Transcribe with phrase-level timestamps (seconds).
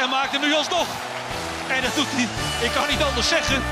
[0.00, 0.86] en maakt hem nu alsnog.
[1.68, 2.28] En dat doet hij,
[2.66, 3.62] ik kan niet anders zeggen.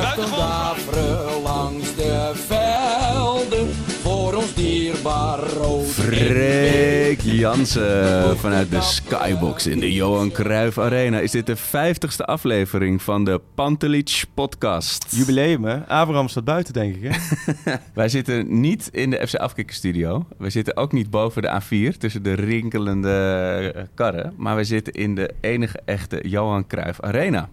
[0.00, 3.84] Buitengewoon langs de velden
[4.28, 5.84] voor ons dierbaar rood.
[5.84, 11.18] Freek Jansen vanuit de Skybox in de Johan Cruijff Arena.
[11.18, 15.16] Is dit de vijftigste aflevering van de Pantelich podcast?
[15.16, 15.86] Jubileum, hè?
[15.86, 17.16] Abraham staat buiten, denk ik, hè?
[17.94, 20.26] Wij zitten niet in de FC Afkikker studio.
[20.36, 24.34] We zitten ook niet boven de A4 tussen de rinkelende eh, karren.
[24.36, 27.48] Maar we zitten in de enige echte Johan Cruijff Arena.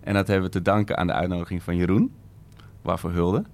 [0.00, 2.12] En dat hebben we te danken aan de uitnodiging van Jeroen.
[2.82, 3.44] Waarvoor hulde.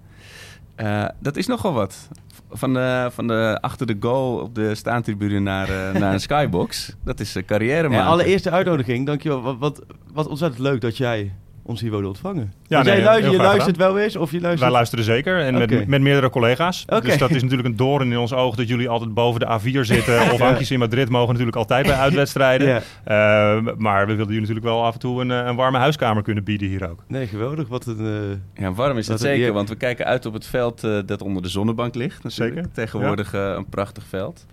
[0.78, 2.08] Eh, dat is nogal wat.
[2.50, 6.92] Van de, van de achter de goal op de staantribune naar, eh, naar een skybox.
[7.04, 8.06] Dat is uh, carrière Ja, maken.
[8.06, 9.42] allereerste uitnodiging, dankjewel.
[9.42, 9.82] Wat, wat,
[10.12, 11.32] wat ontzettend leuk dat jij
[11.68, 12.52] ons hier wilde ontvangen.
[12.66, 14.60] Ja, nee, jij luistert, je luistert wel eens of je luistert...
[14.62, 16.84] Wij luisteren zeker en met, met meerdere collega's.
[16.88, 17.00] Oké.
[17.00, 19.80] Dus dat is natuurlijk een doorn in ons oog dat jullie altijd boven de A4
[19.80, 20.20] zitten.
[20.32, 22.68] Of handjes in Madrid mogen natuurlijk altijd bij uitwedstrijden.
[22.68, 22.80] Ja.
[23.04, 26.22] Eh, maar we wilden jullie natuurlijk wel af en toe een, eh, een warme huiskamer
[26.22, 27.02] kunnen bieden hier ook.
[27.06, 27.68] Nee, geweldig.
[27.68, 28.38] Wat een...
[28.54, 29.52] eh, Ja, warm is dat zeker, ja.
[29.52, 32.22] want we kijken uit op het veld dat onder de zonnebank ligt.
[32.22, 32.54] Natuurlijk.
[32.54, 34.46] Zeker, Tegenwoordig een prachtig veld.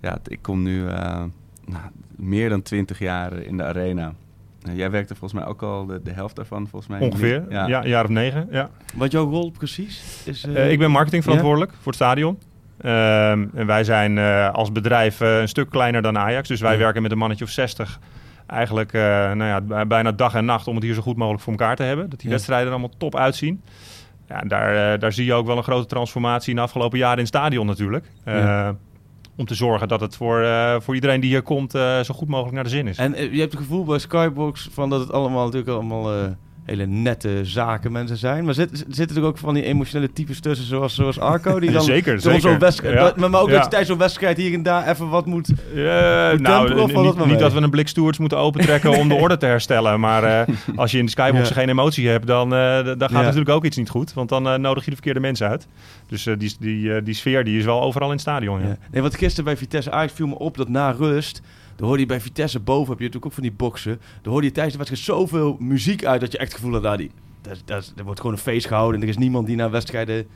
[0.00, 1.22] Ja, ik kom nu eh,
[1.66, 1.82] nou,
[2.16, 4.12] meer dan twintig jaar in de arena.
[4.72, 7.00] Jij werkte volgens mij ook al de, de helft daarvan, volgens mij.
[7.00, 7.66] Ongeveer, ja.
[7.66, 7.82] Ja.
[7.82, 8.48] een jaar of negen.
[8.50, 8.70] Ja.
[8.94, 10.44] wat jouw rol precies is...
[10.44, 12.38] eh, Eh, ik ben marketingverantwoordelijk voor het stadion.
[12.80, 16.48] Ehm, en wij zijn eh, als bedrijf een stuk kleiner dan Ajax.
[16.48, 16.78] Dus wij Ja.
[16.78, 17.98] werken met een mannetje of 60.
[18.46, 21.42] Eigenlijk eh, nou ja, bij- bijna dag en nacht om het hier zo goed mogelijk
[21.42, 22.10] voor elkaar te hebben.
[22.10, 22.34] Dat die Ja.
[22.34, 23.62] wedstrijden er allemaal top uitzien.
[24.28, 27.14] Ja, en daar, daar zie je ook wel een grote transformatie in de afgelopen jaren
[27.16, 28.04] in het stadion natuurlijk.
[28.24, 28.74] Eh, Ja.
[29.36, 32.28] Om te zorgen dat het voor, eh, voor iedereen die hier komt eh, zo goed
[32.28, 32.98] mogelijk naar de zin is.
[32.98, 36.86] En eh, je hebt het gevoel bij Skybox van dat het allemaal natuurlijk allemaal hele
[36.86, 38.44] nette zaken mensen zijn.
[38.44, 41.60] Maar zit, zitten er ook van die emotionele types tussen zoals, zoals Arco?
[41.60, 42.40] Die dan Zeker, zeker.
[42.40, 43.00] zo'n wedstrijd, Ja.
[43.00, 45.48] dat- maar ook dat je tijdens zo'n wedstrijd hier en daar even wat moet...
[46.38, 50.00] Nou, of niet, dat we een blik stewards moeten opentrekken om de orde te herstellen.
[50.00, 51.54] Maar eh, als je in de skybox Ja.
[51.54, 54.12] geen emotie hebt, dan, eh, dan gaat natuurlijk ook iets niet goed.
[54.14, 55.66] Want dan eh, nodig je de verkeerde mensen uit.
[56.08, 58.60] Dus die, die, die sfeer die is wel overal in het stadion.
[58.90, 61.40] Nee, want gisteren bij Vitesse Ajax viel me op dat na rust...
[61.76, 64.00] Dan hoorde je bij Vitesse boven, heb je natuurlijk ook van die boksen.
[64.22, 66.82] Dan hoorde je tijdens de wedstrijd zoveel muziek uit dat je echt het gevoel had...
[66.82, 67.10] Nou, die,
[67.42, 70.26] dat, dat, er wordt gewoon een feest gehouden en er is niemand die naar wedstrijden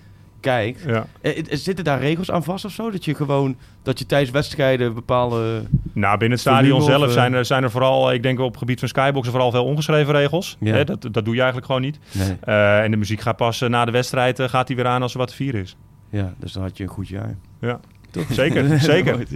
[0.41, 0.83] kijkt.
[0.87, 1.07] Ja.
[1.21, 2.91] Eh, eh, zitten daar regels aan vast of zo?
[2.91, 5.63] Dat je gewoon, dat je tijdens wedstrijden bepaalde...
[5.93, 8.51] Nou, binnen het stadion of, zelf eh, zijn er, zijn er vooral, ik denk op
[8.51, 10.57] het gebied van skyboxen, vooral veel ongeschreven regels.
[10.61, 10.75] Ja.
[10.75, 11.99] Hè, dat, dat doe je eigenlijk gewoon niet.
[12.13, 12.37] Nee.
[12.41, 15.03] Eh, en de muziek gaat pas eh, na de wedstrijd, eh, gaat die weer aan
[15.03, 15.77] als er wat te vieren is.
[16.11, 17.37] Ja, dus dan had je een goed jaar.
[17.61, 17.81] Ja,
[18.31, 19.27] zeker, zeker.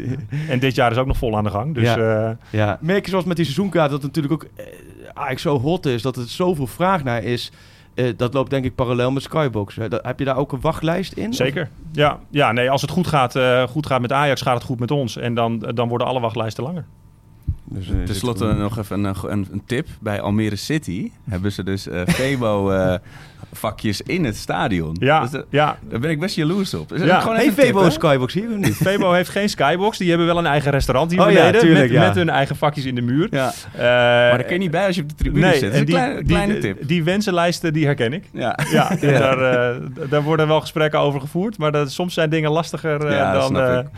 [0.49, 1.75] En dit jaar is ook nog vol aan de gang.
[1.75, 2.27] Dus Ja.
[2.29, 2.79] eh, ja.
[2.81, 4.65] Merk je zoals met die seizoenkaart dat het natuurlijk ook eh,
[5.05, 7.53] eigenlijk zo hot is, dat er zoveel vraag naar is.
[7.95, 9.77] Eh, dat loopt denk ik parallel met Skybox.
[9.77, 9.89] hè.
[9.89, 11.35] Dat- heb je daar ook een wachtlijst in?
[11.35, 11.69] Zeker.
[11.93, 14.79] Ja, ja nee, als het goed gaat, eh, goed gaat met Ajax, gaat het goed
[14.81, 15.17] met ons.
[15.17, 16.85] En dan, dan worden alle wachtlijsten langer.
[17.75, 19.87] Dus, eh, Ten slotte dit- nog even een, een, een tip.
[20.01, 22.95] Bij Almere City hebben ze dus eh Febo eh,
[23.53, 24.97] vakjes in het stadion.
[25.01, 25.77] Ja, Dus, eh, ja.
[25.89, 26.89] daar ben ik best jaloers op.
[26.89, 27.21] Dus Ja.
[27.21, 28.75] gewoon Hey, even een tip, Febo Skybox hier of niet?
[28.87, 29.99] Febo heeft geen skybox.
[29.99, 31.61] Die hebben wel een eigen restaurant hier Oh ja, beneden.
[31.61, 32.07] tuurlijk, met, ja.
[32.07, 33.27] met hun eigen vakjes in de muur.
[33.31, 33.53] Ja.
[33.73, 35.63] Eh, Maar daar kun je niet bij als je op de tribune nee, zit.
[35.63, 36.89] Dat is en een die, kleine, die, kleine tip.
[36.89, 38.25] Die wensenlijsten, die herken ik.
[38.33, 38.59] Ja.
[38.73, 39.39] Ja, Daar,
[39.75, 39.81] eh,
[40.11, 41.59] daar worden wel gesprekken over gevoerd.
[41.59, 43.89] Maar dat, soms zijn dingen lastiger eh, Ja, dat dan...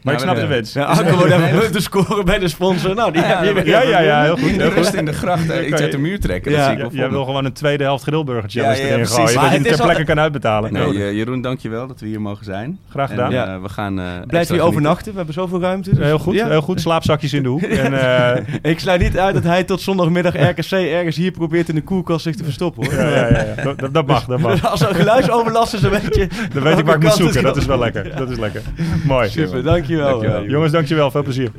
[0.00, 0.04] ik.
[0.04, 0.72] Maar ik Ja, snap de wens.
[0.72, 2.94] Ja, Akko wordt even te scoren bij de sponsor.
[2.94, 3.66] Nou, die heb je weer.
[3.66, 4.58] Ja, ja, ja, heel goed.
[4.58, 6.50] De rust in de gracht eh, iets uit de muur trekken.
[6.52, 6.66] Dat Ja.
[6.66, 8.96] zie ik Ja, wel jij wil gewoon een tweede helft grillburger challenge Ja, ja, erin
[9.04, 9.16] precies.
[9.16, 9.34] gooien.
[9.40, 10.72] Maar Dat je ter al- plekke kan uitbetalen.
[10.72, 12.78] Nee, Nee, eh, Jeroen, dankjewel dat we hier mogen zijn.
[12.88, 13.26] Graag gedaan.
[13.26, 13.54] En, Ja.
[13.54, 14.66] eh, we gaan eh, Blijf hier genieten.
[14.68, 15.10] overnachten?
[15.10, 15.90] We hebben zoveel ruimte.
[15.94, 16.48] dus- Heel goed, Ja.
[16.48, 16.80] heel goed.
[16.80, 17.62] Slaapzakjes in de hoek.
[17.84, 21.74] En, eh, Ik sluit niet uit dat hij tot zondagmiddag RKC ergens hier probeert in
[21.74, 22.84] de koelkast zich te verstoppen.
[22.84, 22.94] Hoor.
[22.94, 23.88] ja, ja, ja, ja.
[23.92, 24.70] Dat- mag, dat mag.
[24.70, 26.26] Als er geluidsoverlast is, dan weet je...
[26.52, 27.42] Dan weet ik waar ik moet zoeken.
[27.42, 28.16] Dat is wel lekker.
[28.16, 28.62] Dat is lekker.
[29.04, 29.28] Mooi.
[29.28, 29.62] Super,
[29.96, 30.20] dankjewel.
[30.20, 30.50] Dankjewel.
[30.50, 31.10] Jongens, dankjewel.
[31.10, 31.50] Veel plezier.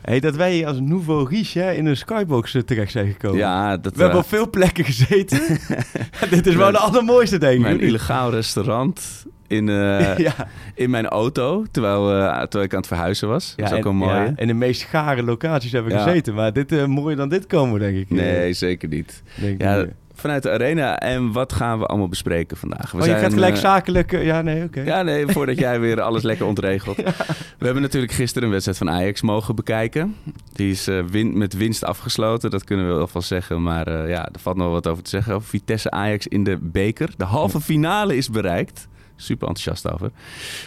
[0.00, 3.38] Hey, dat wij hier als nouveau riche in een skybox eh, terecht zijn gekomen.
[3.38, 5.40] Ja, dat We hebben eh, op veel plekken gezeten.
[6.30, 7.60] Dit is wel de allermooiste, denk ik.
[7.60, 10.34] mijn illegaal restaurant in, eh, ja.
[10.74, 12.04] in mijn auto, terwijl,
[12.48, 13.54] terwijl ik aan het verhuizen was.
[13.56, 14.12] dat is ook en, een mooie.
[14.14, 16.04] ja, en de meest gare locaties hebben we Ja.
[16.04, 16.34] gezeten.
[16.34, 18.10] Maar dit, eh, mooier dan dit komen, denk ik.
[18.10, 19.22] Nee, zeker niet.
[19.34, 19.86] Denk Ja.
[20.26, 20.98] Vanuit de arena.
[20.98, 22.92] En wat gaan we allemaal bespreken vandaag?
[22.92, 24.12] We Oh, je gaat gelijk eh, zakelijk...
[24.12, 24.80] eh, ja, nee, oké.
[24.80, 26.96] Ja, nee, voordat jij weer alles lekker ontregelt.
[26.96, 30.16] We hebben natuurlijk gisteren een wedstrijd van Ajax mogen bekijken.
[30.52, 33.62] Die is eh, win met winst afgesloten, dat kunnen we wel van zeggen.
[33.62, 35.34] Maar ja, er valt nog wat over te zeggen.
[35.34, 37.10] Over Vitesse Ajax in de beker.
[37.16, 38.88] De halve finale is bereikt.
[39.16, 40.10] Super enthousiast over.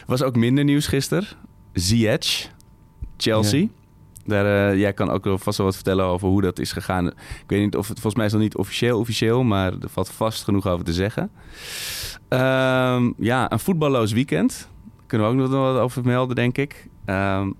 [0.05, 1.27] Was ook minder nieuws gisteren.
[1.73, 2.49] Ziyech,
[3.17, 3.59] Chelsea.
[3.59, 3.67] Ja.
[4.29, 7.07] Daar, eh, jij kan ook vast wel wat vertellen over hoe dat is gegaan.
[7.07, 7.13] Ik
[7.47, 10.43] weet niet of het volgens mij is nog niet officieel officieel, maar er valt vast
[10.43, 11.31] genoeg over te zeggen.
[12.27, 14.69] Ehm, ja, een voetballoos weekend.
[15.07, 16.87] Kunnen we ook nog wel wat over melden, denk ik.
[17.05, 17.51] Ehm,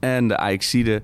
[0.00, 1.02] en de Ajaxide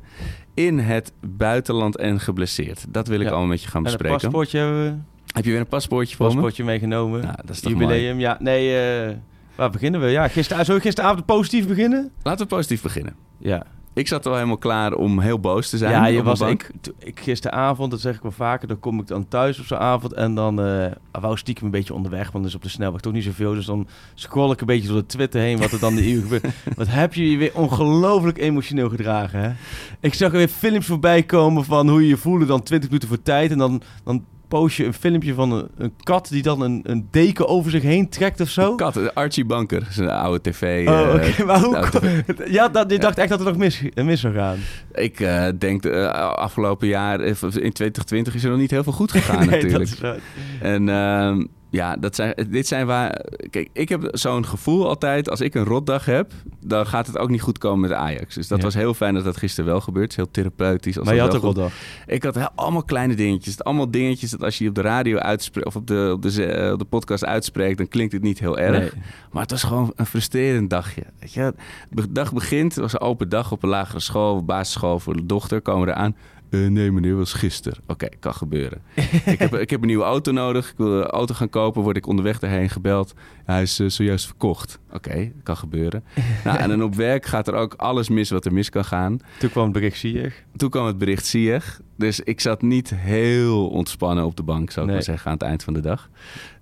[0.54, 2.84] in het buitenland en geblesseerd.
[2.88, 3.30] Dat wil ik Ja.
[3.30, 4.20] allemaal met je gaan En een bespreken.
[4.20, 4.94] paspoortje hebben we.
[5.32, 6.32] Heb je weer een paspoortje voor me?
[6.32, 7.22] Paspoortje meegenomen.
[7.22, 8.18] Ja, dat is toch Jubileum.
[8.20, 8.78] Ja, nee...
[9.06, 9.16] eh,
[9.54, 10.06] waar beginnen we?
[10.06, 12.10] Ja, gister, zullen we gisteravond positief beginnen?
[12.22, 13.14] Laten we positief beginnen.
[13.38, 13.62] Ja.
[13.94, 15.92] Ik zat al helemaal klaar om heel boos te zijn.
[15.92, 19.28] ja, je was, ik, ik gisteravond, dat zeg ik wel vaker, dan kom ik dan
[19.28, 20.90] thuis op zo'n avond en dan eh
[21.20, 23.54] wou stiekem een beetje onderweg, want dus op de snelweg toch niet zoveel.
[23.54, 26.22] Dus dan scroll ik een beetje door de Twitter heen wat er dan de uur
[26.22, 26.46] gebeurt.
[26.76, 29.52] Wat heb je je weer ongelooflijk emotioneel gedragen, hè?
[30.00, 33.08] Ik zag er weer films voorbij komen van hoe je je voelde dan 20 minuten
[33.08, 36.60] voor tijd en dan, dan post je een filmpje van een, een kat die dan
[36.60, 38.74] een, een deken over zich heen trekt of zo.
[38.74, 40.88] Kat, Archie Banker, zijn oude tv.
[40.88, 41.88] Oh, eh, oké, maar hoe...
[41.90, 42.22] TV.
[42.58, 44.58] Ja, dat, je dacht echt dat het nog mis, mis zou gaan.
[44.92, 48.92] Ik eh, denk, eh, afgelopen jaar, eh, in 2020 is er nog niet heel veel
[48.92, 50.00] goed gegaan Nee, natuurlijk.
[50.00, 50.22] dat is
[50.60, 53.20] En ehm, ja, dat zijn, dit zijn waar...
[53.50, 56.32] Kijk, ik heb zo'n gevoel altijd, als ik een rotdag heb,
[56.66, 58.34] dan gaat het ook niet goed komen met Ajax.
[58.34, 58.64] Dus dat Ja.
[58.64, 60.02] was heel fijn dat dat gisteren wel gebeurt.
[60.02, 60.96] Het is heel therapeutisch.
[60.98, 62.06] Als Maar je had wel ook wel goed- dag.
[62.14, 63.62] Ik had heel- allemaal kleine dingetjes.
[63.64, 66.44] Allemaal dingetjes dat als je op de radio uitspreekt, of op de, op de, ze-
[66.46, 68.78] eh, op de podcast uitspreekt, dan klinkt het niet heel erg.
[68.78, 69.02] Nee.
[69.32, 71.02] Maar het was gewoon een frustrerend dagje.
[71.20, 71.54] Weet je?
[71.90, 75.26] De dag begint, het was een open dag op een lagere school, basisschool voor de
[75.26, 75.60] dochter.
[75.60, 76.16] Komen we eraan.
[76.52, 77.78] Eh, nee meneer, was gisteren.
[77.86, 78.82] Oké, kan gebeuren.
[79.24, 80.70] ik, heb, ik heb een nieuwe auto nodig.
[80.70, 81.82] Ik wil een auto gaan kopen.
[81.82, 83.14] Word ik onderweg daarheen gebeld.
[83.44, 84.78] Hij is eh, zojuist verkocht.
[84.92, 86.04] Oké, kan gebeuren.
[86.44, 89.18] nou, en dan op werk gaat er ook alles mis wat er mis kan gaan.
[89.38, 90.42] Toen kwam het bericht Ziyech.
[90.56, 91.80] Toen kwam het bericht Ziyech.
[91.96, 94.94] Dus ik zat niet heel ontspannen op de bank, zou ik Nee.
[94.94, 96.08] maar zeggen, aan het eind van de dag.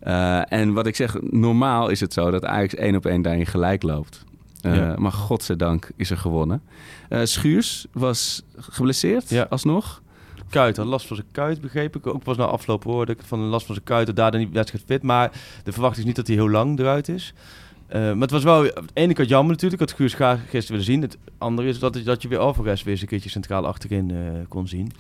[0.00, 3.46] Eh, en wat ik zeg, normaal is het zo dat Ajax één op één daarin
[3.46, 4.24] gelijk loopt.
[4.62, 4.94] Eh, Ja.
[4.98, 6.62] Maar godzijdank is er gewonnen.
[7.08, 9.46] Eh, Schuurs was geblesseerd, Ja.
[9.50, 10.02] alsnog.
[10.50, 12.06] Kuit had last van zijn kuit, begreep ik.
[12.06, 14.06] Ook pas na afloop hoorde ik van een last van zijn kuit.
[14.06, 15.02] Dat daardoor niet wedstrijd fit.
[15.02, 15.30] Maar
[15.64, 17.34] de verwachting is niet dat hij heel lang eruit is.
[17.86, 19.82] Eh, maar het was wel aan de ene kant jammer natuurlijk.
[19.82, 21.02] Ik had Guus graag gisteren willen zien.
[21.02, 24.12] Het andere is dat, dat je weer Alvarez weer eens een keertje centraal achterin
[24.48, 24.92] kon zien.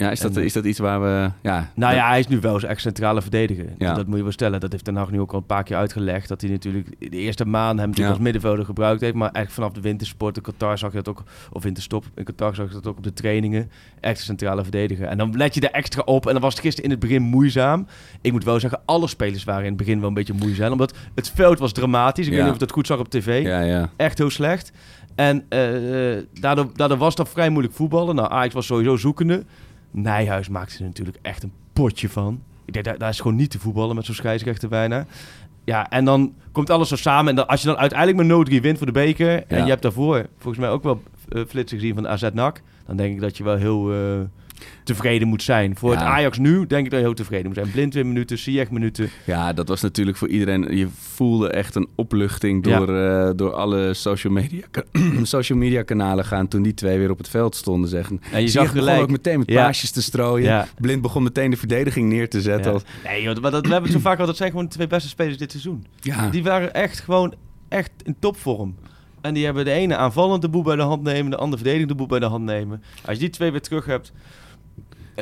[0.00, 1.30] Ja, is dat, En, is dat iets waar we...
[1.42, 3.66] Ja, Nou dat- ja, hij is nu wel eens echt centrale verdediger.
[3.78, 3.94] Ja.
[3.94, 4.60] Dat moet je wel stellen.
[4.60, 6.28] Dat heeft Den Haag nu ook al een paar keer uitgelegd.
[6.28, 8.08] Dat hij natuurlijk de eerste maanden hem natuurlijk Ja.
[8.08, 9.14] als middenvelder gebruikt heeft.
[9.14, 11.22] Maar eigenlijk vanaf de wintersport in Qatar zag je dat ook.
[11.52, 13.70] Of winterstop in Qatar zag je dat ook op de trainingen.
[14.00, 15.06] Echt centrale verdediger.
[15.06, 16.26] En dan let je er extra op.
[16.26, 17.86] En dan was het gisteren in het begin moeizaam.
[18.20, 20.72] Ik moet wel zeggen, alle spelers waren in het begin wel een beetje moeizaam.
[20.72, 22.24] Omdat het veld was dramatisch.
[22.26, 23.42] Ik weet niet of je dat goed zag op tv.
[23.42, 23.90] ja, ja.
[23.96, 24.72] Echt heel slecht.
[25.14, 28.14] En eh, eh, daardoor, daardoor was dat vrij moeilijk voetballen.
[28.14, 29.44] Nou, Ajax was sowieso zoekende.
[29.90, 32.40] Nijhuis maakte er natuurlijk echt een potje van.
[32.64, 35.06] Ik denk, daar, daar is gewoon niet te voetballen met zo'n scheidsrechter bijna.
[35.64, 37.28] Ja, en dan komt alles zo samen.
[37.30, 39.44] En dan, als je dan uiteindelijk met 0-3 wint voor de beker...
[39.46, 39.64] en Ja.
[39.64, 42.62] je hebt daarvoor volgens mij ook wel eh, flitsen gezien van AZ NAC...
[42.86, 44.20] dan denk ik dat je wel heel eh,
[44.84, 45.76] tevreden moet zijn.
[45.76, 46.06] Voor het Ja.
[46.06, 47.70] Ajax nu denk ik dat je heel tevreden moet zijn.
[47.70, 49.10] Blind weer minuten, Ziyech minuten.
[49.26, 50.76] Ja, dat was natuurlijk voor iedereen.
[50.76, 52.78] Je voelde echt een opluchting Ja.
[52.78, 54.62] door, eh, door alle social media,
[55.22, 57.90] social media kanalen gaan toen die twee weer op het veld stonden.
[57.90, 58.20] Zeggen.
[58.32, 59.02] En je Ziyech zag begon gelijk...
[59.02, 60.66] ook meteen met paasjes te strooien.
[60.80, 62.72] Blind begon meteen de verdediging neer te zetten.
[62.72, 64.26] Als- Nee, joh, maar dat, we hebben het zo vaak al.
[64.26, 65.86] Dat zijn gewoon de twee beste spelers dit seizoen.
[66.30, 67.34] Die waren echt gewoon
[67.68, 68.74] echt in topvorm.
[69.20, 71.88] En die hebben de ene aanvallend de boel bij de hand nemen, de andere verdedigend
[71.88, 72.82] de boel bij de hand nemen.
[73.04, 74.12] Als je die twee weer terug hebt,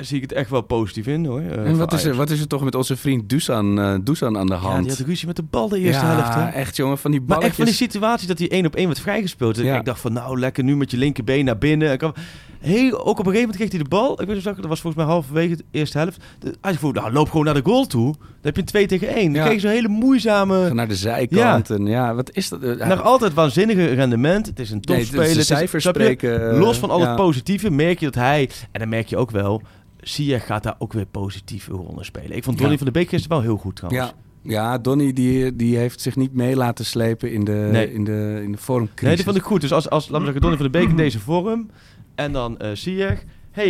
[0.03, 1.41] zie ik het echt wel positief in hoor.
[1.41, 4.39] eh, En wat is, er, wat is er toch met onze vriend Dusan, eh Dusan
[4.39, 4.83] aan de Ja, hand?
[4.89, 6.35] die had ruzie met de bal de eerste Ja, helft.
[6.35, 6.49] Hè?
[6.49, 7.49] echt jongen, van die Maar balletjes.
[7.49, 9.55] echt van die situatie dat hij één op één werd vrijgespeeld.
[9.55, 9.79] Dus Ja.
[9.79, 11.93] Ik dacht van nou lekker nu met je linkerbeen naar binnen.
[11.93, 12.15] Ik kwam-
[12.59, 14.13] Heel, ook op een gegeven moment kreeg hij de bal.
[14.13, 16.25] Ik weet niet of dat was volgens mij halverwege de eerste helft.
[16.39, 18.13] De- Hij voelde, nou loop gewoon naar de goal toe.
[18.13, 19.25] Dan heb je een 2 tegen 1.
[19.25, 19.43] Dan Ja.
[19.43, 20.73] kreeg je zo'n hele moeizame...
[20.75, 21.71] Naar de zijkant.
[21.71, 22.63] En ja, wat is dat?
[22.63, 24.47] Eh, Nog altijd waanzinnige rendement.
[24.47, 25.25] Het is een Nee, topspeler.
[25.25, 27.07] de Het is- cijfers spreken, eh, Los van al ja.
[27.07, 28.51] het positieve merk je dat hij...
[28.73, 29.63] En dan merk je ook wel...
[30.09, 32.37] Ziyech gaat daar ook weer positief een rol in spelen.
[32.37, 32.79] Ik vond Donny Ja.
[32.79, 34.13] van de Beek gisteren wel heel goed trouwens.
[34.43, 37.93] Ja, ja Donny die, die heeft zich niet mee laten slepen in de, Nee.
[37.93, 39.03] in de, in de vormcrisis.
[39.07, 39.61] Nee, dat vond ik goed.
[39.61, 41.71] Dus als, als laten we zeggen, Donny van de Beek in deze vorm.
[42.15, 43.23] En dan eh Ziyech.
[43.51, 43.69] Hey,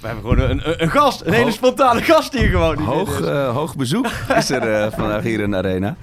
[0.00, 1.20] we hebben gewoon een, een, een gast.
[1.20, 2.78] Een hele spontane gast hier gewoon.
[2.78, 4.06] Hoog, eh, hoog bezoek
[4.36, 5.96] is er eh, vandaag hier in de arena.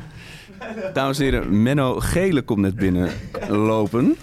[0.93, 3.09] Dames en heren, Menno Gele komt net binnen
[3.49, 4.15] lopen.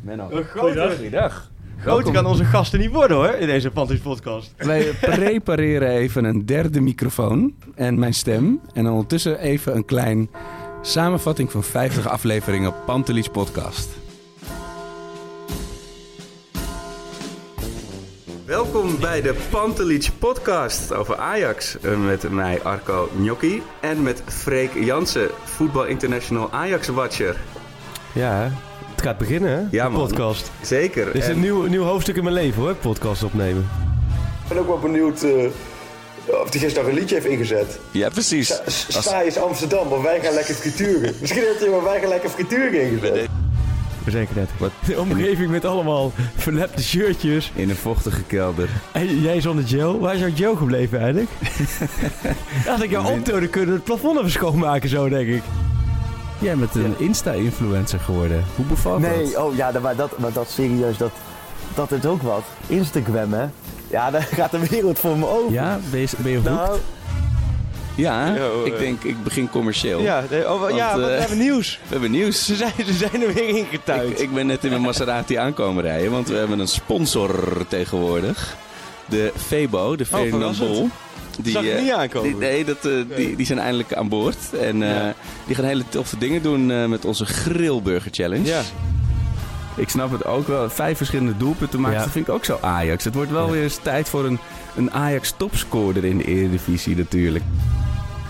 [0.00, 1.50] Menno, goeiedag.
[1.82, 4.54] Grote kan onze gasten niet worden hoor, in deze Panties podcast.
[4.56, 8.60] Wij prepareren even een derde microfoon en mijn stem.
[8.72, 10.30] En ondertussen even een klein
[10.82, 13.88] samenvatting van 50 afleveringen Pantelis podcast.
[18.44, 21.78] Welkom bij de Pantelich podcast over Ajax.
[21.78, 27.36] Eh, Met mij Arco Gnocchi en met Freek Jansen, Voetbal International Ajax-watcher.
[28.14, 28.52] Ja,
[29.02, 29.60] gaat beginnen, hè?
[29.70, 30.00] Ja, de man.
[30.06, 30.50] podcast.
[30.62, 31.04] Zeker.
[31.04, 33.68] Dit is En- een nieuw, nieuw hoofdstuk in mijn leven, hoor, podcast opnemen.
[34.42, 35.32] Ik ben ook wel benieuwd eh,
[36.26, 37.78] of hij gisteren een liedje heeft ingezet.
[37.90, 38.46] Ja, precies.
[38.66, 41.14] Sta- Sta is Amsterdam, maar wij gaan lekker frituren.
[41.20, 43.28] Misschien heeft hij wel wij gaan lekker frituren ingezet.
[44.06, 44.48] Zeker net.
[44.86, 47.52] De omgeving met allemaal verlepte shirtjes.
[47.54, 48.68] In een vochtige kelder.
[48.92, 49.98] En jij zonder Joe.
[49.98, 51.30] Waar is jouw Joe gebleven eigenlijk?
[52.72, 55.42] Als ik jou optonen, kunnen we het plafond even schoonmaken zo, denk ik.
[56.42, 58.44] Jij bent een Insta-influencer geworden.
[58.56, 59.10] Hoe bevalt dat?
[59.10, 61.10] Nee, oh ja, maar dat, maar dat serieus, dat,
[61.74, 62.42] dat is ook wat.
[62.66, 63.44] Instagram, hè?
[63.90, 65.52] Ja, daar gaat de wereld voor me open.
[65.52, 66.48] Ja, ben je, ben je hoekt?
[66.48, 66.78] Nou,
[67.94, 70.00] Ja, Yo, ik denk, ik begin commercieel.
[70.00, 71.78] Ja, nee, oh, Want, ja, want we eh, hebben nieuws.
[71.82, 72.44] We hebben nieuws.
[72.44, 74.12] Ze zijn, ze zijn er weer ingetuind.
[74.12, 78.56] Ik, ik ben net in mijn Maserati aankomen rijden, want we hebben een sponsor tegenwoordig.
[79.06, 80.78] De Febo, de Ferdinand verrassend.
[80.78, 80.90] Bol.
[81.44, 82.28] Zag ik eh, niet aankomen.
[82.30, 84.36] Die, nee, dat, eh, die, die zijn eindelijk aan boord.
[84.60, 85.14] En eh, Ja.
[85.46, 88.46] die gaan hele toffe dingen doen eh, met onze Grillburger Challenge.
[88.46, 88.60] Ja.
[89.76, 90.70] Ik snap het ook wel.
[90.70, 92.02] Vijf verschillende doelpunten maken, Ja.
[92.04, 93.04] dat vind ik ook zo Ajax.
[93.04, 94.38] Het wordt wel weer eens tijd voor een,
[94.76, 97.44] een Ajax topscorer in de Eredivisie natuurlijk.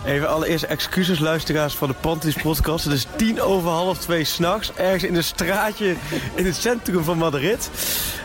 [0.06, 2.84] Even allereerst excuses luisteraars van de Panties podcast.
[2.84, 4.72] Het is tien over half twee s'nachts.
[4.74, 5.94] Ergens in een straatje
[6.34, 7.70] in het centrum van Madrid.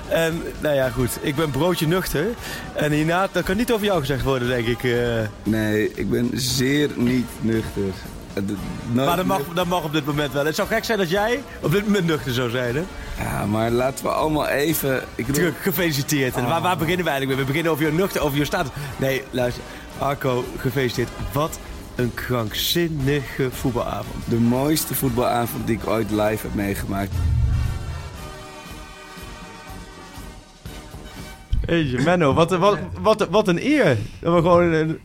[0.08, 1.18] En nou ja, goed.
[1.22, 2.26] Ik ben broodje nuchter.
[2.74, 4.84] En hierna, dat kan niet over jou gezegd worden, denk ik.
[4.84, 4.92] eh.
[5.44, 7.84] Nee, ik ben zeer niet nuchter.
[8.92, 10.46] Nooit maar dat mag, dat mag op dit moment wel.
[10.46, 12.84] Het zou gek zijn dat jij op dit moment nuchter zou zijn, hè?
[13.24, 15.04] Ja, maar laten we allemaal even...
[15.16, 16.36] Ik bedoel, gefeliciteerd.
[16.36, 17.40] En waar, waar beginnen we eigenlijk mee?
[17.40, 18.72] We beginnen over je nuchter, over je status.
[18.98, 19.64] Nee, luister.
[19.98, 21.10] Arco, gefeliciteerd.
[21.32, 21.60] Wat
[21.98, 24.30] een krankzinnige voetbalavond.
[24.30, 27.12] de mooiste voetbalavond die ik ooit live heb meegemaakt.
[31.68, 33.98] Jeetje, Menno, wat, wat, wat, wat een eer.
[34.20, 35.00] Dat we gewoon een,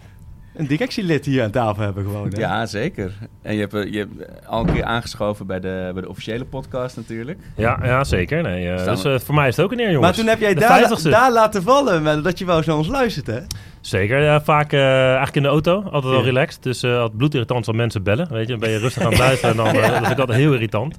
[0.55, 2.29] een directielid hier aan tafel hebben gewoon.
[2.29, 2.41] Hè?
[2.41, 3.13] Ja, zeker.
[3.43, 6.45] En je hebt, eh, je hebt al een keer aangeschoven bij de, bij de officiële
[6.45, 7.39] podcast natuurlijk.
[7.57, 8.43] Ja, ja zeker.
[8.43, 10.05] Nee, eh, dus, eh, voor mij is het ook een eer, jongens.
[10.05, 11.11] Maar toen heb jij daar, 50ste.
[11.11, 13.41] daar laten vallen, Menno, dat je wel eens naar ons luistert, hè?
[13.83, 15.83] Zeker, ja, vaak eh, eigenlijk in de auto.
[15.83, 16.63] Altijd wel relaxed.
[16.63, 18.29] Dus eh als het bloedirritant als mensen bellen.
[18.33, 19.51] Weet je, dan ben je rustig aan het luisteren.
[19.51, 20.99] En dan eh, dat vind ik altijd heel irritant.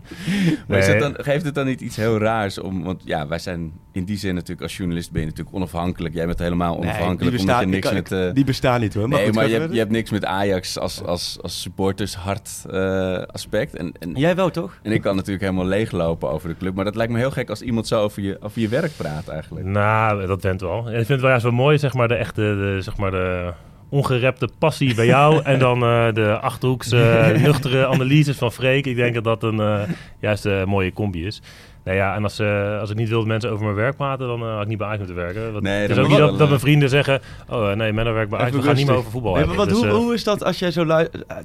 [0.68, 0.96] Maar is Nee.
[0.96, 2.84] het dan, geeft het dan niet iets heel raars om...
[2.84, 6.14] Want ja, wij zijn in die zin natuurlijk als journalist ben je natuurlijk onafhankelijk.
[6.14, 8.28] Jij bent helemaal onafhankelijk die, omdat je bestaan, niks ik- met...
[8.28, 9.08] eh, die bestaan niet hoor.
[9.10, 12.16] Maar nee, goed, maar je hebt, je hebt niks met Ajax als, als, als supporters
[12.16, 13.76] hart eh, aspect.
[13.76, 14.80] En, en, Jij wel toch?
[14.84, 16.76] en ik kan natuurlijk helemaal leeglopen over de club.
[16.76, 19.28] Maar dat lijkt me heel gek als iemand zo over je, over je werk praat
[19.28, 19.66] eigenlijk.
[19.66, 20.78] Nou, dat went wel.
[20.86, 23.12] En ik vind het wel juist wel mooi, zeg maar, de echte, de, zeg maar,
[23.12, 23.54] de
[23.90, 25.42] ongerepte passie bij jou.
[25.44, 28.86] en dan eh, de achterhoekse, nuchtere analyses van Freek.
[28.86, 29.82] Ik denk dat dat een eh,
[30.20, 31.42] juist een mooie combi is.
[31.84, 34.28] Nou ja, en als, eh, als ik niet wil dat mensen over mijn werk praten,
[34.28, 35.52] dan eh, had ik niet bij Ajax moeten werken.
[35.52, 38.30] Want Nee, het is ook niet dat, mijn eh, vrienden zeggen, oh nee, Menno werkt
[38.30, 40.24] bij Ajax, we gaan niet meer over voetbal Nee, maar wat, Dus, hoe, hoe is
[40.24, 40.86] dat als jij zo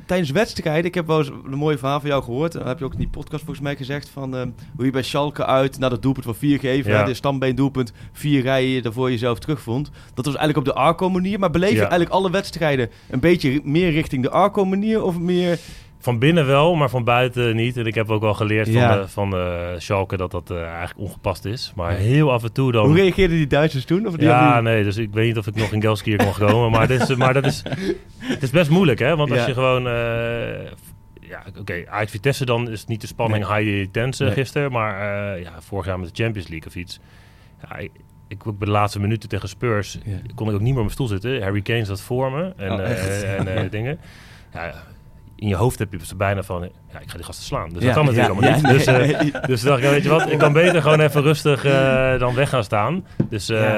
[0.07, 0.85] tijdens wedstrijden?
[0.85, 2.53] Ik heb wel eens een mooie verhaal van jou gehoord.
[2.53, 4.35] Dat heb je ook in die podcast volgens mij gezegd van
[4.77, 7.05] hoe je bij Schalke uit naar dat doelpunt van vier geven, Ja.
[7.05, 9.91] de stambeen doelpunt, vier rijen daarvoor jezelf terugvond.
[10.15, 11.39] Dat was eigenlijk op de Arco manier.
[11.39, 11.81] Maar beleef je Ja.
[11.81, 15.59] eigenlijk alle wedstrijden een beetje meer richting de Arco manier of meer?
[16.01, 17.77] Van binnen wel, maar van buiten niet.
[17.77, 18.89] En ik heb ook wel geleerd Ja.
[18.91, 21.73] van, de, van de Schalke dat dat eh, eigenlijk ongepast is.
[21.77, 22.87] Maar heel af en toe dan...
[22.87, 24.07] Hoe reageerden die Duitsers toen?
[24.07, 26.71] Of die ja, nee, dus ik weet niet of ik nog in Gelskier kon komen.
[26.71, 27.63] Maar, dit is, maar dat is,
[28.19, 29.17] het is best moeilijk, hè?
[29.17, 29.47] Want als Ja.
[29.47, 29.87] je gewoon...
[29.87, 30.71] eh,
[31.29, 34.33] ja, oké, uit Vitesse dan is niet de spanning high intense Nee.
[34.33, 34.73] gisteren.
[34.73, 34.95] Maar
[35.35, 37.01] eh, ja, vorig jaar met de Champions League of iets.
[37.69, 37.91] Ja, ik,
[38.29, 39.99] ik ook bij de laatste minuten tegen Spurs
[40.35, 41.43] kon ik ook niet meer op mijn stoel zitten.
[41.43, 43.99] Harry Kane zat voor me en, Oh, eh, en eh, dingen.
[44.53, 44.73] Ja,
[45.41, 47.69] in je hoofd heb je ze bijna van, ja, ik ga die gasten slaan.
[47.69, 48.85] Dus Ja, dat kan natuurlijk ja, allemaal ja, niet.
[48.85, 48.97] Dus, eh,
[49.33, 49.47] nee.
[49.47, 52.49] dus dacht ik, weet je wat, ik kan beter gewoon even rustig eh, dan weg
[52.49, 53.05] gaan staan.
[53.29, 53.77] Dus eh, Ja.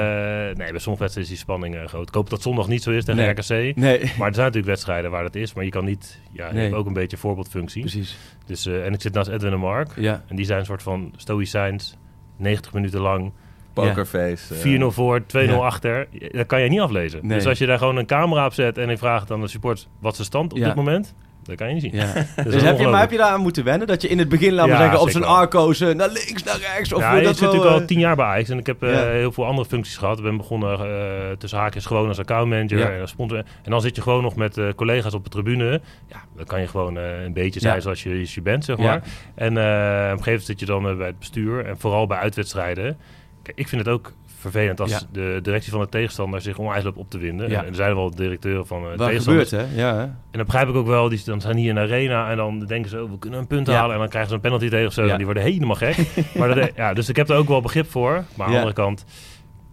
[0.53, 2.07] nee, bij sommige wedstrijden is die spanning eh, groot.
[2.07, 3.29] Ik hoop dat zondag niet zo is tegen Nee.
[3.29, 3.75] RKC.
[3.75, 3.99] Nee.
[3.99, 6.63] Maar er zijn natuurlijk wedstrijden waar dat is, maar je kan niet, ja, je Nee.
[6.63, 7.81] hebt ook een beetje voorbeeldfunctie.
[7.81, 8.17] Precies.
[8.45, 9.89] Dus, eh, en ik zit naast Edwin en Mark.
[9.95, 10.21] Ja.
[10.27, 11.97] En die zijn een soort van stoïcijns,
[12.37, 13.31] 90 minuten lang.
[13.73, 14.59] Pokerface, eh.
[14.59, 15.65] 4-0 voor, 2-0 Ja.
[15.65, 16.07] achter.
[16.31, 17.19] Dat kan je niet aflezen.
[17.27, 17.37] Nee.
[17.37, 19.87] Dus als je daar gewoon een camera op zet en ik vraag dan de supporters
[19.99, 20.65] wat is de stand op Ja.
[20.65, 21.13] dit moment,
[21.51, 21.95] dat kan je niet zien.
[21.95, 22.43] Ja.
[22.51, 23.87] Dus heb je, maar heb je daar aan moeten wennen?
[23.87, 26.57] Dat je in het begin, laten we Ja, zeggen, op zijn arco's naar links, naar
[26.59, 26.93] rechts?
[26.93, 28.65] Of ja, ik dat zit wel, natuurlijk al eh, tien jaar bij Ajax en ik
[28.65, 30.17] heb eh, heel veel andere functies gehad.
[30.17, 33.37] Ik ben begonnen eh, tussen haakjes gewoon als accountmanager en als sponsor.
[33.37, 35.81] En dan zit je gewoon nog met collega's op de tribune.
[36.07, 39.03] Ja, dan kan je gewoon een beetje zijn zoals je, je bent, zeg maar.
[39.35, 42.97] En op een gegeven moment zit je dan bij het bestuur en vooral bij uitwedstrijden.
[43.43, 44.99] Kijk, ik vind het ook vervelend als Ja.
[45.11, 47.49] de directie van de tegenstander zich onwijs loopt op te winden.
[47.49, 47.61] Ja.
[47.61, 49.49] En er zijn wel directeuren van eh Waar tegenstanders.
[49.49, 49.81] gebeurt, hè?
[49.81, 50.01] Ja, hè?
[50.01, 52.59] En dan begrijp ik ook wel, die dan zijn hier in de arena en dan
[52.59, 53.73] denken ze, oh, we kunnen een punt Ja.
[53.73, 53.93] halen.
[53.93, 55.15] En dan krijgen ze een penalty tegen of zo.
[55.17, 55.97] Die worden helemaal gek.
[56.37, 58.11] maar dat, ja, dus ik heb er ook wel begrip voor.
[58.35, 59.05] Maar aan de andere kant,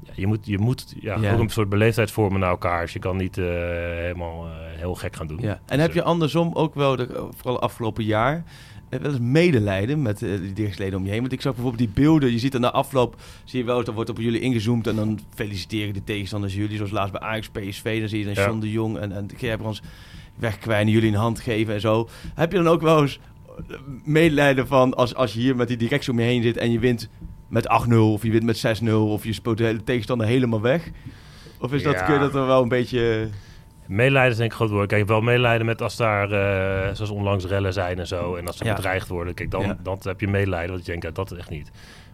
[0.04, 2.80] ja, je moet, je moet ja, ook een soort beleefdheid vormen naar elkaar.
[2.82, 5.38] Dus je kan niet eh, helemaal eh, heel gek gaan doen.
[5.40, 5.60] Ja.
[5.66, 8.42] En heb je andersom ook wel, de, vooral afgelopen jaar, eh,
[8.88, 11.20] wel eens medelijden met eh, die dichtsleden om je heen?
[11.20, 13.84] Want ik zag bijvoorbeeld die beelden, je ziet dan na afloop, zie je wel, eens,
[13.86, 17.48] dan wordt op jullie ingezoomd en dan feliciteren de tegenstanders jullie, zoals laatst bij Ajax
[17.48, 18.46] PSV, dan zie je dan Ja.
[18.46, 19.82] John de Jong en, en Gerbrands
[20.36, 22.08] wegkwijnen, jullie een hand geven en zo.
[22.34, 23.20] Heb je dan ook wel eens
[23.68, 26.70] eh, medelijden van, als, als je hier met die directie om je heen zit en
[26.72, 27.08] je wint
[27.48, 30.90] met 8-0 of je wint met 6-0 of je speelt de hele tegenstander helemaal weg?
[31.60, 32.04] Of is dat, Ja.
[32.04, 33.28] kun je dat er wel een beetje...
[33.88, 34.88] Medelijden is denk ik groot woord.
[34.88, 38.34] Kijk, wel medelijden met als daar, eh, zoals onlangs rellen zijn en zo.
[38.34, 38.74] En als ze Ja.
[38.74, 39.34] bedreigd worden.
[39.34, 39.76] Kijk, dan, Ja.
[39.82, 40.70] dan heb je medelijden.
[40.70, 41.70] Want je denkt, ja, dat is echt niet.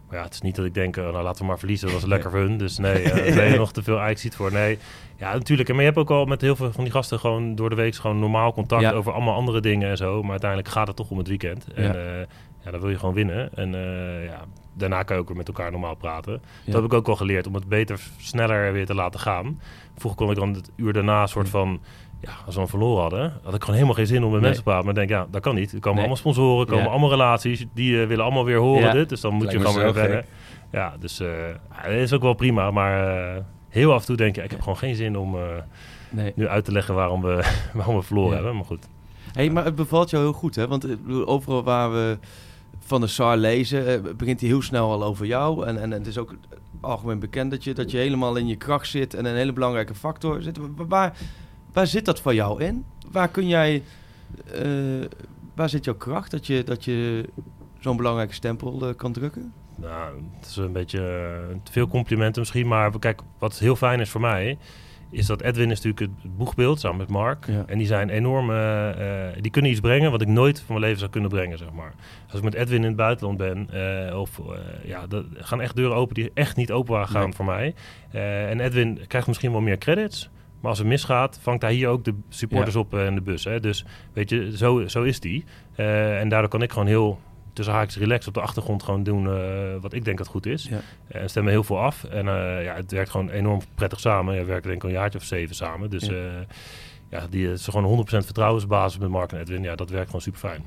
[0.09, 1.87] Maar ja, het is niet dat ik denk, oh, nou laten we maar verliezen.
[1.89, 2.57] Dat was lekker voor hun.
[2.57, 4.53] Dus nee, uh, daar ben je nog te veel Ajax ziet voor.
[4.53, 4.79] Nee,
[5.17, 5.69] ja, natuurlijk.
[5.69, 7.95] Maar je hebt ook al met heel veel van die gasten gewoon door de week
[7.95, 8.93] gewoon normaal contact Ja.
[8.93, 10.23] over allemaal andere dingen en zo.
[10.23, 11.67] Maar uiteindelijk gaat het toch om het weekend.
[11.75, 11.93] En Ja.
[11.95, 12.27] ja,
[12.65, 13.51] ja dan wil je gewoon winnen.
[13.55, 16.33] En eh, ja, daarna kan je ook weer met elkaar normaal praten.
[16.33, 16.41] Ja.
[16.65, 19.61] Dat heb ik ook wel geleerd om het beter, sneller weer te laten gaan.
[19.97, 21.81] Vroeger kon ik dan het uur daarna soort van...
[22.21, 24.41] Ja, als we dan verloren hadden, had ik gewoon helemaal geen zin om met Nee.
[24.41, 24.85] mensen te praten.
[24.85, 25.73] Maar ik denk, ja, dat kan niet.
[25.73, 25.99] Er komen Nee.
[25.99, 26.91] allemaal sponsoren, er komen Ja.
[26.91, 27.67] allemaal relaties.
[27.75, 28.93] Die eh, willen allemaal weer horen Ja.
[28.93, 29.09] dit.
[29.09, 30.25] Dus dan moet Lijkt je gewoon weer wennen.
[30.73, 31.29] Ja, dus eh,
[31.83, 32.71] dat is ook wel prima.
[32.71, 35.37] Maar eh, heel af en toe denk je, ik heb gewoon geen zin om
[36.11, 36.33] Nee.
[36.37, 38.55] nu uit te leggen waarom we, waarom we verloren hebben.
[38.57, 38.89] Maar goed.
[39.33, 40.69] Hey, maar het bevalt jou heel goed, hè?
[40.69, 42.19] Want ik overal waar we
[42.85, 45.67] van de SAR lezen, eh, begint hij heel snel al over jou.
[45.67, 46.35] En, en, het is ook
[46.81, 49.95] algemeen bekend dat je, dat je helemaal in je kracht zit en een hele belangrijke
[49.95, 50.57] factor zit.
[50.57, 51.17] Wa- Waar,
[51.73, 52.85] waar zit dat voor jou in?
[53.13, 53.83] Waar kun jij,
[54.53, 54.63] eh,
[55.55, 57.25] waar zit jouw kracht dat je, dat je
[57.81, 59.53] zo'n belangrijke stempel eh, kan drukken?
[59.77, 60.99] Nou, het is een beetje
[61.63, 62.67] te veel complimenten misschien.
[62.67, 64.59] Maar kijk, wat heel fijn is voor mij...
[65.15, 67.47] is dat Edwin is natuurlijk het boegbeeld samen met Mark.
[67.47, 67.65] Ja.
[67.67, 68.51] En die zijn enorm...
[68.51, 71.59] eh, eh, die kunnen iets brengen wat ik nooit van mijn leven zou kunnen brengen,
[71.59, 71.95] zeg maar.
[72.29, 73.69] Als ik met Edwin in het buitenland ben...
[74.09, 74.45] eh, of eh,
[74.89, 77.33] ja, er gaan echt deuren open die echt niet open waren gaan Nee.
[77.33, 77.75] voor mij.
[78.51, 80.31] En Edwin krijgt misschien wel meer credits...
[80.61, 82.81] Maar als het misgaat, vangt hij hier ook de supporters Ja.
[82.81, 83.45] op in de bus.
[83.45, 83.61] Hè?
[83.61, 85.45] Dus weet je, zo, zo is die.
[85.77, 87.21] En daardoor kan ik gewoon heel
[87.55, 90.69] tussen haakjes relaxed op de achtergrond gewoon doen eh, wat ik denk dat goed is.
[90.71, 90.81] Ja.
[91.07, 92.05] En stemmen heel veel af.
[92.05, 94.35] En eh, ja, het werkt gewoon enorm prettig samen.
[94.35, 95.91] Ja, we werken denk ik al een jaartje of zeven samen.
[95.91, 96.15] Dus Ja.
[96.15, 96.45] ja,
[97.11, 99.63] ja die is gewoon 100% vertrouwensbasis met Mark en Edwin.
[99.63, 100.65] Ja, dat werkt gewoon super fijn.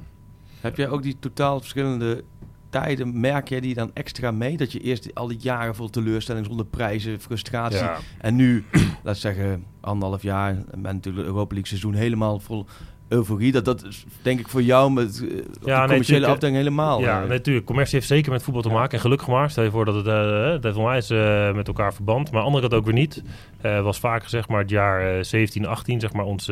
[0.61, 2.23] Heb jij ook die totaal verschillende
[2.69, 4.57] tijden, merk jij die dan extra mee?
[4.57, 7.77] Dat je eerst al die jaren vol teleurstelling zonder prijzen, frustratie.
[7.77, 7.97] Ja.
[8.17, 8.65] En nu,
[9.03, 12.65] laat ik zeggen, anderhalf jaar, en met natuurlijk Europa League seizoen helemaal vol
[13.07, 13.51] euforie.
[13.51, 16.99] Dat, dat is denk ik voor jou met eh, op de commerciële eh, afdeling helemaal.
[17.01, 17.65] Ja, eh, natuurlijk.
[17.65, 18.91] Commercie heeft zeker met voetbal te maken.
[18.93, 19.49] En gelukkig maar.
[19.49, 20.05] Stel je voor dat het,
[20.53, 22.31] het heeft onwijs eh, met elkaar verband.
[22.31, 23.23] Maar andere kant ook weer niet.
[23.61, 26.51] Was vaak gezegd maar het jaar eh 17, 18, zeg maar ons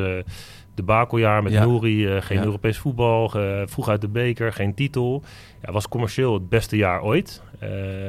[0.75, 1.65] debakeljaar met Ja.
[1.65, 2.21] Nouri.
[2.21, 2.43] geen Ja.
[2.43, 3.29] Europees voetbal,
[3.65, 5.23] vroeg uit de beker, geen titel.
[5.61, 7.41] Ja, was commercieel het beste jaar ooit.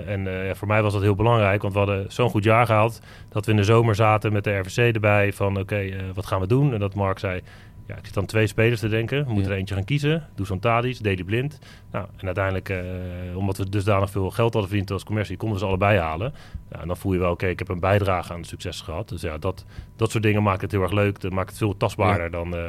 [0.07, 3.01] En ja, voor mij was dat heel belangrijk, want we hadden zo'n goed jaar gehaald...
[3.29, 6.47] dat we in de zomer zaten met de RVC erbij van oké, wat gaan we
[6.47, 6.73] doen?
[6.73, 7.41] En dat Mark zei,
[7.87, 9.19] ja, ik zit aan twee spelers te denken.
[9.19, 9.51] We moeten Ja.
[9.51, 10.27] er eentje gaan kiezen.
[10.35, 11.59] Dusan Tadic, Deli Blind.
[11.93, 15.63] Nou, en uiteindelijk, eh, omdat we dusdanig veel geld hadden verdiend als commercie, konden we
[15.63, 16.35] ze allebei halen.
[16.71, 19.09] Ja, en dan voel je wel, oké, ik heb een bijdrage aan het succes gehad.
[19.09, 19.65] Dus ja, dat,
[19.97, 21.21] dat soort dingen maakt het heel erg leuk.
[21.21, 22.61] Dat maakt het veel tastbaarder dan, eh,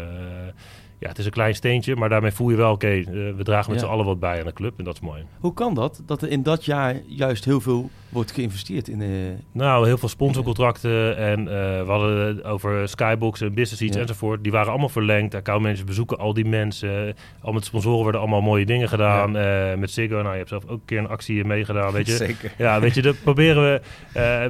[0.99, 3.71] ja, het is een klein steentje, maar daarmee voel je wel, oké, eh, we dragen
[3.71, 3.85] met Ja.
[3.85, 5.23] z'n allen wat bij aan de club en dat is mooi.
[5.39, 6.01] Hoe kan dat?
[6.05, 9.01] Dat er in dat jaar juist heel veel wordt geïnvesteerd in...
[9.01, 9.07] eh,
[9.51, 11.45] Nou, heel veel sponsorcontracten en eh,
[11.85, 14.01] we hadden over Skybox en Business Ja.
[14.01, 14.43] enzovoort.
[14.43, 15.35] Die waren allemaal verlengd.
[15.35, 17.15] Accountmanagers bezoeken al die mensen.
[17.41, 19.37] Al met sponsoren werden allemaal mooie dingen gedaan.
[19.37, 22.15] Eh, met Ziggo, nou, je hebt zelf ook een keer een actie meegedaan, weet je.
[22.25, 22.51] Zeker.
[22.57, 23.81] Ja, weet je, dat proberen we...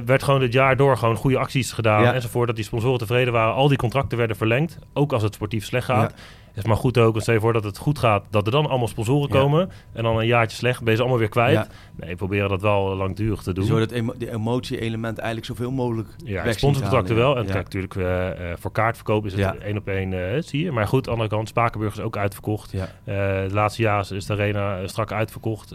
[0.04, 2.14] werd gewoon het jaar door gewoon goede acties gedaan Ja.
[2.14, 2.46] enzovoort.
[2.46, 3.54] Dat die sponsoren tevreden waren.
[3.54, 4.78] Al die contracten werden verlengd.
[4.92, 6.14] Ook als het sportief slecht gaat.
[6.58, 7.10] Is maar goed ook.
[7.12, 9.40] Want stel je voor dat het goed gaat, dat er dan allemaal sponsoren Ja.
[9.40, 9.70] komen.
[9.92, 11.52] En dan een jaartje slecht, ben je ze allemaal weer kwijt.
[11.54, 11.66] Ja.
[11.96, 13.64] Nee, we proberen dat wel langdurig te doen.
[13.64, 17.36] Zo dat emo de emotie-element eigenlijk zoveel mogelijk Ja, het sponsorcontracten wel.
[17.36, 17.52] En Ja.
[17.52, 19.54] kijk, natuurlijk eh, eh, voor kaartverkoop is het Ja.
[19.54, 20.72] één op één, eh, zie je.
[20.72, 22.70] Maar goed, aan de andere kant, Spakenburg is ook uitverkocht.
[22.72, 22.88] Ja.
[23.04, 25.68] De laatste jaren is de arena strak uitverkocht.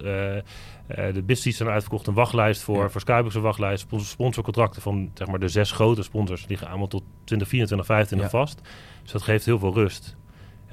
[0.88, 2.08] De business zijn uitverkocht.
[2.08, 2.89] Een wachtlijst voor, Ja.
[2.89, 3.80] voor Skybox een wachtlijst.
[3.82, 8.38] Spons- Sponsorcontracten van zeg maar, de zes grote sponsors liggen allemaal tot 2024, 2025 Ja.
[8.38, 8.62] vast.
[9.04, 10.15] Dus dat geeft heel veel rust.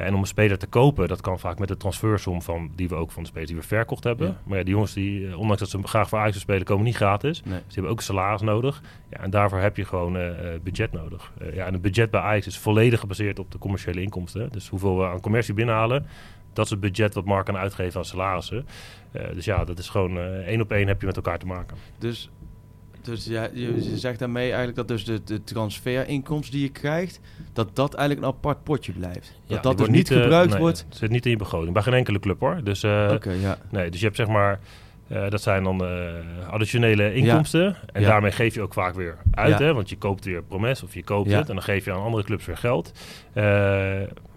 [0.04, 2.94] En om een speler te kopen, dat kan vaak met de transfersom van die we
[2.94, 4.26] ook van de spelers die we verkocht hebben.
[4.26, 4.40] Ja.
[4.44, 6.96] Maar ja, die jongens die, eh, ondanks dat ze graag voor Ajax spelen, komen niet
[6.96, 7.42] gratis.
[7.42, 7.58] Nee.
[7.58, 8.82] Ze hebben ook salaris nodig.
[9.10, 11.32] Ja, en daarvoor heb je gewoon eh, eh, budget nodig.
[11.52, 14.52] Ja, en het budget bij Ajax is volledig gebaseerd op de commerciële inkomsten.
[14.52, 16.06] Dus hoeveel we aan commercie binnenhalen,
[16.52, 18.66] dat is het budget wat Mark kan uitgeven aan salarissen.
[19.34, 21.76] Dus ja, dat is gewoon één op één heb je met elkaar te maken.
[21.98, 22.30] Dus,
[23.02, 27.20] dus ja, je, zegt daarmee eigenlijk dat dus de, de transferinkomsten die je krijgt,
[27.52, 29.32] dat dat eigenlijk een apart potje blijft.
[29.46, 30.84] Dat Ja, dat dus niet eh, gebruikt nee, wordt.
[30.88, 31.72] Het zit niet in je begroting.
[31.72, 32.60] Bij geen enkele club hoor.
[32.64, 33.58] Dus, eh, ja.
[33.70, 34.60] nee, dus je hebt zeg maar...
[35.08, 35.82] eh, dat zijn dan
[36.50, 37.76] additionele inkomsten.
[37.92, 39.58] En daarmee geef je ook vaak weer uit.
[39.58, 39.74] Hè?
[39.74, 41.48] Want je koopt weer Promes of je koopt het.
[41.48, 42.92] En dan geef je aan andere clubs weer geld.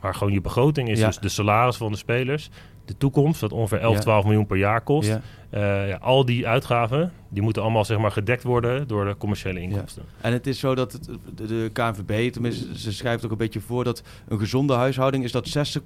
[0.02, 2.50] Maar gewoon je begroting is dus de salaris van de spelers.
[2.86, 4.00] De toekomst, dat ongeveer 11, Ja.
[4.02, 5.10] 12 miljoen per jaar kost.
[5.10, 5.22] Ja.
[5.50, 9.60] Eh, ja, al die uitgaven, die moeten allemaal zeg maar, gedekt worden door de commerciële
[9.62, 10.04] inkomsten.
[10.22, 13.60] En het is zo dat het, de, de KNVB, tenminste, ze schrijft ook een beetje
[13.60, 15.48] voor dat een gezonde huishouding is dat
[15.80, 15.82] 60%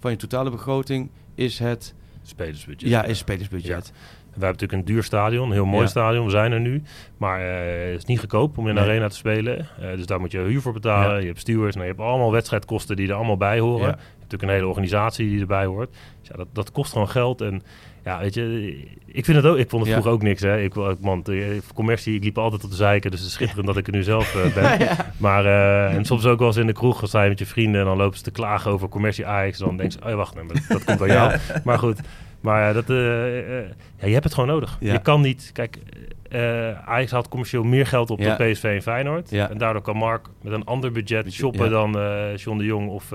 [0.00, 2.88] van je totale begroting is het Spelersbudget.
[2.88, 3.92] Ja, is spelersbudget.
[3.92, 5.88] We hebben natuurlijk een duur stadion, een heel mooi Ja.
[5.88, 6.24] stadion.
[6.24, 6.82] We zijn er nu.
[7.16, 8.90] Maar eh, het is niet goedkoop om in de Nee.
[8.90, 9.58] arena te spelen.
[9.80, 11.14] Eh, dus daar moet je huur voor betalen.
[11.14, 11.20] Ja.
[11.20, 11.74] Je hebt stewards.
[11.76, 13.86] Nou, je hebt allemaal wedstrijdkosten die er allemaal bij horen.
[13.88, 13.98] Ja.
[14.30, 15.90] Natuurlijk een hele organisatie die erbij hoort.
[16.20, 17.40] Dus ja, dat, dat kost gewoon geld.
[17.40, 17.62] En
[18.04, 19.56] ja, weet je, ik vind het ook.
[19.56, 20.00] Ik vond het Ja.
[20.00, 20.40] vroeger ook niks.
[20.42, 20.60] Hè.
[20.60, 23.10] Ik, man, de commercie, ik liep altijd op de zeiken.
[23.10, 24.78] Dus het is schitterend dat ik er nu zelf eh, ben.
[24.86, 25.12] Ja.
[25.16, 27.02] Maar eh, en soms ook wel eens in de kroeg.
[27.08, 29.58] Sta je met je vrienden en dan lopen ze te klagen over commercie Ajax.
[29.58, 31.36] Dan denk je, oh ja, wacht, nee, maar dat, dat komt aan jou.
[31.64, 32.00] Maar goed,
[32.40, 33.64] maar dat, eh, eh,
[33.98, 34.76] ja, je hebt het gewoon nodig.
[34.80, 35.78] Je kan niet, kijk,
[36.28, 38.36] eh Ajax haalt commercieel meer geld op Ja.
[38.36, 39.30] dan PSV en Feyenoord.
[39.30, 39.50] Ja.
[39.50, 41.70] En daardoor kan Mark met een ander budget shoppen ja.
[41.70, 43.12] dan eh John de Jong of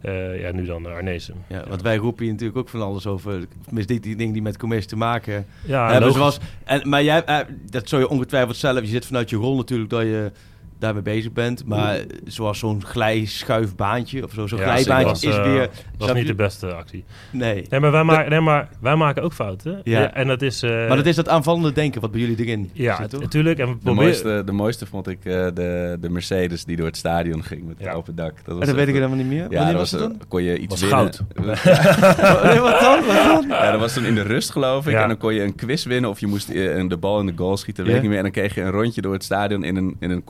[0.00, 1.34] eh, ja, nu dan Arnezen.
[1.48, 3.46] Ja, want wij roepen hier natuurlijk ook van alles over.
[3.70, 6.12] Die, die dingen die met commercie te maken Ja, hebben.
[6.12, 7.24] Zoals, en, maar jij,
[7.70, 8.80] dat zou je ongetwijfeld zelf.
[8.80, 10.32] Je zit vanuit je rol natuurlijk dat je
[10.78, 11.64] daarmee bezig bent.
[11.66, 15.68] Maar zoals zo'n glijschuifbaantje of zo, zo'n Ja, glijbaantje was, is eh, weer...
[15.68, 16.30] was snap niet je?
[16.30, 17.04] de beste actie.
[17.30, 17.66] Nee.
[17.68, 19.80] Nee, maar wij, maken, nee, maar wij maken ook fouten.
[19.84, 20.00] Ja.
[20.00, 20.62] Ja, en dat is...
[20.62, 23.20] eh, maar dat is dat aanvallende denken wat bij jullie erin Ja, zit, toch?
[23.20, 23.58] natuurlijk.
[23.58, 26.96] En we De mooiste, de mooiste vond ik eh, de, de Mercedes die door het
[26.96, 28.32] stadion ging met het open dak.
[28.44, 29.46] Dat, Oh, dat weet ik helemaal niet meer.
[29.50, 30.20] Ja, dat was eh, dan?
[30.28, 30.98] kon je iets Was winnen.
[31.14, 32.42] goud.
[32.42, 33.04] Nee, wat dan?
[33.06, 33.46] Wat dan?
[33.58, 34.92] Ja, dat was toen in de rust geloof ik.
[34.92, 35.02] Ja.
[35.02, 37.32] En dan kon je een quiz winnen of je moest eh, de bal in de
[37.36, 37.84] goal schieten.
[37.84, 38.16] Weet ik niet meer.
[38.18, 40.24] En dan kreeg je een rondje door het stadion in een, in een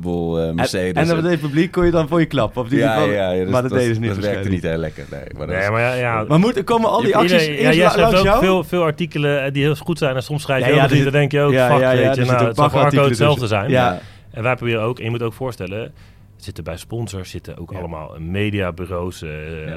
[0.00, 0.92] convertible eh, En, Mercedes.
[1.02, 2.56] en dan met het publiek kon je dan voor je klap.
[2.56, 4.76] Of die ja, ja, ja, dus maar dat deden ze niet Dat werkte niet heel
[4.76, 5.04] lekker.
[5.10, 7.62] Nee, maar, dat Nee, was- maar ja, ja, Maar moet, komen al die acties iedereen-
[7.62, 8.44] ja, jij schrijft ook jou?
[8.44, 10.16] veel, veel artikelen eh, die heel goed zijn.
[10.16, 11.90] En soms schrijf je Ja, ook ja, die, dan denk je ook, ja, fuck, ja,
[11.90, 12.14] ja, weet je.
[12.14, 13.70] zitten Nou, ook het zal voor Arco hetzelfde zijn.
[13.70, 14.00] Ja.
[14.30, 15.92] En wij proberen ook, en je moet ook voorstellen...
[16.36, 19.30] zitten bij sponsors, zitten ook allemaal mediabureaus, eh
[19.66, 19.74] eh,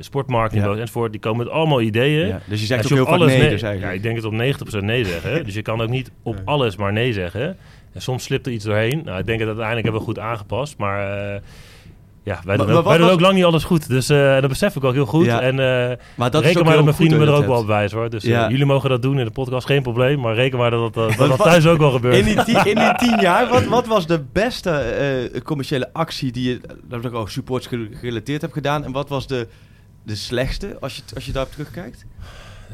[0.00, 0.82] sportmarketingbureaus Ja.
[0.86, 1.12] enzovoort.
[1.12, 2.26] Die komen met allemaal ideeën.
[2.26, 3.82] Ja, dus je zegt En ook heel vaak alles nee dus eigenlijk.
[3.82, 5.44] Ja, ik denk het op 90% nee zeggen.
[5.44, 7.56] dus je kan ook niet op alles maar nee zeggen.
[7.94, 9.02] En soms slipt er iets doorheen.
[9.04, 10.74] Nou, ik denk dat uiteindelijk hebben we goed aangepast.
[10.78, 11.40] Maar eh,
[12.24, 13.88] ja, wij, doen, ook, wij doen was- ook lang niet alles goed.
[13.88, 15.24] Dus eh, dat besef ik ook heel goed.
[15.24, 15.40] Ja.
[15.40, 17.98] En eh Maar dat reken maar dat mijn vrienden me er ook wel op wijzen
[17.98, 18.10] hoor.
[18.10, 18.48] Dus Ja.
[18.50, 20.20] jullie mogen dat doen in de podcast, geen probleem.
[20.20, 22.16] Maar reken maar dat dat, dat, thuis ook wel gebeurt.
[22.16, 26.48] In die, tien, in die tien jaar, wat, wat was de beste commerciële actie die
[26.48, 28.84] je, dat ik ook supports ge- gerelateerd hebt gedaan?
[28.84, 29.48] En wat was de,
[30.02, 32.04] de slechtste, als je, als je daarop terugkijkt?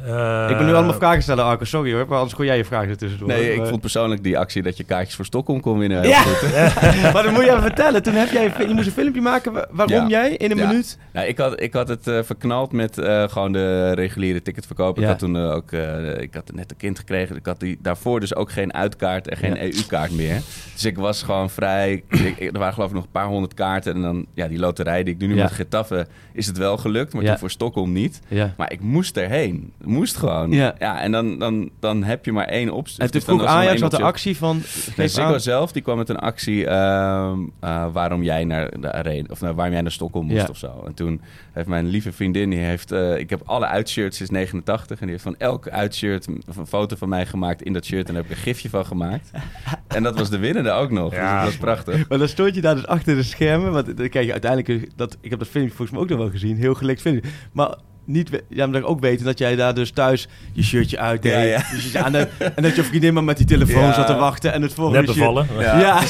[0.06, 1.64] Eh, ik ben nu allemaal vragen stellen, Arco.
[1.64, 3.28] Sorry hoor, maar anders gooi jij je vragen er tussendoor.
[3.28, 6.20] Nee, ik vond persoonlijk die actie dat je kaartjes voor Stockholm kon winnen heel Ja.
[6.22, 6.52] goed.
[7.12, 8.02] maar dan moet je even vertellen.
[8.02, 9.52] Toen heb jij, je moest een filmpje maken.
[9.52, 10.06] wa- Waarom Ja.
[10.08, 10.66] jij in een Ja.
[10.66, 10.98] minuut?
[11.12, 14.98] Ja, ik, had, ik had het eh, verknald met eh, gewoon de reguliere ticketverkoop.
[14.98, 17.36] Ik had toen ook eh, ik had net een kind gekregen.
[17.36, 19.62] Ik had die, daarvoor dus ook geen uitkaart en geen Ja.
[19.62, 20.40] EU-kaart meer.
[20.72, 22.02] Dus ik was gewoon vrij...
[22.08, 23.94] ik- er waren geloof ik nog een paar honderd kaarten.
[23.94, 25.42] En dan, ja, die loterij die ik doe nu Ja.
[25.42, 27.12] met Getafe, is het wel gelukt.
[27.12, 27.28] Maar Ja.
[27.30, 28.20] toen voor Stockholm niet.
[28.28, 28.54] Ja.
[28.56, 29.72] Maar ik moest erheen.
[29.88, 30.50] Moest gewoon.
[30.50, 30.74] Ja.
[30.78, 32.98] Ja, en dan, dan, dan heb je maar één optie.
[32.98, 34.56] En toen Dus vroeg Ajax wat de actie van...
[34.56, 35.40] Nee, geef Ziggo aan.
[35.40, 39.54] zelf die kwam met een actie ehm, eh, waarom jij naar de arena of nou,
[39.54, 40.46] waarom jij naar Stockholm moest Ja.
[40.50, 40.82] of zo.
[40.86, 41.20] En toen
[41.52, 45.10] heeft mijn lieve vriendin die heeft, eh, ik heb alle uitshirts sinds 89 en die
[45.10, 48.22] heeft van elk uitshirt een een foto van mij gemaakt in dat shirt en daar
[48.22, 49.30] heb ik een gifje van gemaakt.
[49.88, 51.10] en dat was de winnende ook nog.
[51.10, 51.96] Dus dat was prachtig.
[52.08, 53.72] Maar dan stond je daar dus achter de schermen.
[53.72, 54.90] Want dan krijg je uiteindelijk...
[54.96, 56.56] Dat, ik heb dat filmpje volgens mij ook nog wel gezien.
[56.56, 57.30] Heel gelikt filmpje.
[57.52, 57.74] Maar
[58.08, 61.32] niet, we- ja, maar ook weten dat jij daar dus thuis je shirtje uitdeed.
[61.32, 61.62] Ja, ja.
[61.72, 63.92] Dus je aan de, en dat je vriendin maar met die telefoon Ja.
[63.92, 64.52] zat te wachten.
[64.52, 65.46] En het volgende Net shirt- bevallen.
[65.58, 66.00] Ja, Ja.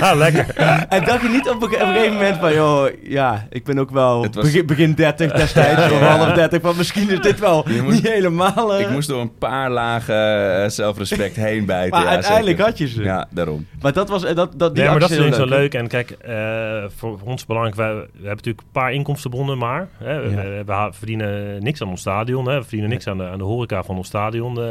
[0.00, 0.14] ja.
[0.14, 0.46] Lekker.
[0.88, 2.52] En dacht je niet op een, op een gegeven moment van...
[2.54, 5.80] joh, ja, ik ben ook wel was- begin, begin 30 destijds.
[5.86, 6.60] Ja, Of half 30.
[6.62, 8.74] Maar misschien is dit wel moest- niet helemaal...
[8.74, 11.90] eh, Ik moest door een paar lagen eh, zelfrespect heen bijten.
[11.90, 12.64] Maar ja, uiteindelijk zeker.
[12.70, 13.02] had je ze.
[13.02, 13.66] Ja, daarom.
[13.80, 14.24] Maar dat was...
[14.24, 15.58] eh, Dat, dat, die Ja, maar dat actie is heel zo leuk.
[15.58, 15.74] leuk.
[15.74, 19.88] En kijk, eh, voor ons belangrijk, wij, we hebben natuurlijk een paar inkomstenbronnen maar.
[19.98, 20.20] Hè.
[20.22, 20.36] We, Ja.
[20.36, 22.48] we- we ha- verdienen niks aan ons stadion.
[22.48, 22.54] Hè.
[22.56, 24.50] We verdienen niks aan de, aan de horeca van ons stadion.
[24.58, 24.64] eh.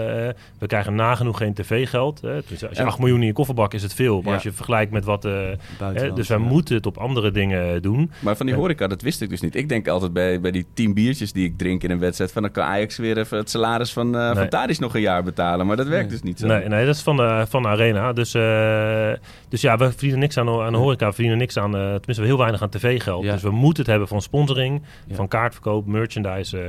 [0.59, 2.21] we krijgen nagenoeg geen tv-geld.
[2.21, 2.87] Dus als je Ja.
[2.87, 4.21] 8 miljoen in je kofferbak is het veel.
[4.21, 5.25] Maar als je vergelijkt met wat...
[5.25, 5.31] eh,
[6.15, 8.11] dus wij moeten het op andere dingen doen.
[8.19, 9.55] Maar van die horeca, dat wist ik dus niet.
[9.55, 12.31] Ik denk altijd bij, bij die tien biertjes die ik drink in een wedstrijd...
[12.31, 14.47] van dan kan Ajax weer even het salaris van, eh Nee.
[14.49, 15.67] van nog een jaar betalen.
[15.67, 16.47] Maar dat werkt dus niet zo.
[16.47, 18.13] Nee, nee, dat is van de, van de arena.
[18.13, 19.11] Dus, eh,
[19.49, 21.05] dus ja, we verdienen niks aan, aan de horeca.
[21.07, 23.23] We verdienen niks aan, eh, tenminste heel weinig aan tv-geld.
[23.23, 23.33] Ja.
[23.33, 25.15] Dus we moeten het hebben van sponsoring, Ja.
[25.15, 26.62] van kaartverkoop, merchandise eh,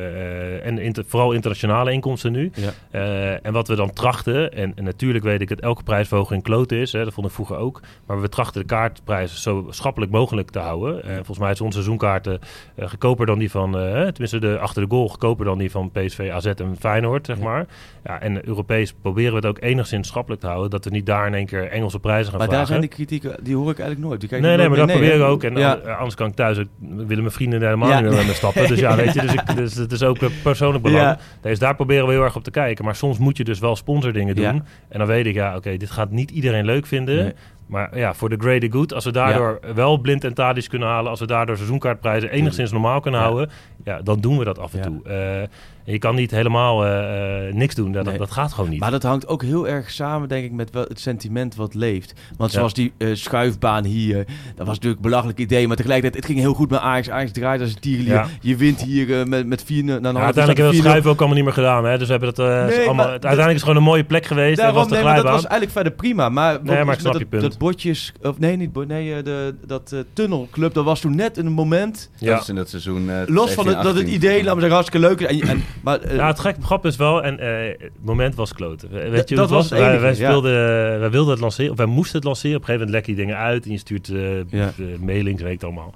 [0.62, 2.50] en inter- vooral internationale inkomsten nu.
[2.54, 2.70] Ja.
[2.90, 6.72] Eh, en wat we dan trachten, en, en natuurlijk weet ik dat elke prijsverhoging kloot
[6.72, 7.80] is, hè, dat vond ik vroeger ook.
[8.06, 11.02] Maar we trachten de kaartprijzen zo schappelijk mogelijk te houden.
[11.04, 12.38] Eh, volgens mij is onze seizoenkaarten
[12.74, 15.90] eh, goedkoper dan die van, eh, tenminste de, achter de goal, goedkoper dan die van
[15.90, 17.66] PSV, AZ en Feyenoord, zeg maar.
[18.04, 21.26] Ja, en Europees proberen we het ook enigszins schappelijk te houden, dat we niet daar
[21.26, 22.56] in één keer Engelse prijzen gaan Maar vragen.
[22.56, 24.20] daar zijn die kritieken, die hoor ik eigenlijk nooit.
[24.20, 25.26] Die kijk Nee, nee, maar dat probeer ik hè?
[25.26, 25.42] ook.
[25.42, 25.72] En ja.
[25.72, 28.00] an- anders kan ik thuis ook, willen mijn vrienden helemaal Ja.
[28.00, 28.68] niet meer met me stappen.
[28.68, 31.02] Dus ja, weet je, dus, ik, dus het is ook een persoonlijk belang.
[31.02, 31.18] Ja.
[31.40, 32.84] Dus daar proberen we heel erg op te kijken.
[32.84, 34.44] Maar soms moet je dus wel sponsordingen doen.
[34.44, 34.62] Ja.
[34.88, 37.16] En dan weet ik, ja, oké, dit gaat niet iedereen leuk vinden.
[37.16, 37.32] Nee.
[37.66, 41.10] Maar ja, voor de greater good, als we daardoor wel blind en tadisch kunnen halen,
[41.10, 43.50] als we daardoor seizoenkaartprijzen enigszins normaal kunnen houden,
[43.84, 45.02] ja, dan doen we dat af en toe.
[45.04, 45.48] Eh,
[45.84, 48.18] je kan niet helemaal eh, eh, niks doen, dat, Nee.
[48.18, 48.80] dat gaat gewoon niet.
[48.80, 52.12] Maar dat hangt ook heel erg samen, denk ik, met wel het sentiment wat leeft.
[52.36, 52.56] Want Ja.
[52.58, 54.16] zoals die eh, schuifbaan hier,
[54.56, 55.66] dat was natuurlijk een belachelijk idee.
[55.66, 57.10] Maar tegelijkertijd, het ging heel goed met Ajax.
[57.10, 58.12] Ajax draait als een tierlier.
[58.12, 58.26] Ja.
[58.40, 60.86] Je wint hier eh, met, met 4 naar een Ja, half uiteindelijk hebben we het
[60.86, 60.88] 4-0.
[60.88, 61.84] schuiven ook allemaal niet meer gedaan.
[61.84, 61.98] Hè?
[61.98, 64.26] Dus we hebben dat, eh, Nee, allemaal, maar uiteindelijk is het gewoon een mooie plek
[64.26, 64.58] geweest.
[64.58, 66.28] en Daarom, was de nee, maar dat was eigenlijk verder prima.
[66.28, 67.42] Maar, Nee, maar ik snap met je dat, punt.
[67.42, 71.14] dat botjes, of nee, niet bot, nee, eh, de, dat eh, tunnelclub, dat was toen
[71.16, 72.10] net een moment.
[72.16, 72.30] Ja.
[72.32, 73.10] Dat is in dat seizoen...
[73.10, 75.40] eh, Los van het, dat het 17, idee, laat me zeggen, hartstikke leuk is.
[75.40, 78.52] En, en, maar, eh, Ja, het gek grap is wel, en eh, het moment was
[78.52, 78.90] kloten.
[78.90, 79.68] We- Weet je dat het was?
[79.70, 80.14] was het wij, ja.
[80.14, 80.52] speelden,
[81.00, 82.56] wij wilden het lanceren, of wij moesten het lanceren.
[82.56, 84.72] Op een gegeven moment lek je dingen uit en je stuurt eh Ja.
[85.00, 85.94] mailings, weet het allemaal.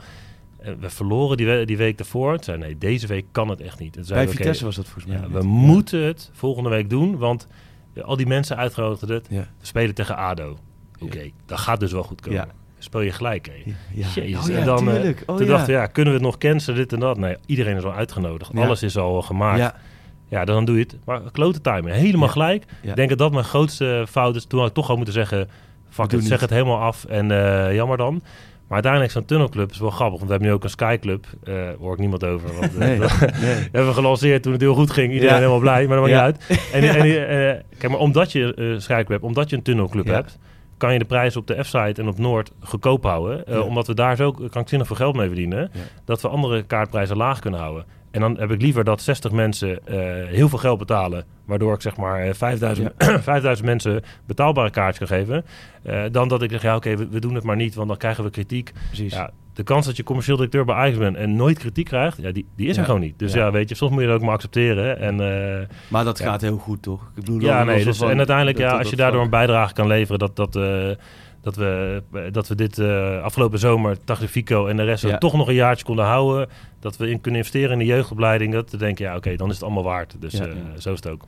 [0.59, 2.35] En we verloren die, we- die week daarvoor.
[2.35, 4.09] Toen zei nee, deze week kan het echt niet.
[4.09, 5.17] Bij we, Vitesse was dat volgens mij.
[5.23, 7.47] ja, we moeten het volgende week doen, want
[8.03, 9.29] al die mensen uitgenodigd hadden het.
[9.61, 10.59] We spelen tegen ADO.
[11.01, 12.49] Oké, dat gaat dus wel goed komen.
[12.79, 13.73] Speel je gelijk, hé.
[13.95, 14.07] Ja.
[14.14, 14.43] Jezus.
[14.45, 15.23] Oh ja, en dan, eh, tuurlijk.
[15.27, 15.51] Oh toen ja.
[15.53, 17.19] dachten we, ja, kunnen we het nog cancelen, dit en dat?
[17.19, 18.51] Nee, iedereen is al uitgenodigd.
[18.55, 18.62] Ja.
[18.64, 19.59] Alles is al gemaakt.
[19.59, 19.75] Ja.
[20.29, 20.97] Ja, dan doe je het.
[21.05, 21.97] Maar klote timing.
[21.97, 22.33] Helemaal Ja.
[22.33, 22.64] gelijk.
[22.83, 22.91] Ja.
[22.91, 24.45] Ik denk dat dat mijn grootste fout is.
[24.45, 25.49] Toen had ik toch al moeten zeggen...
[25.91, 27.05] Fuck het, zeg het helemaal af.
[27.05, 28.14] En eh, jammer dan.
[28.67, 30.14] Maar uiteindelijk zo'n tunnelclub is wel grappig.
[30.19, 31.27] Want we hebben nu ook een Skyclub.
[31.45, 32.55] Eh hoor ik niemand over.
[32.61, 33.31] Want, Nee, dat nee.
[33.73, 35.12] hebben we gelanceerd toen het heel goed ging.
[35.12, 35.38] Iedereen Ja.
[35.38, 35.87] helemaal blij.
[35.87, 36.27] Maar dat maakt Ja.
[36.27, 36.73] niet uit.
[36.73, 40.12] En, en, eh, kijk, maar omdat je eh Skyclub hebt, omdat je een tunnelclub Ja.
[40.14, 40.38] hebt...
[40.79, 43.47] kan je de prijs op de F-site en op Noord goedkoop houden.
[43.47, 43.61] Eh, Ja.
[43.61, 45.71] Omdat we daar zo krankzinnig veel geld mee verdienen.
[45.73, 45.81] Ja.
[46.05, 47.85] Dat we andere kaartprijzen laag kunnen houden.
[48.11, 49.97] En dan heb ik liever dat 60 mensen eh,
[50.29, 51.25] heel veel geld betalen.
[51.47, 52.92] Waardoor ik zeg maar eh, 5000,
[53.23, 55.44] 5000 mensen betaalbare kaartjes kan geven.
[55.83, 57.75] eh, dan dat ik zeg, ja oké, we, we doen het maar niet.
[57.75, 58.73] Want dan krijgen we kritiek.
[58.87, 59.12] Precies.
[59.14, 62.31] Ja, de kans dat je commercieel directeur bij Ajax bent en nooit kritiek krijgt, ja,
[62.33, 62.81] die, die is Ja.
[62.81, 63.18] er gewoon niet.
[63.18, 63.44] Dus Ja.
[63.44, 63.51] ja.
[63.51, 64.99] weet je, soms moet je dat ook maar accepteren.
[64.99, 65.16] En,
[65.88, 67.03] Maar dat gaat heel goed, toch?
[67.03, 67.85] Ik bedoel, ja, nee.
[67.85, 70.37] Dus, van- en uiteindelijk, dat- ja, dat- als je daardoor een bijdrage kan leveren, dat,
[70.37, 70.53] dat,
[71.42, 72.79] dat, we, dat we dit
[73.23, 75.18] afgelopen zomer, Tagliafico en de rest Ja.
[75.18, 76.49] toch nog een jaartje konden houden.
[76.81, 78.53] Dat we in kunnen investeren in de jeugdopleiding.
[78.53, 80.14] Dat te denken, ja, oké, dan is het allemaal waard.
[80.19, 80.47] Dus Ja.
[80.47, 81.23] eh, zo is het ook.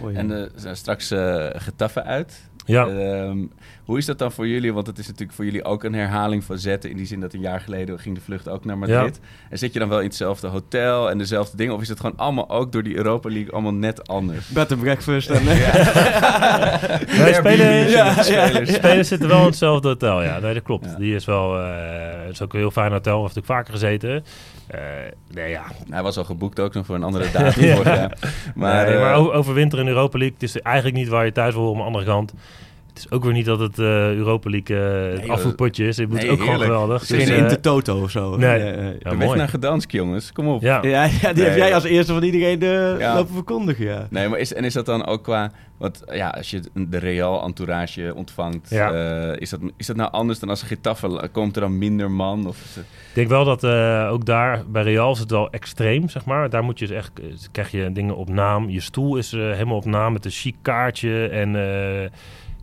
[0.00, 0.14] Mooi.
[0.16, 2.48] En er zijn straks eh getaffen uit.
[2.66, 2.86] Ja.
[2.86, 3.38] Ehm,
[3.84, 4.72] hoe is dat dan voor jullie?
[4.72, 6.90] Want het is natuurlijk voor jullie ook een herhaling van zetten.
[6.90, 9.20] In die zin dat een jaar geleden ging de vlucht ook naar Madrid.
[9.50, 11.74] En zit je dan wel in hetzelfde hotel en dezelfde dingen?
[11.74, 14.48] Of is het gewoon allemaal ook door die Europa League allemaal net anders?
[14.48, 15.30] Bed and breakfast.
[15.30, 15.44] En,
[17.18, 18.22] Nee, spelers, Ja, ja.
[18.22, 20.38] spelers, spelers zitten wel in hetzelfde hotel, ja.
[20.38, 20.84] Nee, dat klopt.
[20.84, 20.94] Ja.
[20.96, 21.58] Die is wel...
[21.58, 23.22] eh, het is ook een heel fijn hotel.
[23.22, 24.24] We hebben natuurlijk vaker gezeten.
[24.70, 24.80] Eh,
[25.30, 25.62] nee, ja.
[25.88, 27.84] Hij was al geboekt ook nog voor een andere datum jaar.
[27.84, 28.18] Maar,
[28.54, 31.24] Maar, nee, eh, maar over, over winter in Europa League, het is eigenlijk niet waar
[31.24, 32.34] je thuis wil aan de andere kant,
[33.04, 35.96] is ook weer niet dat het eh, Europa League eh, het Nee, afvoerpotje is.
[35.96, 37.00] Het moet nee, ook gewoon geweldig.
[37.00, 38.36] Het is geen eh, Intertoto of zo.
[38.36, 38.58] Nee.
[38.58, 39.16] Ja, ja.
[39.16, 39.38] Weg mooi.
[39.38, 40.32] naar Gdansk, jongens.
[40.32, 40.62] Kom op.
[40.62, 40.82] Ja.
[40.82, 43.14] Ja, ja, die heb jij als eerste van iedereen de Ja.
[43.14, 44.06] lopen verkondigen, ja.
[44.10, 45.50] Nee, maar is, en is dat dan ook qua...
[45.78, 48.70] Want ja, als je de Real-entourage ontvangt...
[48.70, 48.92] Ja.
[48.92, 51.28] eh, is, dat, is dat nou anders dan als een Getafe?
[51.32, 52.46] Komt er dan minder man?
[52.46, 56.08] Of het- Ik denk wel dat eh, ook daar bij Real is het wel extreem,
[56.08, 56.50] zeg maar.
[56.50, 58.68] Daar moet je dus echt, eh, krijg je dingen op naam.
[58.70, 61.28] Je stoel is eh, helemaal op naam met een chic kaartje.
[61.28, 62.08] En eh,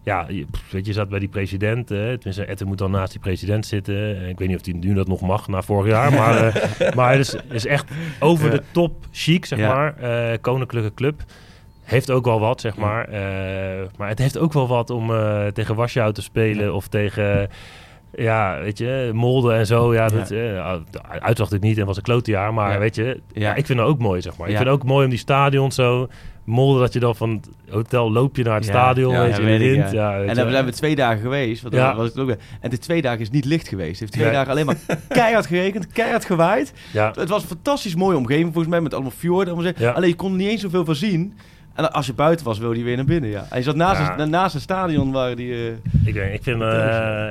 [0.07, 1.91] ja, je, weet je, zat bij die president.
[1.91, 4.17] eh tenminste, Etten moet dan naast die president zitten.
[4.17, 6.11] En ik weet niet of hij nu dat nog mag na vorig jaar.
[6.13, 8.51] Maar, eh, maar het is, is echt over Ja.
[8.51, 9.73] de top chic, zeg Ja.
[9.75, 9.95] maar.
[9.97, 11.21] Eh, koninklijke club.
[11.83, 13.07] Heeft ook wel wat, zeg maar.
[13.07, 17.49] Eh, maar het heeft ook wel wat om eh, tegen Warschau te spelen of tegen...
[18.15, 19.93] Ja, weet je, Molde en zo.
[19.93, 22.53] Ja, dat, eh, de uitzag natuurlijk niet en was een klote jaar.
[22.53, 22.79] Maar Ja.
[22.79, 23.41] weet je, ja.
[23.41, 23.55] Ja.
[23.55, 24.47] ik vind dat ook mooi, zeg maar.
[24.47, 24.59] Ik Ja.
[24.59, 26.07] vind het ook mooi om die stadions zo...
[26.47, 29.35] Molde, dat je dan van het hotel loop je naar het Ja, stadion, ja, weet
[29.35, 29.91] je, weet wind.
[29.91, 30.19] ja.
[30.23, 31.61] En dan zijn we twee dagen geweest.
[31.61, 32.37] Want dan was het ook weer.
[32.61, 33.89] En de twee dagen is niet licht geweest.
[33.89, 34.33] Het heeft twee Nee.
[34.33, 36.73] dagen alleen maar keihard gerekend, keihard gewaaid.
[36.93, 37.11] Ja.
[37.15, 39.53] Het was een fantastisch mooie omgeving volgens mij met allemaal fjorden.
[39.53, 39.93] allemaal.
[39.93, 41.33] Alleen je kon er niet eens zoveel van zien.
[41.73, 43.29] En als je buiten was, wilde je weer naar binnen.
[43.29, 43.47] Ja.
[43.55, 44.19] Je zat naast, Ja.
[44.19, 45.53] een, naast een stadion waar die...
[45.53, 45.67] eh,
[46.07, 46.67] Ik, weet, ik vind eh,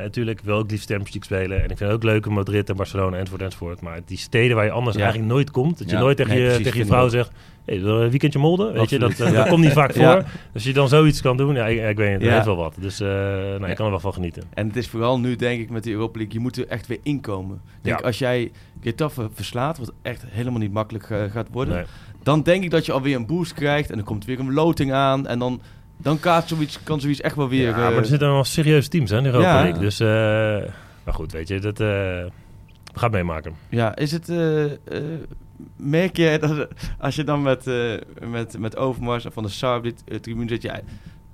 [0.02, 1.56] natuurlijk wel ook liefst Champions League spelen.
[1.64, 3.80] En ik vind het ook leuk in Madrid en Barcelona enzovoort enzovoort.
[3.80, 5.02] Maar die steden waar je anders Ja.
[5.02, 5.78] eigenlijk nooit komt.
[5.78, 6.00] Dat je Ja.
[6.02, 7.30] nooit tegen Nee, je, precies, tegen je vrouw zegt...
[7.66, 8.72] Hey, een weekendje molden?
[8.72, 9.32] Weet je, dat, eh, Ja.
[9.32, 10.02] dat komt niet vaak voor.
[10.02, 10.14] Ja.
[10.16, 10.24] Dus
[10.54, 12.34] als je dan zoiets kan doen, ja, ik, ik weet niet, dat Ja.
[12.34, 12.74] heeft wel wat.
[12.80, 14.42] Dus eh nou, ik kan er wel van genieten.
[14.54, 16.86] En het is vooral nu, denk ik, met de Europa League, je moet er echt
[16.86, 17.60] weer inkomen.
[17.82, 18.06] Denk, Ja.
[18.06, 18.50] Als jij
[18.80, 21.84] Getafe verslaat, wat echt helemaal niet makkelijk eh, gaat worden, Nee.
[22.22, 24.92] dan denk ik dat je alweer een boost krijgt en dan komt weer een loting
[24.92, 25.60] aan en dan,
[25.96, 27.68] dan kan, zoiets, kan zoiets echt wel weer...
[27.68, 29.62] Ja, maar er zitten wel serieuze teams hè, in de Europa.
[29.62, 29.80] League.
[29.80, 29.98] Dus,
[31.04, 31.78] maar goed, weet je, dat...
[31.78, 32.28] we
[32.92, 33.52] gaan het meemaken.
[33.68, 34.28] Ja, is het...
[35.76, 37.92] merk jij dat als je dan met, eh,
[38.30, 40.80] met, met Overmars en Van de Sar op die eh, tribune zit, ja,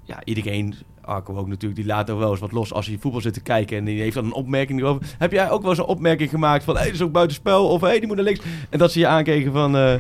[0.05, 3.21] ja, iedereen, Arco ook natuurlijk, die laat er wel eens wat los als hij voetbal
[3.21, 5.07] zit te kijken en die heeft dan een opmerking erover.
[5.19, 7.69] Heb jij ook wel eens een opmerking gemaakt van, hé, hey, dat is ook buitenspel,
[7.69, 8.41] of hé, hey, die moet naar links.
[8.71, 9.95] En dat ze je aankeken van, eh,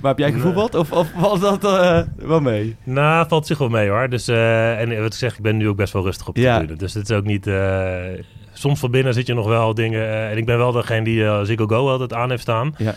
[0.00, 0.74] waar heb jij gevoetbald?
[0.74, 1.62] Of, of was dat
[2.16, 2.76] wel mee?
[2.84, 4.08] Nou, valt zich wel mee hoor.
[4.08, 6.40] Dus, eh, en wat ik zeg, ik ben nu ook best wel rustig op de
[6.40, 6.56] Ja.
[6.56, 6.78] tribune.
[6.78, 7.46] Dus het is ook niet...
[8.60, 10.00] soms van binnen zit je nog wel dingen...
[10.08, 12.74] eh, en ik ben wel degene die eh, Ziggo Go altijd aan heeft staan.
[12.78, 12.94] Ja.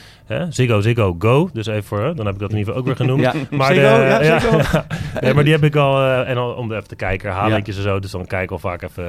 [0.49, 1.49] Ziggo, Ziggo Go.
[1.53, 1.99] Dus even voor...
[2.03, 3.21] hè, Dan heb ik dat in ieder geval ook weer genoemd.
[3.21, 4.57] Ja, maar Ziggo, de- ja, Ziggo.
[5.21, 5.97] nee, maar die heb ik al...
[6.01, 7.81] eh, en al, om even te kijken, herhalingjes Ja.
[7.81, 7.99] en zo.
[7.99, 9.05] Dus dan kijk ik al vaak even...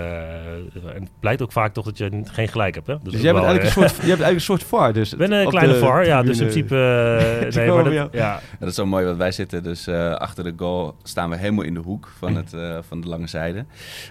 [0.94, 2.86] en het blijkt ook vaak toch dat je geen gelijk hebt.
[2.86, 2.94] Hè?
[3.02, 5.12] Dus jij is bent, wel, eigenlijk een soort, jij bent eigenlijk een soort VAR, dus.
[5.12, 6.22] Ik ben een kleine VAR, ja.
[6.22, 6.74] Dus in principe...
[7.54, 10.44] nee, maar dat, ja, Ja, dat is zo mooi, want wij zitten dus eh, achter
[10.44, 13.64] de goal, staan we helemaal in de hoek van, het, eh, van de lange zijde.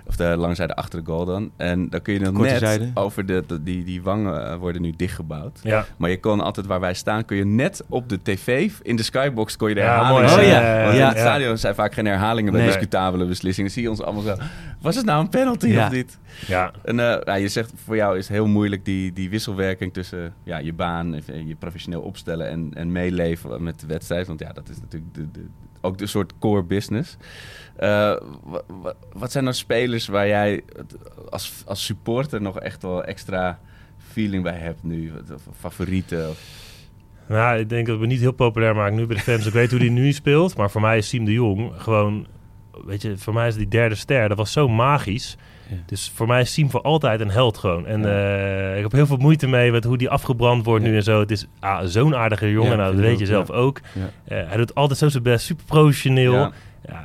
[0.08, 1.52] Of de lange zijde achter de goal dan.
[1.58, 2.92] En dan kun je dan net zijde.
[2.94, 5.60] over de, de- die, die wangen eh, worden nu dichtgebouwd.
[5.64, 5.86] Ja.
[5.98, 9.04] Maar je kon altijd waar wij staan, kun je net op de tv, in de
[9.04, 10.44] skybox kon je de Ja, herhalingen mooi.
[10.44, 10.54] zien.
[10.54, 10.84] Oh, ja.
[10.84, 11.02] Want Ja.
[11.02, 11.22] in het Ja.
[11.22, 12.70] stadion zijn vaak geen herhalingen bij Nee.
[12.72, 13.70] discutabele beslissingen.
[13.72, 14.36] Dan zie je ons allemaal zo,
[14.82, 15.86] was het nou een penalty Ja.
[15.86, 16.18] of niet?
[16.48, 16.72] ja.
[16.84, 20.34] En eh, ja, je zegt, voor jou is het heel moeilijk die, die wisselwerking tussen
[20.44, 24.28] ja, je baan, en je professioneel opstellen en, en meeleven met de wedstrijd.
[24.28, 25.46] Want ja, dat is natuurlijk de, de,
[25.84, 27.18] ook de soort core business.
[27.76, 27.90] Eh,
[28.44, 30.62] wa- wa- wat zijn nou spelers waar jij
[31.30, 33.60] als, als supporter nog echt wel extra
[34.12, 35.12] feeling bij hebt nu?
[35.60, 36.30] Favorieten?
[37.28, 39.46] Nou, ik denk dat we niet heel populair maken nu bij de fans.
[39.46, 40.58] Ik weet hoe die nu speelt.
[40.58, 42.28] Maar voor mij is Siem de Jong gewoon...
[42.86, 44.28] Weet je, voor mij is die derde ster.
[44.28, 45.38] Dat was zo magisch.
[45.70, 45.76] Ja.
[45.86, 47.88] Dus voor mij is Siem voor altijd een held gewoon.
[47.88, 50.90] En eh, ik heb heel veel moeite mee met hoe die afgebrand wordt Ja.
[50.90, 51.20] nu en zo.
[51.20, 52.78] Het is ah, zo'n aardige jongen.
[52.78, 53.80] Nou, dat weet je zelf ook.
[54.24, 55.46] Eh, hij doet altijd zo zijn best.
[55.46, 56.34] Super professioneel.
[56.34, 56.52] Ja.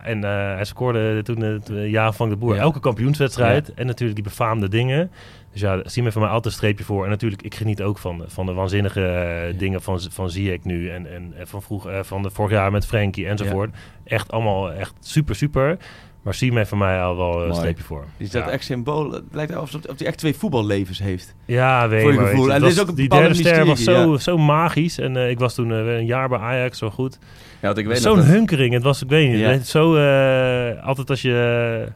[0.02, 3.74] En eh, hij scoorde toen het jaar van de Boer elke kampioenswedstrijd.
[3.74, 5.10] En natuurlijk die befaamde dingen.
[5.52, 7.04] Dus ja, zie me voor mij altijd een streepje voor.
[7.04, 10.90] En natuurlijk, ik geniet ook van, van de waanzinnige dingen van, van Ziyech nu.
[10.90, 13.70] En, en, van, vroeg, van de vorig jaar met Frenkie enzovoort.
[14.04, 15.78] Echt allemaal echt super, super.
[16.28, 17.54] Maar zie mij voor mij al wel een Mooi.
[17.54, 18.04] streepje voor.
[18.16, 18.50] Die is dat ja.
[18.50, 19.10] echt symbool.
[19.12, 21.34] Het lijkt alsof hij echt twee voetballevens heeft.
[21.44, 22.46] Ja, weet Voor je maar, gevoel.
[22.46, 24.18] weet En is was- ook een die derde ster was zo, ja.
[24.18, 24.98] zo magisch.
[24.98, 27.18] En eh, ik was toen eh, een jaar bij Ajax, zo goed.
[27.62, 28.72] Ja, ik weet nog Zo'n dat- hunkering.
[28.72, 29.48] Het was, ik weet niet, Ja.
[29.48, 29.96] het is zo...
[29.96, 31.86] eh, altijd als je...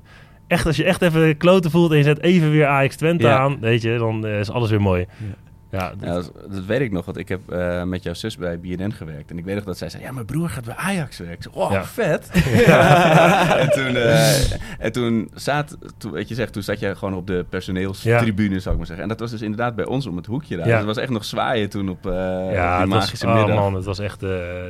[0.47, 3.39] echt, als je echt even kloten voelt en je zet even weer Ajax Twente Ja.
[3.39, 5.01] aan, weet je, dan is alles weer mooi.
[5.01, 5.27] Ja,
[5.73, 8.93] Ja, dat, dat weet ik nog, want ik heb eh, met jouw zus bij BNN
[8.93, 9.31] gewerkt.
[9.31, 11.43] En ik weet nog dat zij zei, ja, mijn broer gaat bij Ajax werken.
[11.43, 11.85] Zei, oh, Ja.
[11.85, 12.29] vet.
[13.63, 17.27] en toen, eh, en toen, zat, toen, weet je, zegt, toen zat je gewoon op
[17.27, 19.03] de personeelstribune, zou ik maar zeggen.
[19.03, 20.67] En dat was dus inderdaad bij ons om het hoekje daar.
[20.67, 23.57] Dus het was echt nog zwaaien toen op ja, die het was, magische oh middag.
[23.57, 24.21] man, het was echt,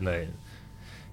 [0.00, 0.28] nee.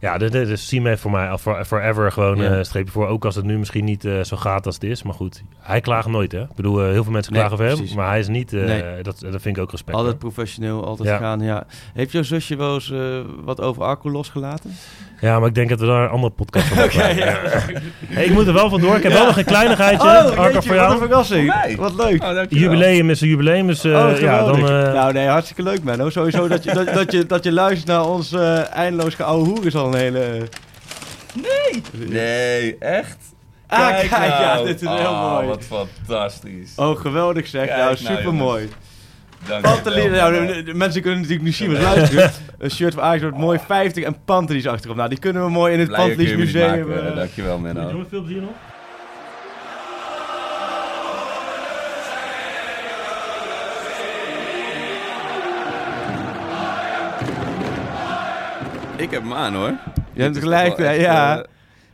[0.01, 2.51] Ja, de, de, de Siem heeft voor mij al for- forever gewoon Ja.
[2.51, 3.07] een streepje voor.
[3.07, 5.03] Ook als het nu misschien niet eh, zo gaat als het is.
[5.03, 6.41] Maar goed, hij klaagt nooit hè.
[6.41, 7.95] Ik bedoel, eh, heel veel mensen Nee, klagen over hem.
[7.95, 8.83] Maar hij is niet, eh, Nee.
[9.01, 9.97] dat, dat vind ik ook respect.
[9.97, 11.17] Altijd professioneel, altijd Ja.
[11.17, 11.63] gaan, ja.
[11.93, 12.93] Heeft jouw zusje wel eens
[13.43, 14.71] wat over Arco losgelaten?
[15.21, 16.83] Ja, maar ik denk dat we daar een andere podcast van
[17.15, 17.35] ja.
[18.07, 18.95] Hey, ik moet er wel vandoor.
[18.95, 19.17] Ik heb Ja.
[19.17, 20.07] wel nog een kleinigheidje.
[20.07, 20.91] Oh, Arco, voor wat jou.
[20.91, 21.51] een verrassing.
[21.51, 21.75] Voor mij?
[21.75, 22.23] Wat leuk.
[22.23, 23.67] Oh, jubileum is een jubileum.
[23.67, 24.55] Dus eh, oh, ja, dan...
[24.55, 26.11] eh, nou, nee, hartstikke leuk, man.
[26.11, 28.33] Sowieso dat je, dat, dat je, dat je luistert naar ons
[28.73, 30.47] eindeloos geouwe hoer is al een hele...
[31.33, 31.81] Nee!
[32.09, 33.17] Nee, echt?
[33.67, 34.65] Ah, kijk, ja, nou.
[34.65, 35.47] dit is heel Ah, mooi.
[35.47, 36.73] Wat fantastisch.
[36.75, 37.65] Oh, geweldig zeg.
[37.67, 38.69] Kijk nou, nou, super mooi.
[39.47, 40.53] Dank je Pantelie, wel, nou, man.
[40.55, 42.31] de, de mensen kunnen natuurlijk niet zien wat luisteren.
[42.59, 44.95] Een shirt van Ajax wordt mooi 50 en Pantelis achterop.
[44.95, 46.87] Nou, die kunnen we mooi in het Pantelis niet Museum.
[46.87, 47.09] maken.
[47.09, 47.89] eh, Dankjewel, Menno.
[47.89, 48.51] Jongens, veel plezier nog.
[58.99, 59.77] Ik heb hem aan hoor.
[60.13, 61.37] Je hebt gelijk, echt, ja.
[61.41, 61.49] eh,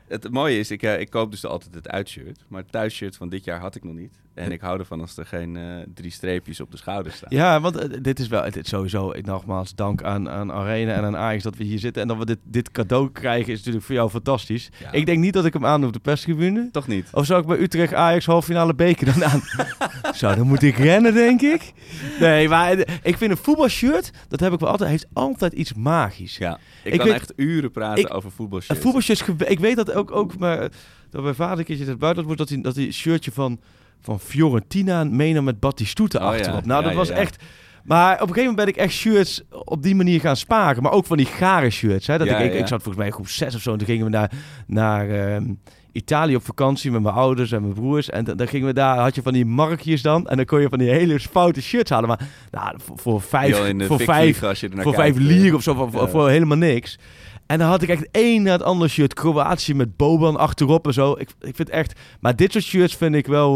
[0.07, 2.45] het mooie is, ik, eh, ik koop dus altijd het uitshirt.
[2.47, 4.13] Maar het thuisshirt van dit jaar had ik nog niet.
[4.35, 5.63] En ik hou ervan als er geen eh,
[5.93, 7.29] drie streepjes op de schouder staan.
[7.31, 11.03] Ja, want eh, dit is wel dit sowieso ik nogmaals dank aan, aan Arena en
[11.03, 13.85] aan Ajax dat we hier zitten en dat we dit, dit cadeau krijgen is natuurlijk
[13.85, 14.69] voor jou fantastisch.
[14.91, 16.69] Ik denk niet dat ik hem aan doe op de perstribune.
[16.71, 17.07] Toch niet?
[17.11, 19.41] Of zou ik bij Utrecht Ajax halffinale beker dan aan?
[20.15, 21.73] Zo, dan moet ik rennen denk ik.
[22.19, 25.73] Nee, maar eh, ik vind een voetbalshirt, dat heb ik wel altijd, heeft altijd iets
[25.73, 26.37] magisch.
[26.37, 28.75] Ja, ik, kan weet- echt uren praten ik- over voetbalshirts.
[28.75, 30.69] Een voetbalshirt, ik weet dat ook, ook maar,
[31.09, 33.59] dat mijn vader een keertje het buitenland wordt, dat hij dat hij shirtje van,
[34.01, 36.65] van Fiorentina meenam met Batistuta Oh ja, achterop.
[36.65, 37.43] Nou, ja, dat was echt...
[37.83, 40.83] Maar op een gegeven moment ben ik echt shirts op die manier gaan sparen.
[40.83, 42.07] Maar ook van die gare shirts.
[42.07, 42.17] Hè?
[42.17, 43.71] Dat ik, ik, zat volgens mij groep 6 of zo.
[43.71, 44.31] En toen gingen we naar,
[44.67, 45.43] naar ehm,
[45.91, 48.09] Italië op vakantie met mijn ouders en mijn broers.
[48.09, 50.27] En dan, dan gingen we daar, had je van die markjes dan.
[50.27, 52.07] En dan kon je van die hele foute shirts halen.
[52.07, 55.21] Maar nou, voor, voor vijf, voor vijf, voor kijkt, vijf eh.
[55.21, 55.73] lier of zo.
[55.73, 56.07] Voor, voor- Ja.
[56.07, 56.97] voor helemaal niks.
[57.45, 59.13] En dan had ik echt één na het andere shirt.
[59.13, 61.11] Kroatië met Boban achterop en zo.
[61.11, 61.99] Ik, ik vind echt...
[62.19, 63.55] Maar dit soort shirts vind ik wel...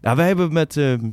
[0.00, 1.10] nou, wij hebben met ehm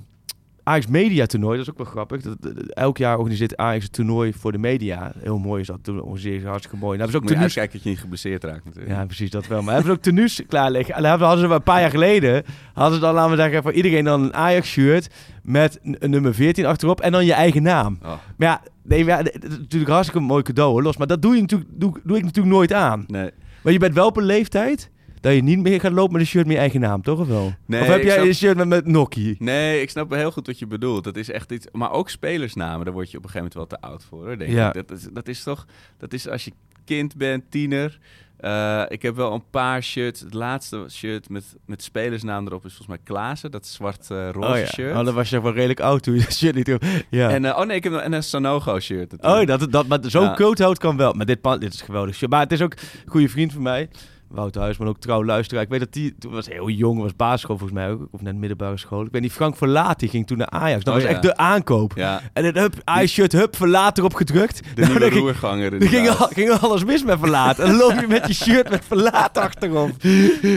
[0.63, 2.22] Ajax Media Toernooi, dat is ook wel grappig.
[2.22, 2.38] Dat,
[2.69, 5.11] elk jaar organiseert Ajax een toernooi voor de media.
[5.17, 5.84] Heel mooi is dat.
[5.84, 6.97] Toen organiseren ze hartstikke mooi.
[6.97, 7.57] Nou, hebben Moet ze je ook tenues...
[7.57, 8.95] uitkijken dat je niet geblesseerd raakt natuurlijk.
[8.95, 9.61] Ja, precies, dat wel.
[9.61, 10.95] Maar hebben ze ook tenues klaar liggen.
[10.95, 12.43] En dan hadden ze een paar jaar geleden...
[12.74, 15.09] hadden ze dan, laten we zeggen, voor iedereen dan een Ajax-shirt...
[15.43, 17.97] met een, een nummer 14 achterop en dan je eigen naam.
[18.01, 18.07] Oh.
[18.38, 20.98] Maar ja, nee, maar ja, dat is natuurlijk een hartstikke mooi cadeau, hoor, los.
[20.98, 23.04] Maar dat doe, je natuurlijk, doe, doe ik natuurlijk nooit aan.
[23.08, 23.30] Nee.
[23.64, 24.90] Maar je bent wel op een leeftijd...
[25.22, 27.20] dat je niet meer gaat lopen met een shirt met je eigen naam, toch?
[27.20, 27.54] Of wel?
[27.66, 29.36] Nee, of heb jij snap- een shirt met, met Nokkie?
[29.40, 31.04] Nee, ik snap heel goed wat je bedoelt.
[31.04, 31.66] Dat is echt iets.
[31.72, 34.26] Maar ook spelersnamen, daar word je op een gegeven moment wel te oud voor.
[34.26, 34.68] Hoor, denk Ja.
[34.68, 34.74] ik.
[34.88, 35.66] Dat, is, dat is toch.
[35.98, 36.52] Dat is als je
[36.86, 38.00] kind bent, tiener.
[38.42, 40.20] Eh, ik heb wel een paar shirts.
[40.20, 43.52] Het laatste shirt met, met spelersnaam erop is volgens mij Klaassen.
[43.52, 44.96] Dat zwart-roze oh ja, shirt.
[44.98, 46.80] oh, dan was je wel redelijk oud toen je dat shirt niet droeg.
[47.10, 47.30] Ja.
[47.30, 49.12] En, eh, oh nee, ik heb een Sanogo shirt.
[49.12, 49.42] natuurlijk.
[49.52, 50.74] Oh, dat, dat, maar zo'n Ja.
[50.74, 51.14] kan wel.
[51.14, 52.16] Maar dit, dit is geweldig.
[52.16, 52.32] shirt.
[52.32, 53.89] Maar het is ook een goede vriend van mij.
[54.34, 55.64] Wouter Huisman, ook trouw luisteraar.
[55.64, 58.08] Ik weet dat die, toen was heel jong, was basisschool volgens mij ook.
[58.12, 59.06] Of net middelbare school.
[59.06, 60.84] Ik weet niet, Frank Verlaat, die ging toen naar Ajax.
[60.84, 61.16] Dat Oh, was ja.
[61.16, 61.94] echt de aankoop.
[61.96, 62.22] Ja.
[62.34, 64.62] En het hup, Ajax-shirt, hup, Verlaat erop gedrukt.
[64.76, 65.74] De Nou, nieuwe ging- roerganger.
[65.74, 66.20] Er ging, inderdaad.
[66.20, 67.60] al- ging alles mis met Verlaat.
[67.60, 69.92] En loop je met je shirt met Verlaat achterop.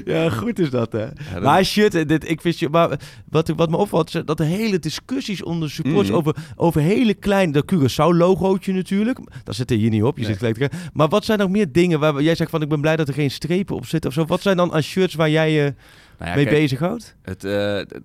[0.04, 1.06] Ja, goed is dat, hè.
[1.32, 2.98] dat- Maar shirt, eh, dit, ik vind je, maar
[3.30, 6.16] wat, wat me opvalt, is dat de hele discussies onder supporters Mhm.
[6.18, 10.30] over, over hele kleine, dat Curaçao-logootje natuurlijk, dat zit er hier niet op, je Nee.
[10.36, 10.72] zit gelijk.
[10.92, 13.14] Maar wat zijn nog meer dingen waar jij zegt van, ik ben blij dat er
[13.14, 13.30] geen
[13.64, 14.24] strepen op zitten of zo.
[14.24, 15.74] Wat zijn dan aan shirts waar jij je
[16.18, 17.16] Nou ja, mee kijk, bezighoudt?
[17.22, 17.50] Het, eh,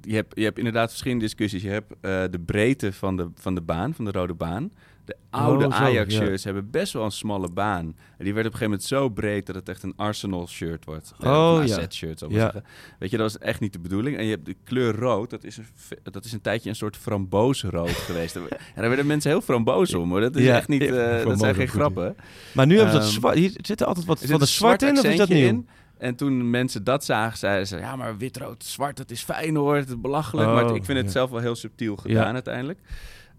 [0.01, 1.62] je, hebt, je hebt inderdaad verschillende discussies.
[1.62, 4.72] Je hebt eh, de breedte van de, van de baan, van de rode baan.
[5.10, 7.95] De oude Oh, Ajax-shirts hebben best wel een smalle baan.
[8.18, 11.14] En die werd op een gegeven moment zo breed dat het echt een Arsenal-shirt wordt.
[11.20, 11.78] Eh, Oh, een ja.
[11.78, 12.43] AZ-shirt, zou ik Ja.
[12.43, 12.64] zeggen.
[12.99, 14.18] Weet je, dat was echt niet de bedoeling.
[14.18, 15.66] En je hebt de kleur rood, dat is een,
[16.12, 18.36] dat is een tijdje een soort frambozenrood geweest.
[18.36, 20.22] En daar werden mensen heel framboos om, hoor.
[20.22, 22.16] Dat is Ja, echt niet, eh, dat zijn geen grappen.
[22.53, 24.82] Maar nu hebben ze dat Ehm, zwart, hier zit er altijd wat van de zwart
[24.82, 25.47] in of is dat nieuw?
[25.47, 25.68] in.
[25.97, 27.78] En toen mensen dat zagen, zeiden ze...
[27.78, 29.76] ja, maar wit, rood, zwart, dat is fijn hoor.
[29.76, 30.47] Het is belachelijk.
[30.47, 31.12] Oh, maar ik vind het ja.
[31.12, 32.34] zelf wel heel subtiel gedaan Ja.
[32.34, 32.80] uiteindelijk.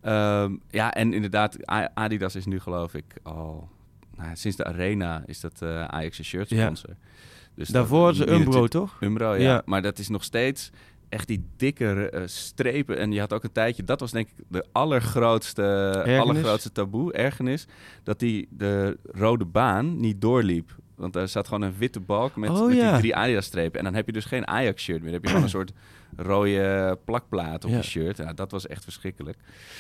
[0.01, 3.68] Ehm, ja, en inderdaad, Adidas is nu geloof ik al...
[4.16, 6.62] Nou, sinds de Arena is dat eh Ajax een shirt Ja.
[6.64, 6.94] sponsor.
[7.55, 8.96] Dus Daarvoor is Umbro, toch?
[9.01, 9.40] Umbro, ja.
[9.40, 9.62] Ja.
[9.64, 10.70] Maar dat is nog steeds
[11.09, 12.98] echt die dikke eh, strepen.
[12.98, 15.62] En je had ook een tijdje, dat was denk ik de allergrootste,
[16.20, 17.66] allergrootste taboe, ergernis,
[18.03, 20.76] dat die de rode baan niet doorliep.
[20.96, 22.90] Want er zat gewoon een witte balk met, Oh, met ja.
[22.90, 23.78] die drie Adidas-strepen.
[23.78, 25.11] En dan heb je dus geen Ajax-shirt meer.
[25.12, 25.72] Dan heb je gewoon een soort
[26.22, 27.76] rode plakplaat op Ja.
[27.76, 28.16] je shirt.
[28.16, 29.38] Ja, dat was echt verschrikkelijk.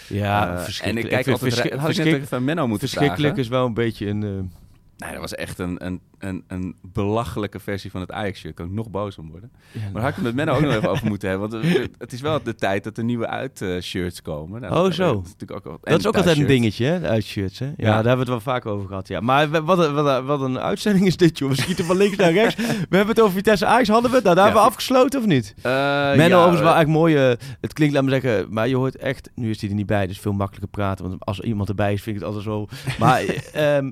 [0.08, 1.06] Ja, Eh, verschrikkelijk.
[1.12, 1.80] En ik kijk vind altijd...
[1.80, 3.38] Had ik net aan Menno moeten Verschrikkelijk vragen.
[3.44, 4.52] is wel een beetje een...
[5.00, 8.54] Nee, dat was echt een, een, een, een belachelijke versie van het Ajax-shirt.
[8.54, 9.50] Kan ik nog boos om worden.
[9.72, 11.50] Ja, maar daar had ik het met Menno ook nog even over moeten hebben.
[11.50, 11.64] Want
[11.98, 14.60] het, is wel de tijd dat er nieuwe uit-shirts komen.
[14.60, 15.24] Nou, oh, zo.
[15.36, 17.00] Dat ook, en dat is ook altijd een dingetje, hè?
[17.00, 17.64] De uitshirts, hè?
[17.66, 17.84] Ja, Ja.
[17.86, 19.20] daar hebben we het wel vaak over gehad, ja.
[19.20, 21.48] Maar wat, een- wat, een- wat een uitzending is dit, joh.
[21.48, 22.56] We schieten van links naar rechts.
[22.90, 24.24] We hebben het over Vitesse Ajax, hadden we het?
[24.24, 24.50] Nou, daar Ja.
[24.52, 25.54] hebben we afgesloten, of niet?
[25.62, 25.72] Eh,
[26.16, 27.16] Menno, overigens wel eigenlijk mooi.
[27.16, 29.30] eh, het klinkt, laat me zeggen, maar je hoort echt...
[29.34, 31.08] Nu is hij er niet bij, dus veel makkelijker praten.
[31.08, 32.66] Want als iemand erbij is, vind ik het altijd zo...
[32.98, 33.22] Maar
[33.52, 33.90] ehm,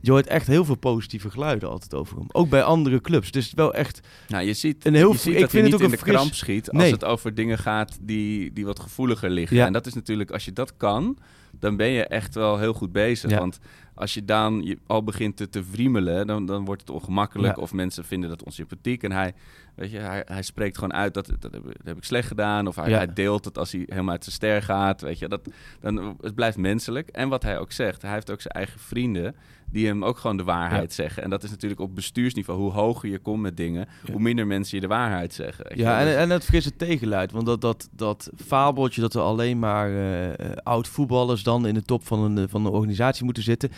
[0.00, 2.26] je hoort echt heel veel positieve geluiden altijd over hem.
[2.32, 3.30] Ook bij andere clubs.
[3.30, 4.00] Dus het is wel echt...
[4.28, 5.84] Nou, je ziet, een heel, je ziet ik dat vind hij het niet ook in
[5.84, 6.14] een de fris...
[6.14, 6.92] kramp schiet als Nee.
[6.92, 9.56] het over dingen gaat die, die wat gevoeliger liggen.
[9.56, 9.66] Ja.
[9.66, 11.18] En dat is natuurlijk, als je dat kan,
[11.50, 13.30] dan ben je echt wel heel goed bezig.
[13.30, 13.38] Ja.
[13.38, 13.58] Want
[13.94, 17.56] als je dan je al begint te, te wriemelen, dan, dan wordt het ongemakkelijk.
[17.56, 17.62] Ja.
[17.62, 19.02] Of mensen vinden dat onsympathiek.
[19.02, 19.34] En hij,
[19.74, 22.66] weet je, hij, hij spreekt gewoon uit dat, dat, heb, dat heb ik slecht gedaan.
[22.66, 22.96] Of hij, Ja.
[22.96, 25.00] hij deelt het als hij helemaal uit zijn ster gaat.
[25.00, 25.40] Weet je, dat,
[25.80, 27.08] dan, het blijft menselijk.
[27.08, 29.34] En wat hij ook zegt, hij heeft ook zijn eigen vrienden
[29.70, 31.22] die hem ook gewoon de waarheid zeggen.
[31.22, 32.60] En dat is natuurlijk op bestuursniveau.
[32.60, 35.78] Hoe hoger je komt met dingen, hoe minder mensen je de waarheid zeggen.
[35.78, 37.32] Ja, en, en het frisse tegenluid.
[37.32, 41.82] Want dat, dat, dat fabeltje dat er alleen maar eh, eh, oud-voetballers dan in de
[41.82, 43.70] top van een, van een organisatie moeten zitten.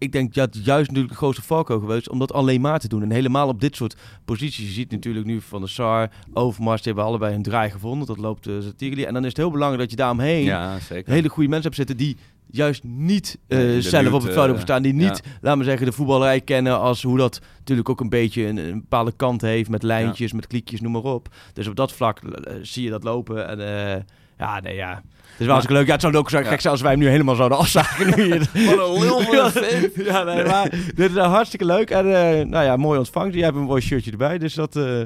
[0.00, 3.02] Ik denk dat juist natuurlijk de grootste valko geweest om dat alleen maar te doen.
[3.02, 4.66] En helemaal op dit soort posities.
[4.66, 8.06] Je ziet natuurlijk nu van de Sar, Overmars, die hebben allebei een draai gevonden.
[8.06, 9.04] Dat loopt uh, Satiri.
[9.04, 11.96] En dan is het heel belangrijk dat je daaromheen Ja, hele goede mensen hebt zitten
[11.96, 12.16] die
[12.50, 14.82] juist niet eh, de zelf op het veld eh, hebben staan.
[14.82, 15.30] Die niet, ja.
[15.40, 18.80] laten we zeggen, de voetballerij kennen als hoe dat natuurlijk ook een beetje een, een
[18.80, 19.70] bepaalde kant heeft.
[19.70, 21.28] Met lijntjes, met kliekjes, noem maar op.
[21.52, 23.48] Dus op dat vlak eh, zie je dat lopen.
[23.48, 24.02] En eh,
[24.38, 25.02] ja, nee, ja.
[25.40, 25.86] Het is wel hartstikke leuk.
[25.86, 28.06] Ja, het zou ook zo gek zijn als wij hem nu helemaal zouden afzagen.
[28.06, 28.28] Nu.
[28.76, 29.20] Wat een lul
[30.12, 31.90] ja, nee, maar dit is uh, hartstikke leuk.
[31.90, 32.12] En uh,
[32.46, 33.34] nou ja, mooi ontvangst.
[33.34, 34.76] Jij hebt een mooi shirtje erbij, dus dat...
[34.76, 34.98] Uh,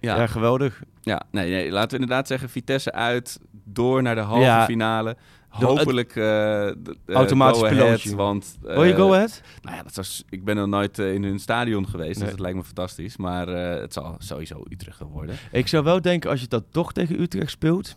[0.00, 0.16] ja.
[0.16, 0.26] ja.
[0.26, 0.82] geweldig.
[1.02, 4.64] Ja, nee, nee, laten we inderdaad zeggen, Vitesse uit, door naar de halve Ja.
[4.64, 5.16] finale.
[5.48, 6.70] Hopelijk uh,
[7.06, 8.16] Automatisch pilootje.
[8.16, 9.42] Want, uh, Wil je go ahead?
[9.62, 12.22] Nou ja, dat was, ik ben nog nooit uh, in hun stadion geweest, Nee.
[12.22, 13.16] dus het lijkt me fantastisch.
[13.16, 15.36] Maar het zal sowieso Utrecht gaan worden.
[15.52, 17.96] Ik zou wel denken, als je dat toch tegen Utrecht speelt...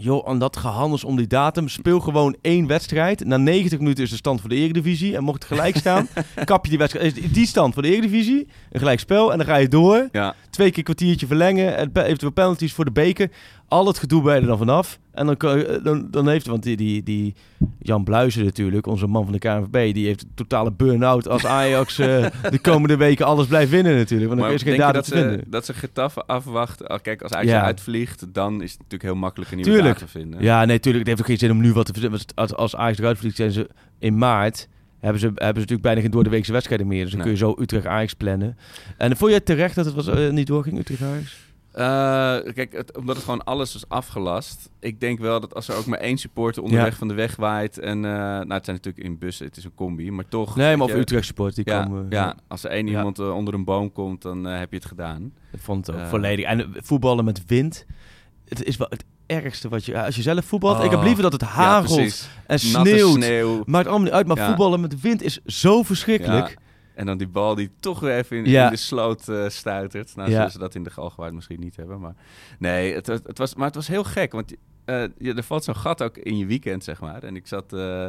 [0.00, 1.68] Joh, aan dat gehandels om die datum.
[1.68, 3.24] Speel gewoon één wedstrijd.
[3.24, 5.16] Na 90 minuten is de stand voor de Eredivisie.
[5.16, 6.08] En mocht het gelijk staan,
[6.44, 7.16] kap je die wedstrijd.
[7.16, 8.48] is Die stand voor de Eredivisie.
[8.70, 9.32] Een gelijk spel.
[9.32, 10.08] En dan ga je door.
[10.12, 10.34] Ja.
[10.58, 11.92] Twee keer kwartiertje verlengen.
[11.94, 13.30] Eventueel penalties voor de beker.
[13.68, 14.98] Al het gedoe bij er dan vanaf.
[15.12, 17.34] En dan, kan je- dan, dan heeft, want die, die, die
[17.78, 21.98] Jan Bluizen natuurlijk, onze man van de KNVB, die heeft een totale burn-out als Ajax
[21.98, 24.28] eh, de komende weken alles blijft winnen natuurlijk.
[24.28, 26.90] Want dan Maar is geen denk dat ze, dat ze Getafe afwachten?
[26.90, 27.62] Oh, Kijk, als Ajax Ja.
[27.62, 29.98] uitvliegt, dan is het natuurlijk heel makkelijk een nieuwe Tuurlijk.
[29.98, 30.42] te vinden.
[30.42, 30.98] Ja, nee, tuurlijk.
[31.08, 32.20] Het heeft ook geen zin om nu wat te verzinnen.
[32.56, 34.68] Als Ajax eruit vliegt, zijn ze in maart.
[35.00, 37.02] Hebben ze, hebben ze natuurlijk bijna geen doordeweekse wedstrijden meer.
[37.02, 37.28] Dus dan Nee.
[37.36, 38.56] kun je zo Utrecht-Ajax plannen.
[38.96, 41.46] En vond je het terecht dat het was, eh, niet doorging, Utrecht-Ajax?
[41.72, 41.84] Eh,
[42.54, 44.70] kijk, het, omdat het gewoon alles was afgelast.
[44.80, 46.96] Ik denk wel dat als er ook maar één supporter onderweg Ja.
[46.98, 47.78] van de weg waait.
[47.78, 50.56] En eh, nou, het zijn natuurlijk in bussen, het is een combi, maar toch.
[50.56, 52.06] Nee, maar of Utrecht supporters die ja, komen.
[52.10, 55.32] Ja, als er één iemand onder een boom komt, dan heb je het gedaan.
[55.52, 56.44] Ik vond het ook volledig.
[56.44, 57.86] En voetballen met wind,
[58.48, 60.02] het is wel het ergste wat je...
[60.02, 62.28] Als je zelf voetbalt, ik heb Oh, liever dat het ja, hagelt precies.
[62.46, 63.12] en sneeuwt.
[63.14, 63.62] sneeuw.
[63.66, 64.46] Maakt allemaal niet uit, maar Ja.
[64.46, 66.48] voetballen met wind is zo verschrikkelijk.
[66.48, 66.54] Ja.
[66.94, 68.64] En dan die bal die toch weer even in, Ja.
[68.64, 70.16] in de sloot eh, stuitert.
[70.16, 70.34] Nou, Ja.
[70.36, 72.00] zullen ze dat in de Galgenwaard misschien niet hebben.
[72.00, 72.14] Maar
[72.58, 74.32] nee, het, het, was, maar het was heel gek.
[74.32, 74.52] Want
[74.84, 77.22] je, er valt zo'n gat ook in je weekend, zeg maar.
[77.22, 77.72] En ik zat...
[77.72, 78.08] eh,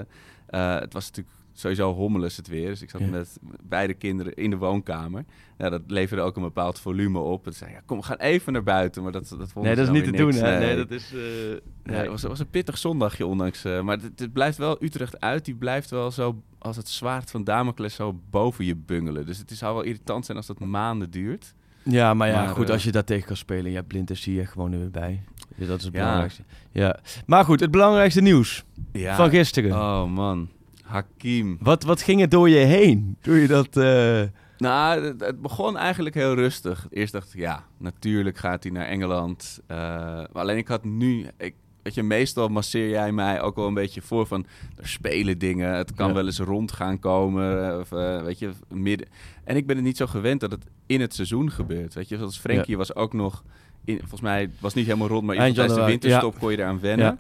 [0.80, 2.68] het was natuurlijk sowieso hommeles het weer.
[2.70, 3.08] Dus ik zat Ja.
[3.08, 5.26] met beide kinderen in de woonkamer.
[5.58, 7.46] Ja, dat leverde ook een bepaald volume op.
[7.48, 9.04] En zei, ja, kom, we gaan even naar buiten.
[9.04, 10.58] Maar dat, dat vonden Nee, ze dat is niet te doen, hè?
[10.58, 10.60] Nee.
[10.68, 11.12] Nee, dat is...
[11.12, 11.98] Nee, nee.
[11.98, 13.64] het was, het was een pittig zondagje ondanks.
[13.64, 15.46] eh, maar het, blijft wel Utrecht uit.
[15.46, 19.26] Die blijft wel zo als het zwaard van Damocles zo boven je bungelen.
[19.26, 21.54] Dus het is, zou wel irritant zijn als dat maanden duurt.
[21.84, 24.22] Ja, maar ja, Maar, goed, eh, als je daar tegen kan spelen, ja, blind is,
[24.22, 25.24] zie je gewoon er weer bij.
[25.56, 26.00] Dus dat is het Ja.
[26.00, 26.44] belangrijkste.
[26.72, 27.00] Ja.
[27.26, 29.16] Maar goed, het belangrijkste nieuws Ja.
[29.16, 29.72] van gisteren.
[29.72, 30.50] Oh man,
[30.90, 31.58] Hakim.
[31.62, 33.18] Wat, wat ging er door je heen?
[33.22, 33.78] Doe je dat...
[33.78, 34.22] eh,
[34.58, 36.88] Nou, het, het begon eigenlijk heel rustig.
[36.90, 39.60] Eerst dacht ik, ja, natuurlijk gaat hij naar Engeland.
[39.68, 41.26] Eh, maar alleen ik had nu...
[41.38, 44.46] Ik, weet je, meestal masseer jij mij ook wel een beetje voor van...
[44.78, 46.14] Er spelen dingen, het kan Ja.
[46.14, 47.80] wel eens rond gaan komen.
[47.80, 49.08] Of, eh, weet je, midden...
[49.44, 51.94] En ik ben het niet zo gewend dat het in het seizoen gebeurt.
[51.94, 53.44] Weet je, zoals Frenkie was ook nog...
[53.86, 56.40] In, volgens mij was het niet helemaal rond, maar tijdens de winterstop ja.
[56.40, 57.20] kon je eraan wennen.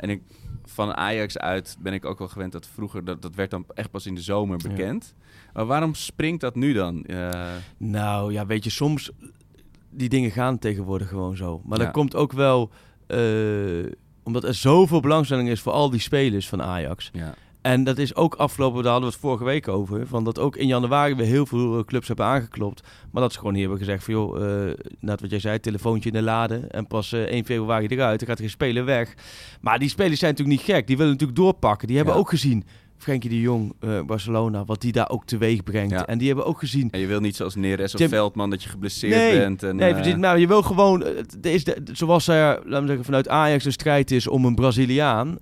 [0.00, 0.20] En ik,
[0.86, 3.04] van Ajax uit ben ik ook wel gewend dat vroeger...
[3.04, 4.68] Dat, dat werd dan echt pas in de zomer Ja.
[4.68, 5.14] bekend.
[5.52, 7.04] Maar waarom springt dat nu dan?
[7.76, 9.10] Nou ja, weet je, soms
[9.90, 11.60] die dingen gaan tegenwoordig gewoon zo.
[11.64, 11.84] Maar Ja.
[11.84, 12.70] dat komt ook wel
[13.06, 13.18] eh,
[14.22, 17.10] omdat er zoveel belangstelling is voor al die spelers van Ajax.
[17.12, 17.34] ja.
[17.62, 20.56] En dat is ook afgelopen, daar hadden we het vorige week over, van dat ook
[20.56, 22.82] in januari weer heel veel eh, clubs hebben aangeklopt.
[23.12, 26.10] Maar dat ze gewoon hier hebben gezegd van joh, eh net wat jij zei, telefoontje
[26.10, 29.14] in de lade en pas eh 1 februari eruit, dan gaat er geen speler weg.
[29.60, 31.86] Maar die spelers zijn natuurlijk niet gek, die willen natuurlijk doorpakken.
[31.86, 32.20] Die hebben Ja.
[32.20, 32.64] ook gezien
[33.02, 35.90] Frenkie de Jong, eh, Barcelona, wat die daar ook teweeg brengt.
[35.90, 36.06] Ja.
[36.06, 36.88] En die hebben ook gezien.
[36.90, 39.62] En je wil niet zoals Neres of Tim- Veldman dat je geblesseerd nee, bent.
[39.62, 40.16] En, nee, eh, precies.
[40.16, 43.64] Maar je wil gewoon, eh, het is de, zoals er, laten we zeggen, vanuit Ajax
[43.64, 45.38] een strijd is om een Braziliaan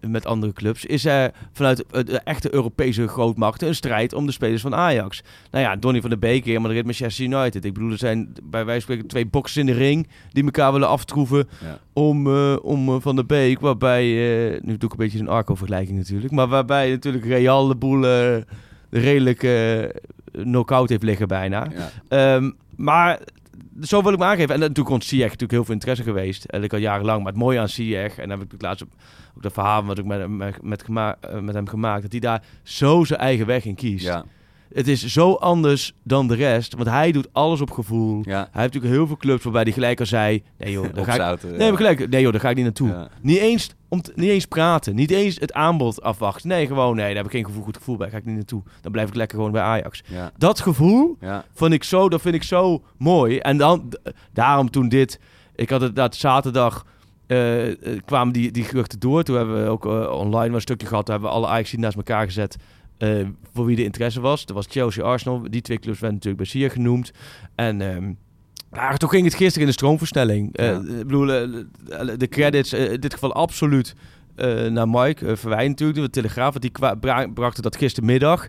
[0.00, 4.62] met andere clubs, is er vanuit de echte Europese grootmachten een strijd om de spelers
[4.62, 5.22] van Ajax.
[5.50, 7.64] Nou ja, Donny van der Beek, Real Madrid, Manchester United.
[7.64, 10.72] Ik bedoel, er zijn bij wijze van spreken twee boxers in de ring die elkaar
[10.72, 11.78] willen aftroeven Ja.
[11.98, 15.28] Om, eh, om eh, Van der Beek, waarbij, eh, nu doe ik een beetje een
[15.28, 18.04] Arco-vergelijking natuurlijk, maar waarbij natuurlijk Real de boel
[18.90, 19.48] redelijk
[20.32, 21.66] knock-out heeft liggen bijna.
[21.76, 21.90] Ja.
[22.08, 23.20] Ehm, maar
[23.82, 24.54] zo wil ik me aangeven.
[24.54, 26.44] En natuurlijk rond Ziyech natuurlijk heel veel interesse geweest.
[26.44, 27.22] En ik al jarenlang.
[27.22, 29.98] Maar het mooie aan Ziyech, en dan heb ik het laatst ook dat verhaal wat
[29.98, 30.88] ik met, hem- met, met,
[31.40, 34.04] met hem gemaakt, dat hij daar zo zijn eigen weg in kiest.
[34.04, 34.24] Ja.
[34.72, 38.22] Het is zo anders dan de rest, want hij doet alles op gevoel.
[38.24, 38.32] Ja.
[38.32, 41.32] Hij heeft natuurlijk heel veel clubs waarbij hij gelijk al zei, nee joh, daar ga
[41.32, 41.68] ik, nee, ja.
[41.68, 42.88] maar gelijk, nee joh, daar ga ik niet naartoe.
[42.88, 43.08] Ja.
[43.22, 46.48] Niet eens om niet eens praten, niet eens het aanbod afwachten.
[46.48, 48.62] Nee, gewoon nee, daar heb ik geen gevoel, goed gevoel bij, ga ik niet naartoe.
[48.80, 50.02] Dan blijf ik lekker gewoon bij Ajax.
[50.06, 50.32] Ja.
[50.36, 51.18] Dat gevoel
[51.54, 53.38] vond ik zo, dat vind ik zo mooi.
[53.38, 53.92] En dan,
[54.32, 55.20] daarom toen dit,
[55.54, 56.84] ik had het dat zaterdag,
[57.28, 59.22] eh, eh, kwamen die, die geruchten door.
[59.22, 61.04] Toen hebben we ook eh, online een stukje gehad.
[61.04, 62.56] Toen hebben we alle Ajax naast elkaar gezet.
[62.98, 64.44] Eh, voor wie de interesse was.
[64.44, 65.50] Er was Chelsea, Arsenal.
[65.50, 67.10] Die twee clubs werden natuurlijk bij Sier genoemd.
[67.54, 67.78] En
[68.72, 70.56] ja, toen ging het gisteren in de stroomversnelling.
[70.56, 70.76] Eh.
[70.76, 71.48] Ik bedoel, eh,
[72.16, 73.94] de credits, in dit geval absoluut
[74.70, 76.54] naar Mike Verwijn natuurlijk, de Telegraaf.
[76.54, 78.46] Want die brachten dat gistermiddag.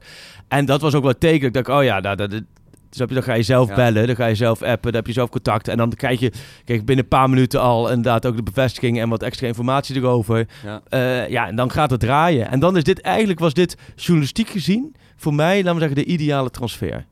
[0.48, 1.40] En dat was ook wel het teken.
[1.40, 2.42] dat Ik dacht, oh ja, nou, dat,
[2.90, 3.76] dus heb je, dan ga je zelf Ja.
[3.76, 5.68] bellen, dan ga je zelf appen, dan heb je zelf contact.
[5.68, 6.32] En dan krijg je
[6.66, 10.48] kijk, binnen een paar minuten al inderdaad ook de bevestiging en wat extra informatie erover.
[10.64, 10.82] Ja.
[10.90, 12.52] Eh, ja, en dan gaat het draaien.
[12.52, 16.06] En dan is dit eigenlijk, was dit journalistiek gezien, voor mij, laten we zeggen, de
[16.12, 17.06] ideale transfer.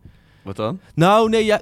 [0.48, 0.80] Wat dan?
[0.96, 1.62] Nou, nee, ja,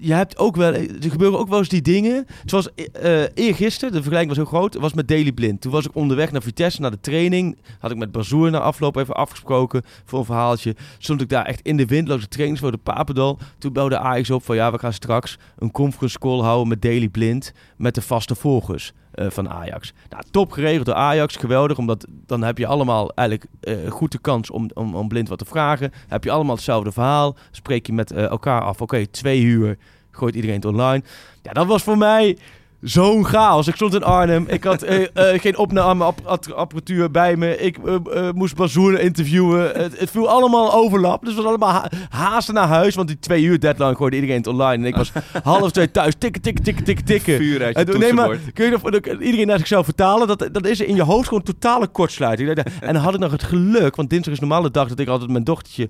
[0.00, 0.74] je hebt ook wel...
[0.74, 2.26] Er gebeuren ook wel eens die dingen.
[2.44, 5.60] Zoals eh eergisteren, de vergelijking was heel groot, was met Daily Blind.
[5.60, 7.56] Toen was ik onderweg naar Vitesse, naar de training.
[7.78, 10.76] Had ik met Bazoer na afloop even afgesproken voor een verhaaltje.
[10.98, 13.38] Stond ik daar echt in de wind, langs de trainings voor de Papendal.
[13.58, 17.08] Toen belde Ajax op van ja, we gaan straks een conference call houden met Daily
[17.08, 17.52] Blind.
[17.76, 19.92] Met de vaste volgers eh, van Ajax.
[20.10, 21.78] Nou, top geregeld door Ajax, geweldig.
[21.78, 25.38] Omdat dan heb je allemaal eigenlijk eh, goed de kans om, om, om Blind wat
[25.38, 25.92] te vragen.
[26.08, 27.36] Heb je allemaal hetzelfde verhaal.
[27.50, 28.80] Spreek je met eh, elkaar af.
[28.80, 29.78] Oké, twee uur
[30.10, 31.02] gooit iedereen het online.
[31.42, 32.38] Ja, dat was voor mij
[32.82, 33.68] zo'n chaos.
[33.68, 34.44] Ik stond in Arnhem.
[34.48, 37.58] Ik had eh, eh, geen opnameapparatuur bij me.
[37.58, 39.82] Ik eh, moest Bazoer interviewen.
[39.82, 41.20] Het, het viel allemaal overlap.
[41.20, 42.94] Dus het was allemaal ha haasten naar huis.
[42.94, 44.82] Want die twee uur deadline gooide iedereen het online.
[44.82, 45.12] En ik was
[45.42, 46.14] half twee thuis.
[46.18, 47.36] Tikken, tikken, tikken, tikken, tikken.
[47.36, 50.26] Vuur uit je En nee, maar kun je dat, iedereen naar zichzelf vertalen?
[50.26, 52.48] Dat, dat is in je hoofd gewoon totale kortsluiting.
[52.80, 53.96] En dan had ik nog het geluk.
[53.96, 55.88] Want dinsdag is een normale dag dat ik altijd mijn dochtertje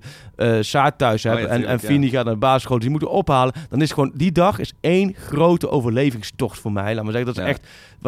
[0.59, 1.33] Saar thuis heb.
[1.33, 2.09] Oh ja, en, en ja.
[2.13, 2.75] Gaat naar de basisschool.
[2.75, 3.53] Dus die moeten ophalen.
[3.69, 6.82] Dan is gewoon, die dag is één grote overlevingstocht voor mij.
[6.83, 7.67] Laat maar zeggen, dat is echt...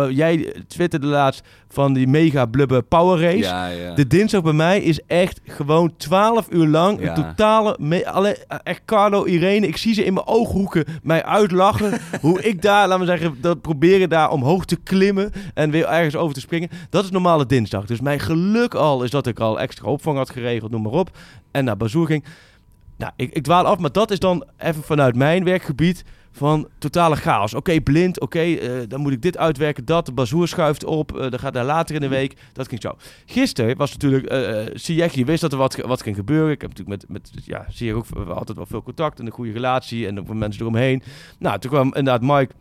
[0.10, 3.94] Jij twitterde laatst van die mega blubbe power race.
[3.96, 8.06] De dinsdag bij mij is echt gewoon 12 uur lang een totale...
[8.06, 12.00] Alle, echt Carlo, Irene, ik zie ze in mijn ooghoeken mij uitlachen.
[12.22, 16.16] hoe ik daar, laten we zeggen, dat proberen daar omhoog te klimmen en weer ergens
[16.16, 16.70] over te springen.
[16.90, 17.86] Dat is normale dinsdag.
[17.86, 21.18] Dus mijn geluk al is dat ik al extra opvang had geregeld, noem maar op.
[21.52, 22.24] En naar Bazoer ging.
[22.98, 26.04] Nou, ik, ik dwaal af, maar dat is dan even vanuit mijn werkgebied
[26.36, 27.54] van totale chaos.
[27.54, 30.06] Oké, blind, oké, eh, dan moet ik dit uitwerken, dat.
[30.06, 32.38] De bazoer schuift op, eh, dan gaat daar later in de week.
[32.54, 32.96] Dat ging zo.
[33.26, 36.52] Gisteren was natuurlijk, uh, je wist dat er wat, wat ging gebeuren.
[36.52, 39.52] Ik heb natuurlijk met, met ja, Ziyech ook altijd wel veel contact en een goede
[39.52, 41.02] relatie en mensen eromheen.
[41.40, 42.54] Nou, toen kwam inderdaad Mike...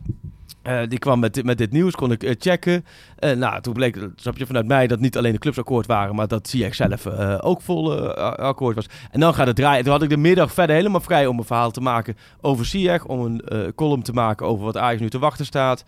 [0.65, 2.85] eh, die kwam met, dit- met dit nieuws, kon ik eh, checken.
[3.19, 6.15] En nou, toen bleek, snap je, vanuit mij dat niet alleen de clubs akkoord waren,
[6.15, 7.07] maar dat Ziyech zelf
[7.41, 8.87] ook vol akkoord was.
[9.11, 9.83] En dan gaat het draaien.
[9.83, 13.05] Toen had ik de middag verder helemaal vrij om een verhaal te maken over Ziyech,
[13.05, 15.83] om een column te maken over wat Ajax nu te wachten staat.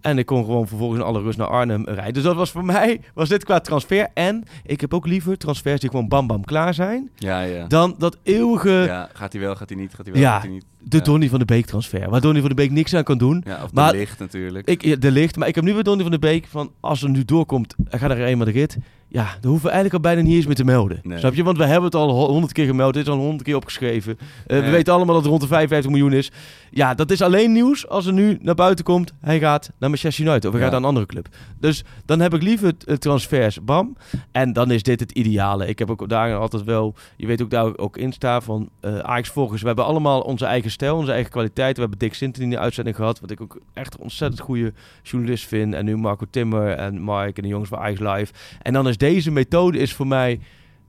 [0.00, 2.12] En ik kon gewoon vervolgens in alle rust naar Arnhem rijden.
[2.14, 4.08] Dus dat was voor mij, was dit qua transfer.
[4.14, 7.10] En ik heb ook liever transfers die gewoon bam bam klaar zijn.
[7.14, 7.66] Ja, ja.
[7.66, 8.70] Dan dat eeuwige...
[8.70, 10.64] Ja, gaat hij wel, gaat hij niet, gaat hij wel, Ja, gaat hij niet.
[10.90, 11.00] De.
[11.00, 12.10] Donny van de Beek transfer.
[12.10, 13.42] Waar Donny van de Beek niks aan kan doen.
[13.46, 14.68] Ja, of de maar licht natuurlijk.
[14.68, 15.36] Ik, de licht.
[15.36, 16.70] Maar ik heb nu bij Donny van de Beek van...
[16.80, 18.76] Als er nu doorkomt, hij gaat naar Real Madrid.
[19.10, 21.00] Ja, dan hoeven we eigenlijk al bijna niet eens meer te melden.
[21.02, 21.18] Nee.
[21.18, 21.42] Snap je?
[21.42, 22.94] Want we hebben het al honderd keer gemeld.
[22.94, 24.18] Dit is al honderd keer opgeschreven.
[24.46, 26.30] Eh, We weten allemaal dat het rond de 55 miljoen is.
[26.70, 29.12] Ja, dat is alleen nieuws als er nu naar buiten komt.
[29.20, 30.44] Hij gaat naar Manchester United.
[30.44, 30.64] Of hij Ja.
[30.64, 31.28] gaat naar een andere club.
[31.60, 33.64] Dus dan heb ik liever t- eh, transfers.
[33.64, 33.96] Bam.
[34.32, 35.66] En dan is dit het ideale.
[35.66, 36.94] Ik heb ook daar altijd wel...
[37.16, 39.60] Je weet ook daar ook in staan van eh Ajax volgers.
[39.60, 41.74] We hebben allemaal onze eigen onze eigen kwaliteit.
[41.74, 43.20] We hebben Dick Sinten in de uitzending gehad.
[43.20, 44.72] Wat ik ook echt een ontzettend goede
[45.02, 45.74] journalist vind.
[45.74, 48.32] En nu Marco Timmer en Mike en de jongens van Ajax Live.
[48.62, 50.40] En dan is deze methode is voor mij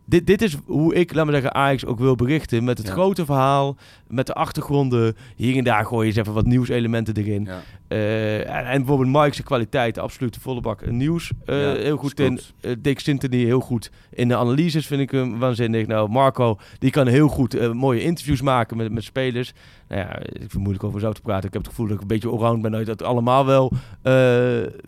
[0.10, 2.64] dit, dit is hoe ik, laat maar zeggen, Ajax ook wil berichten.
[2.64, 2.94] Met het Ja.
[2.94, 5.16] grote verhaal, met de achtergronden.
[5.36, 7.44] Hier en daar gooi je eens even wat nieuwselementen erin.
[7.44, 7.62] Ja.
[7.88, 11.32] Eh, en, en bijvoorbeeld Mike's kwaliteit, absoluut de volle bak nieuws.
[11.46, 12.40] eh, Ja, heel goed in.
[12.62, 15.88] Eh, Dick Sintony heel goed in de analyses, vind ik hem waanzinnig.
[15.88, 19.54] Nou, Marco, die kan heel goed mooie interviews maken met, met spelers.
[19.88, 21.48] Nou ja, ik vind het moeilijk over zo te praten.
[21.48, 23.72] Ik heb het gevoel dat ik een beetje allround ben, dat allemaal wel,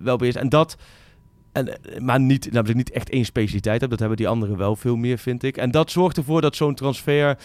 [0.04, 0.36] wel beheers.
[0.36, 0.78] En dat...
[1.52, 3.90] En, eh, maar niet, ik niet echt één specialiteit heb.
[3.90, 5.58] Dat hebben die anderen wel veel meer, vind ik.
[5.58, 7.38] En dat zorgt ervoor dat zo'n transfer...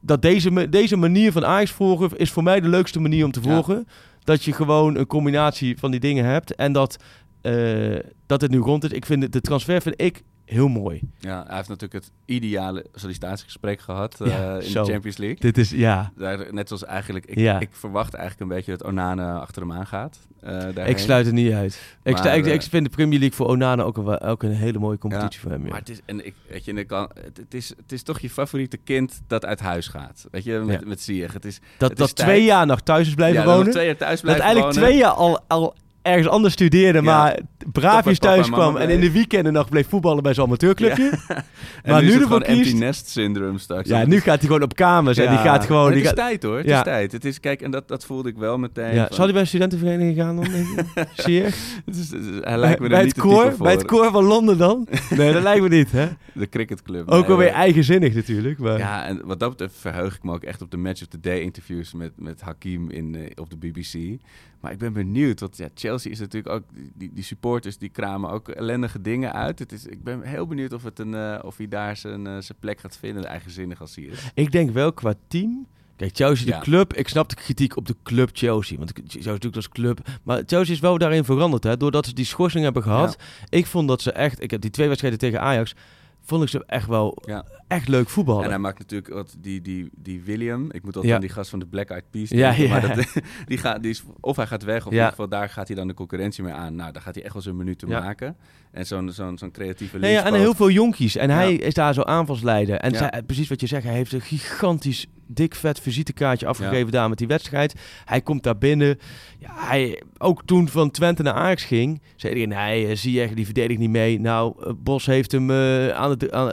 [0.00, 3.40] Dat deze, deze manier van Ajax volgen is voor mij de leukste manier om te
[3.42, 3.52] Ja.
[3.54, 3.88] volgen.
[4.24, 6.54] Dat je gewoon een combinatie van die dingen hebt.
[6.54, 6.96] En dat,
[7.40, 8.90] eh, dat het nu rond is.
[8.90, 11.00] Ik vind de transfer vind ik heel mooi.
[11.18, 14.84] Ja, hij heeft natuurlijk het ideale sollicitatiegesprek gehad eh, in zo.
[14.84, 15.40] de Champions League.
[15.40, 16.12] Dit is- ja.
[16.16, 17.60] Daar, net zoals eigenlijk, ik, Ja.
[17.60, 20.18] ik verwacht eigenlijk een beetje dat Onana achter hem aan gaat.
[20.40, 20.88] eh.
[20.88, 21.96] Ik sluit het niet uit.
[22.02, 24.50] Ik, sta- ik, eh, ik vind de Premier League voor Onana ook een, ook een
[24.54, 25.62] hele mooie competitie Ja, voor hem.
[25.62, 25.68] Ja.
[25.68, 28.02] Maar het is, en ik, weet je, en ik kan, het, het is, het is
[28.02, 30.26] toch je favoriete kind dat uit huis gaat.
[30.30, 31.32] Weet je, met, met Ziyech.
[31.32, 33.70] Het is, dat het dat is twee tijd- jaar nog thuis is blijven wonen.
[33.72, 34.88] twee jaar thuis dat blijven eigenlijk wonen.
[34.88, 35.74] twee jaar al, al
[36.04, 37.04] ergens anders studeerde, Ja.
[37.04, 37.38] maar
[37.72, 41.10] braafjes thuis kwam en in de weekenden nog bleef voetballen bij zijn amateurclubje.
[41.84, 42.76] Maar nu, nu, ervoor gewoon empty kiest...
[42.76, 43.88] nest syndrome straks.
[43.88, 45.88] Ja, nu gaat hij gewoon op kamers en die gaat gewoon...
[45.90, 46.76] Het is gaat- tijd hoor, het Ja.
[46.78, 47.12] is tijd.
[47.12, 49.06] Het is, kijk, en dat, dat voelde ik wel meteen.
[49.10, 50.66] Zal hij bij een studentenvereniging gaan dan, denk
[51.14, 51.42] je?
[51.86, 54.88] Is- hij lijkt me bij, niet het koor, bij het koor van Londen dan?
[55.16, 56.06] Nee, dat lijkt me niet, hè?
[56.32, 57.08] De cricketclub.
[57.10, 58.58] Ook wel weer eigenzinnig natuurlijk.
[58.58, 58.78] Maar...
[58.78, 61.20] Ja, en wat dat betreft verheug ik me ook echt op de Match of the
[61.20, 64.20] Day interviews met, met Hakim in, eh, op de BBC.
[64.60, 66.62] Maar ik ben benieuwd, want ja, Chelsea is natuurlijk ook,
[66.94, 69.58] die, die supporters die kramen ook ellendige dingen uit.
[69.58, 72.32] Het is, ik ben heel benieuwd of, het een, eh, of hij daar zijn, eh,
[72.32, 74.30] zijn plek gaat vinden, eigenzinnig als hij is.
[74.34, 75.66] Ik denk wel qua team.
[75.96, 76.60] Kijk, Chelsea, de Ja.
[76.60, 76.94] club.
[76.94, 78.78] Ik snap de kritiek op de club Chelsea.
[78.78, 80.00] Want Chelsea is natuurlijk als club.
[80.22, 81.64] Maar Chelsea is wel daarin veranderd.
[81.64, 83.16] Hè, doordat ze die schorsing hebben gehad.
[83.48, 84.42] Ik vond dat ze echt.
[84.42, 85.74] Ik heb die twee wedstrijden tegen Ajax.
[86.22, 87.18] Vond ik ze echt wel.
[87.26, 87.44] Ja.
[87.74, 88.44] Echt leuk voetballen.
[88.44, 90.64] En hij maakt natuurlijk wat die, die, die William.
[90.64, 91.14] Ik moet altijd Ja.
[91.14, 92.28] aan die gast van de Black Eyed Peas.
[92.28, 92.70] Ja, denken, ja.
[92.80, 93.06] Maar dat,
[93.46, 95.76] die gaat, die is, of hij gaat weg, of in ieder geval daar gaat hij
[95.76, 96.74] dan de concurrentie mee aan.
[96.74, 98.36] Nou, daar gaat hij echt wel zijn minuten maken.
[98.70, 101.16] En zo'n zo'n zo'n creatieve Nee, ja, en heel veel jonkies.
[101.16, 102.76] En hij is daar zo aanvalsleider.
[102.76, 107.08] En zij- precies wat je zegt, hij heeft een gigantisch dik vet visitekaartje afgegeven daar
[107.08, 107.74] met die wedstrijd.
[108.04, 108.98] Hij komt daar binnen.
[109.38, 113.34] Ja, hij, ook toen van Twente naar Ajax ging, zei hij, nee, eh, zie je
[113.34, 114.20] die verdedigt niet mee.
[114.20, 116.52] Nou, eh, Bos heeft hem eh, aan het, aan,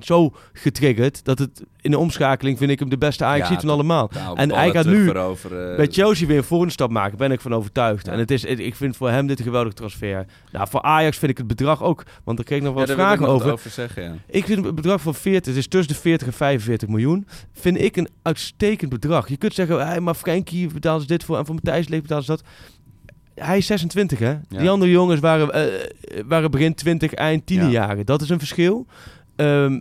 [0.00, 3.68] zo getriggerd dat het in de omschakeling vind ik hem de beste Ajax Ja, van
[3.70, 4.08] allemaal.
[4.08, 4.36] totaal.
[4.36, 5.76] En hij gaat nu veroveren.
[5.76, 8.08] bij Chelsea weer een volgende stap maken, ben ik van overtuigd.
[8.08, 10.26] En het is, ik vind voor hem dit een geweldig transfer.
[10.52, 12.90] Nou, voor Ajax vind ik het bedrag ook, want daar kreeg ik nog Ja, ik
[12.90, 13.52] vragen over.
[13.52, 14.14] over zeggen, ja.
[14.26, 17.80] Ik vind het bedrag van 40, het is tussen de 40 en 45 miljoen, vind
[17.80, 19.28] ik een uitstekend bedrag.
[19.28, 22.24] Je kunt zeggen, hey, maar Frenkie betalen ze dit voor en voor Matthijs Leek betalen
[22.24, 22.42] ze dat.
[23.34, 24.34] Hij is 26, hè?
[24.48, 27.68] Die andere jongens waren, eh, waren begin 20, eind 10 Ja.
[27.68, 28.06] jaren.
[28.06, 28.86] Dat is een verschil.
[29.38, 29.80] Ehm,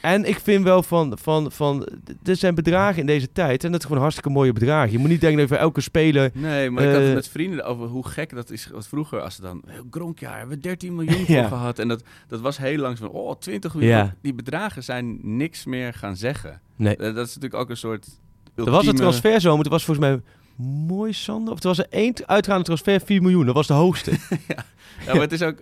[0.00, 1.88] en ik vind wel van, van, van,
[2.24, 4.92] er zijn bedragen in deze tijd en dat is gewoon hartstikke mooie bedragen.
[4.92, 6.30] Je moet niet denken dat voor elke speler...
[6.34, 8.68] Nee, maar ik had het eh, met vrienden over hoe gek dat is.
[8.72, 9.62] Want vroeger, als ze dan...
[9.90, 11.48] Gronkjaar, hebben we 13 miljoen Ja.
[11.48, 11.78] voor gehad.
[11.78, 13.08] En dat, dat was heel lang van...
[13.08, 13.92] Oh, 20 miljoen.
[13.92, 14.14] Ja.
[14.22, 16.60] Die bedragen zijn niks meer gaan zeggen.
[16.76, 16.96] Nee.
[16.96, 18.06] Eh, dat is natuurlijk ook een soort...
[18.54, 20.20] Er was een ultieme- transferzomer, het was volgens mij
[20.86, 21.52] mooi, Sander.
[21.52, 23.46] Of er was er één uitgaande transfer, 4 miljoen.
[23.46, 24.12] Dat was de hoogste.
[25.06, 25.58] Ja, maar het is ook...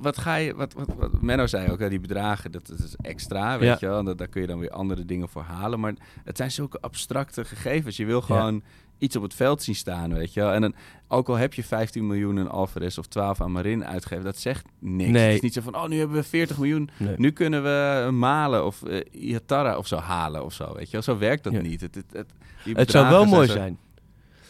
[0.00, 0.54] Wat, ga je...
[0.54, 3.76] Wat, wat, wat Menno zei ook, hè, die bedragen, dat, dat is extra, weet Ja.
[3.80, 4.04] je wel.
[4.04, 5.80] Dat, daar kun je dan weer andere dingen voor halen.
[5.80, 7.96] Maar het zijn zulke abstracte gegevens.
[7.96, 8.62] Je wil gewoon
[8.98, 10.52] iets op het veld zien staan, weet je wel.
[10.52, 10.74] En dan,
[11.08, 14.64] ook al heb je 15 miljoen aan Alvarez of 12 aan Marin uitgegeven, dat zegt
[14.78, 15.10] niks.
[15.10, 15.24] Nee.
[15.26, 16.90] Het is niet zo van, oh, nu hebben we 40 miljoen.
[16.96, 17.14] Nee.
[17.18, 21.02] Nu kunnen we Malen of uh, Iatara of zo halen of zo, weet je wel.
[21.02, 21.60] Zo werkt dat Ja.
[21.60, 21.80] niet.
[21.80, 22.30] Het, het, het,
[22.64, 23.78] die Het zou wel mooi zo- zijn.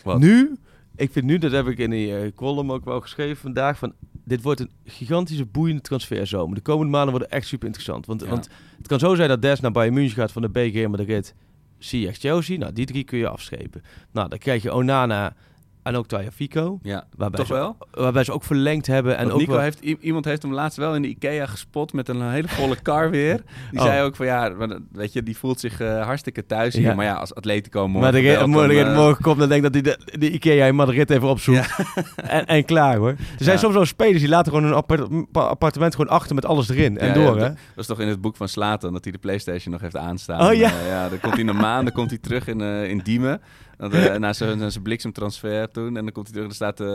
[0.02, 0.18] Wat?
[0.18, 0.56] Nu,
[0.96, 3.92] ik vind nu, dat heb ik in die eh, column ook wel geschreven vandaag, van
[4.24, 6.54] dit wordt een gigantische boeiende transferzomer.
[6.54, 8.06] De komende maanden worden echt super interessant.
[8.06, 8.28] Want, Ja.
[8.28, 8.48] want
[8.78, 11.34] het kan zo zijn dat Des naar Bayern München gaat van de BG en Madrid.
[11.78, 13.82] Ziyech Chelsea, nou die drie kun je afschepen.
[14.12, 15.34] Nou, dan krijg je Onana
[15.82, 16.78] en ook Fico.
[16.82, 17.76] Ja, waarbij toch ze, wel?
[17.90, 19.12] Waarbij ze ook verlengd hebben.
[19.16, 21.92] En Want ook Nico wel- heeft, iemand heeft hem laatst wel in de Ikea gespot
[21.92, 23.36] met een hele volle kar weer.
[23.70, 23.86] Die Oh.
[23.86, 24.52] zei ook van ja,
[24.92, 26.82] weet je, die voelt zich eh, hartstikke thuis hier.
[26.88, 26.94] Ja.
[26.94, 29.64] Maar ja, als Atletico morgen maar de, belt, morgen, dan, eh, morgen komt, dan denk
[29.66, 31.74] ik dat hij de, de Ikea in Madrid even opzoekt.
[32.16, 33.08] en, en klaar hoor.
[33.10, 33.62] Er zijn Ja.
[33.62, 36.98] soms wel spelers die laten gewoon een appart- appartement gewoon achter met alles erin.
[36.98, 37.48] En door hè.
[37.48, 40.46] Dat was toch in het boek van Slatan dat hij de Playstation nog heeft aanstaan.
[40.50, 40.70] Oh, ja.
[40.70, 43.40] Eh, ja, dan komt hij een maand, dan komt hij terug in, in Diemen.
[43.76, 45.96] Dan, eh, na zijn bliksemtransfer toen.
[45.96, 46.86] En dan komt hij terug, dan staat, eh,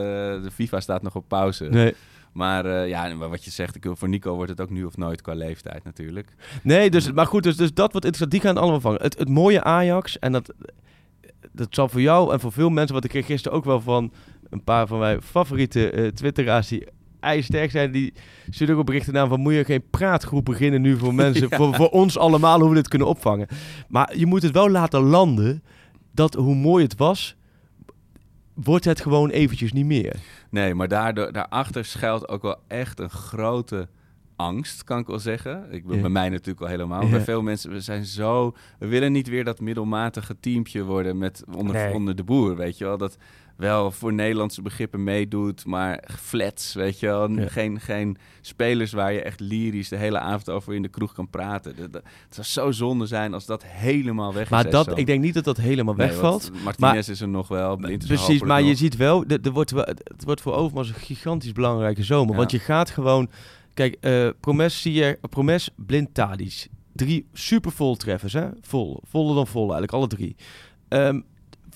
[0.44, 1.64] de FIFA staat nog op pauze.
[1.64, 1.96] Nee.
[2.38, 5.34] Maar eh, ja, wat je zegt, voor Nico wordt het ook nu of nooit qua
[5.34, 6.36] leeftijd natuurlijk.
[6.64, 8.32] Nee, dus, maar goed, dus, dus dat wordt interessant.
[8.32, 9.02] Die gaan allemaal vangen.
[9.02, 10.54] Het, het mooie Ajax, en dat,
[11.52, 14.12] dat zal voor jou en voor veel mensen, wat ik kreeg gisteren ook wel van
[14.50, 16.88] een paar van mijn favoriete eh, twitteraars die
[17.20, 18.14] ijsterk zijn, die
[18.50, 21.76] sturen ook op berichten aan van moet je geen praatgroep beginnen nu voor mensen, voor,
[21.76, 23.48] voor ons allemaal, hoe we dit kunnen opvangen.
[23.88, 25.64] Maar je moet het wel laten landen
[26.18, 27.36] dat hoe mooi het was,
[28.54, 30.16] wordt het gewoon eventjes niet meer.
[30.50, 33.88] Nee, maar daardoor, daarachter schuilt ook wel echt een grote
[34.36, 35.68] angst, kan ik wel zeggen.
[35.72, 36.02] Ik, Ja.
[36.02, 37.02] Bij mij natuurlijk al helemaal.
[37.04, 37.10] Ja.
[37.10, 38.56] Bij veel mensen, we zijn zo...
[38.80, 41.94] We willen niet weer dat middelmatige teampje worden met onder, Nee.
[41.94, 42.98] onder de boer, weet je wel.
[42.98, 43.18] Dat
[43.58, 47.30] wel voor Nederlandse begrippen meedoet, maar flats, weet je wel.
[47.32, 47.48] Ja.
[47.48, 51.30] Geen, geen spelers waar je echt lyrisch de hele avond over in de kroeg kan
[51.30, 51.76] praten.
[51.76, 54.50] Dat, dat- het zou zo zonde zijn als dat helemaal weg is.
[54.50, 54.92] Maar dat, zo.
[54.96, 56.52] ik denk niet dat dat helemaal Nee, wegvalt.
[56.64, 57.76] Martinez is er nog wel.
[57.76, 62.04] Blind Precies, maar je ziet wel, er, wordt het wordt voor Overmars een gigantisch belangrijke
[62.04, 62.32] zomer.
[62.32, 62.38] Ja.
[62.38, 63.30] Want je gaat gewoon,
[63.74, 66.68] kijk, eh Promes, Sier, Promes, Blind, Tadic.
[66.94, 68.48] Drie super vol treffers, hè?
[68.62, 70.36] Vol, voller dan vol eigenlijk, alle drie.
[70.88, 71.22] Ehm,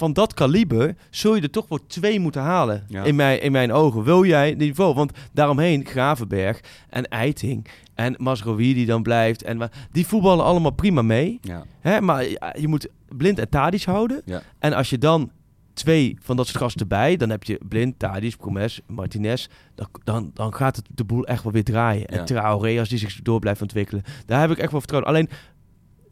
[0.01, 3.03] van dat kaliber zul je er toch voor twee moeten halen, Ja.
[3.03, 4.03] in, mijn, in mijn ogen.
[4.03, 4.93] Wil jij niveau?
[4.93, 9.43] Want daaromheen Gravenberg en Eiting en Masrowi die dan blijft.
[9.43, 11.37] En, die voetballen allemaal prima mee.
[11.41, 11.63] Ja.
[11.79, 12.01] Hè?
[12.01, 12.23] Maar
[12.59, 12.87] je moet
[13.17, 14.21] Blind en Tadic houden.
[14.25, 14.41] Ja.
[14.59, 15.31] En als je dan
[15.73, 19.47] twee van dat soort gasten erbij, dan heb je Blind, Tadic, Promes, Martinez.
[19.75, 22.07] Dan, dan, dan gaat het de boel echt wel weer draaien.
[22.07, 24.03] En Traoré, als die zich door blijft ontwikkelen.
[24.25, 25.11] Daar heb ik echt wel vertrouwen.
[25.11, 25.29] Alleen,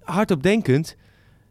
[0.03, 0.95] hardop denkend,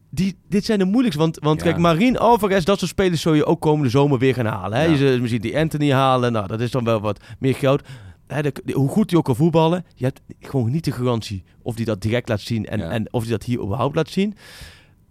[0.09, 1.21] die, dit zijn de moeilijkste.
[1.21, 1.65] Want, want Ja.
[1.65, 4.77] kijk, Marien Alvarez, dat soort spelers zul je ook komende zomer weer gaan halen.
[4.77, 4.83] Hè?
[4.85, 5.09] Ja.
[5.25, 6.31] Je die Anthony halen.
[6.31, 7.81] Nou, dat is dan wel wat meer geld.
[8.27, 11.43] Hè, de- de- hoe goed hij ook kan voetballen, je hebt gewoon niet de garantie
[11.61, 12.89] of hij dat direct laat zien en, Ja.
[12.89, 14.35] en of hij dat hier überhaupt laat zien.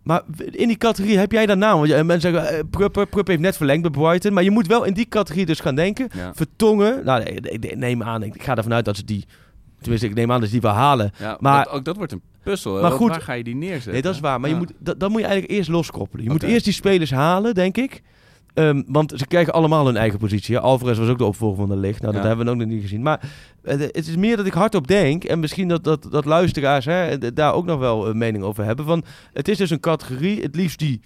[0.02, 1.76] Maar in die categorie heb jij daar naam?
[1.78, 4.32] Want je- mensen zeggen, eh, Prupp, Prupp heeft net verlengd bij Brighton.
[4.32, 6.08] Maar je moet wel in die categorie dus gaan denken.
[6.32, 9.24] Vertongen, nou ik- neem aan, ik ga ervan uit dat ze die...
[9.80, 11.10] Tenminste, ik neem aan dat ze die wel halen.
[11.38, 12.80] Maar ook dat wordt een puzzel.
[12.80, 13.92] Maar goed, waar ga je die neerzetten?
[13.92, 14.40] Nee, dat is waar.
[14.40, 14.56] Maar Ja.
[14.56, 16.24] je moet, dat, moet je eigenlijk eerst loskoppelen.
[16.24, 18.02] Je moet eerst die spelers halen, denk ik.
[18.54, 20.54] Ehm, want ze krijgen allemaal hun eigen positie.
[20.54, 20.60] hè.
[20.60, 22.00] Alvarez was ook de opvolger van de licht.
[22.00, 22.28] Nou, dat Ja.
[22.28, 23.02] hebben we nog niet gezien.
[23.02, 23.20] Maar
[23.62, 25.24] eh, het is meer dat ik hardop denk.
[25.24, 28.84] En misschien dat, dat, dat luisteraars hè, daar ook nog wel een mening over hebben.
[28.84, 31.00] Van, het is dus een categorie, het liefst die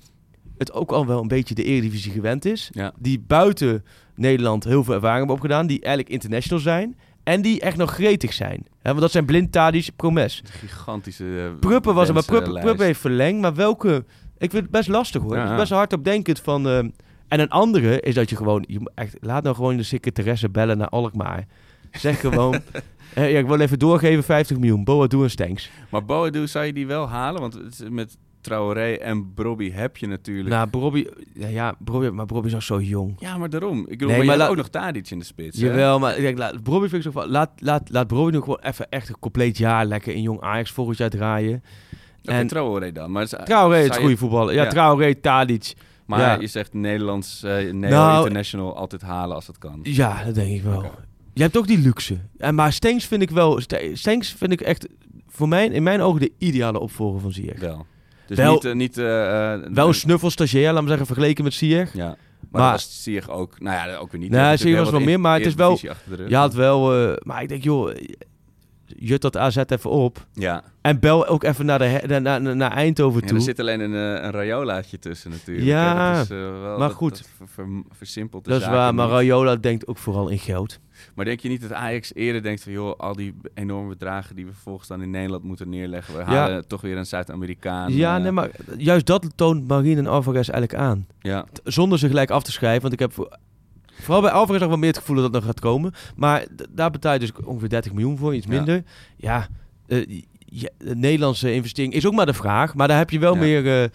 [0.59, 2.70] het ook al wel een beetje de Eredivisie gewend is.
[2.72, 2.93] Ja.
[2.99, 3.84] Die buiten
[4.14, 5.66] Nederland heel veel ervaring hebben opgedaan.
[5.66, 6.97] Die eigenlijk international zijn.
[7.23, 8.66] En die echt nog gretig zijn.
[8.83, 10.43] Hè, want dat zijn Blind, Tadic, Promes.
[10.45, 13.41] Gigantische uh, Pruppen was er, maar Pruppen, heeft verlengd.
[13.41, 14.05] Maar welke...
[14.39, 15.35] Ik vind het best lastig hoor.
[15.35, 15.61] Ja, Het is ja.
[15.61, 16.68] best hard op denkend van...
[16.68, 16.89] ehm,
[17.29, 18.64] en een andere is dat je gewoon...
[18.68, 21.47] Je echt, laat nou gewoon de secretaresse bellen naar Alkmaar.
[21.91, 22.55] Zeg gewoon...
[23.14, 24.85] eh, ja, ik wil even doorgeven 50 miljoen.
[24.85, 25.70] Boadu en Stenks.
[25.89, 27.41] Maar Boadu, zou je die wel halen?
[27.41, 30.49] Want het is met Traoré en Brobby heb je natuurlijk...
[30.49, 31.07] Nou, Brobby...
[31.34, 33.14] Ja, ja Brobby, maar Brobby is nog zo jong.
[33.18, 33.78] ja, maar daarom.
[33.80, 35.61] Ik bedoel, Nee, maar, maar laat- ook nog Tadic in de spits.
[35.61, 35.66] hè?
[35.66, 37.30] Jawel, maar ik denk, laat, Brobby vind ik zo van...
[37.30, 40.70] Laat, laat, laat Brobby nog gewoon even echt een compleet jaar lekker in jong Ajax
[40.70, 41.62] volgend jaar draaien.
[42.22, 43.11] Oké, en Traoré dan.
[43.11, 44.55] Maar Traoré is goede voetballer.
[44.55, 44.68] Ja, Ja.
[44.70, 45.72] Traoré, Tadic.
[46.07, 46.40] Maar ja.
[46.40, 49.80] je zegt Nederlands, Nederland Nou, International altijd halen als dat kan.
[49.82, 50.90] Ja, dat denk ik wel.
[51.32, 52.18] Je hebt ook die luxe.
[52.36, 53.61] En maar Stenks vind ik wel...
[53.61, 54.88] St- Stenks vind ik echt
[55.28, 57.59] voor mij, in mijn ogen de ideale opvolger van Ziyech.
[57.61, 57.86] Wel.
[58.37, 58.64] Dus Wel- niet...
[58.64, 61.95] eh, niet eh, eh, Wel een snuffel-stagiair, laat me zeggen, vergeleken met Ziyech.
[61.95, 62.07] Ja.
[62.07, 62.16] Maar,
[62.51, 63.61] Maar- dat was Ziyech ook...
[63.61, 64.30] Nou ja, ook weer niet.
[64.30, 65.78] Nee, Ziyech was wel meer, maar het is wel...
[66.28, 67.16] Je had wel...
[67.22, 67.95] maar ik denk, joh...
[68.97, 70.26] Jut dat AZ even op.
[70.32, 70.62] Ja.
[70.80, 73.36] En bel ook even naar, de, naar, naar, Eindhoven Ja, toe.
[73.36, 75.66] er zit alleen een, eh, een Rayolaatje tussen natuurlijk.
[75.66, 77.11] Ja, is, eh, wel, maar dat- goed.
[77.11, 79.09] Dat, ver- ver- versimpelt de Dat is waar, maar.
[79.09, 80.78] Rayola denkt ook vooral in geld.
[81.14, 82.72] Maar denk je niet dat Ajax eerder denkt van...
[82.72, 86.14] joh, al die enorme bedragen die we vervolgens dan in Nederland moeten neerleggen...
[86.14, 86.26] we Ja.
[86.26, 87.93] halen toch weer een Zuid-Amerikaan.
[87.93, 91.07] Ja, eh, nee, maar juist dat toont Marine en Alvarez eigenlijk aan.
[91.20, 91.47] Ja.
[91.64, 93.40] Zonder ze gelijk af te schrijven, want ik heb...
[93.95, 95.93] voor- Vooral bij Alvarez nog wel meer het gevoel dat het nog gaat komen.
[96.16, 98.82] Maar daar betaal je dus ongeveer 30 miljoen voor, iets minder.
[99.16, 99.49] Ja,
[99.86, 102.74] eh, ja, de Nederlandse investering is ook maar de vraag.
[102.74, 103.82] Maar daar heb je wel meer...
[103.82, 103.88] eh,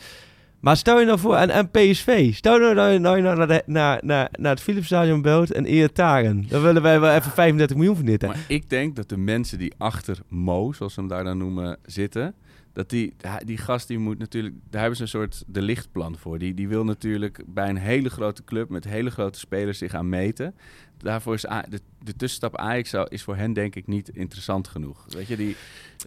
[0.60, 3.64] maar stel je nou voor, en, en PSV, stel nou nou, nou, nou naar, de,
[3.66, 6.46] naar, naar, naar het Philipsstadion belt en Eer Taren.
[6.50, 8.22] Dan willen wij wel even 35 miljoen van dit.
[8.22, 8.28] hè.
[8.28, 11.78] Maar ik denk dat de mensen die achter Mo, zoals ze hem daar dan noemen,
[11.86, 12.34] zitten...
[12.78, 13.14] dat die,
[13.46, 14.56] die gast die moet natuurlijk...
[14.70, 16.38] daar hebben ze een soort de lichtplan voor.
[16.40, 18.70] Die, die wil natuurlijk bij een hele grote club...
[18.70, 20.56] met hele grote spelers zich aan meten.
[20.98, 24.68] Daarvoor is A- de, de tussenstap Ajax zou- is voor hen denk ik niet interessant
[24.68, 25.06] genoeg.
[25.10, 25.56] Weet je, die...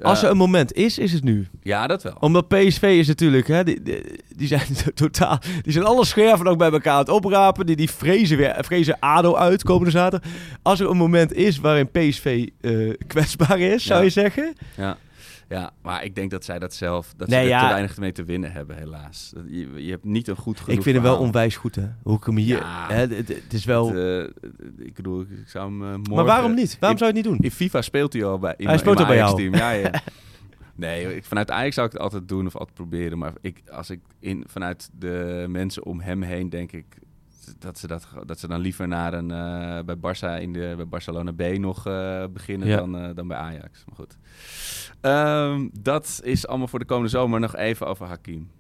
[0.03, 1.49] Als eh, er een moment is, is het nu.
[1.62, 2.16] Ja, dat wel.
[2.21, 4.03] Omdat PSV is natuurlijk, hè, die, die,
[4.37, 7.66] die zijn totaal, die zijn alle scherven ook bij elkaar aan het oprapen.
[7.66, 10.31] Die, die vrezen weer, vrezen ADO uit komende zaterdag.
[10.62, 14.05] Als er een moment is waarin PSV eh, kwetsbaar is, zou Ja.
[14.05, 14.55] je zeggen.
[14.77, 14.97] Ja.
[15.51, 17.12] Ja, maar ik denk dat zij dat zelf...
[17.16, 17.61] dat Nee, ze er ja.
[17.61, 19.32] te weinig mee te winnen hebben, helaas.
[19.46, 21.88] Je, je hebt niet een goed genoeg Ik vind hem wel onwijs goed, hè.
[22.03, 22.57] Hoe ik hem hier...
[22.59, 22.86] Ja.
[22.88, 23.94] hè, het, het is wel...
[23.94, 26.14] Het, eh, ik bedoel, ik zou hem eh, morgen...
[26.14, 26.76] maar waarom niet?
[26.80, 27.44] Waarom zou je het niet doen?
[27.44, 29.28] In FIFA speelt hij al bij in Hij mijn- speelt al bij jou.
[29.28, 29.55] Ajax-team.
[29.55, 30.01] Ja, ja.
[30.74, 33.18] Nee, ik, vanuit Ajax zou ik het altijd doen of altijd proberen.
[33.18, 36.84] Maar ik, als ik in, vanuit de mensen om hem heen denk ik...
[37.59, 40.86] dat, ze dat, dat ze dan liever naar een, eh, bij, Barça in de, bij
[40.88, 42.76] Barcelona B nog eh, beginnen Ja.
[42.76, 43.84] dan, eh, dan bij Ajax.
[43.86, 44.18] Maar goed.
[45.01, 47.40] Ehm, dat is allemaal voor de komende zomer.
[47.40, 48.51] Nog even over Hakim.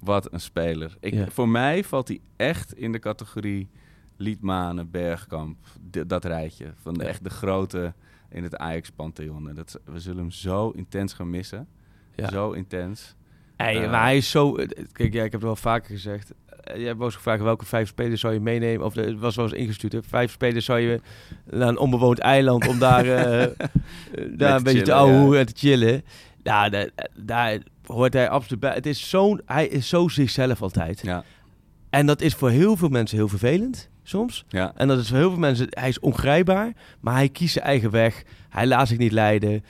[0.00, 0.96] Wat een speler.
[1.00, 1.26] Ik, Ja.
[1.30, 3.68] Voor mij valt hij echt in de categorie
[4.16, 5.58] Liedmanen, Bergkamp.
[6.06, 6.72] dat rijtje.
[6.76, 7.94] Van de, echt de grote
[8.30, 9.54] in het Ajax-pantheon.
[9.84, 11.68] We zullen hem zo intens gaan missen.
[12.14, 12.28] Ja.
[12.28, 13.16] Zo intens.
[13.56, 14.52] Hey, maar hij is zo...
[14.92, 16.32] Kijk, ja, ik heb het wel vaker gezegd.
[16.68, 18.86] Eh, Jij eens gevraagd welke vijf spelers zou je meenemen.
[18.86, 19.92] Of de- het was wel eens ingestuurd.
[19.92, 20.02] Hè?
[20.02, 21.00] Vijf spelers zou je
[21.50, 23.50] naar een onbewoond eiland om daar, eh, eh,
[24.36, 25.38] daar een beetje te chillen, ouwen ja.
[25.38, 26.02] en te chillen.
[26.42, 28.74] Nou, daar, daar hoort hij absoluut bij.
[28.74, 31.00] Het is zo'n, hij is zo zichzelf altijd.
[31.04, 31.24] Ja.
[31.90, 34.44] En dat is voor heel veel mensen heel vervelend, soms.
[34.48, 34.72] Ja.
[34.76, 37.90] En dat is voor heel veel mensen, hij is ongrijpbaar, maar hij kiest zijn eigen
[37.90, 38.22] weg.
[38.48, 39.64] Hij laat zich niet leiden.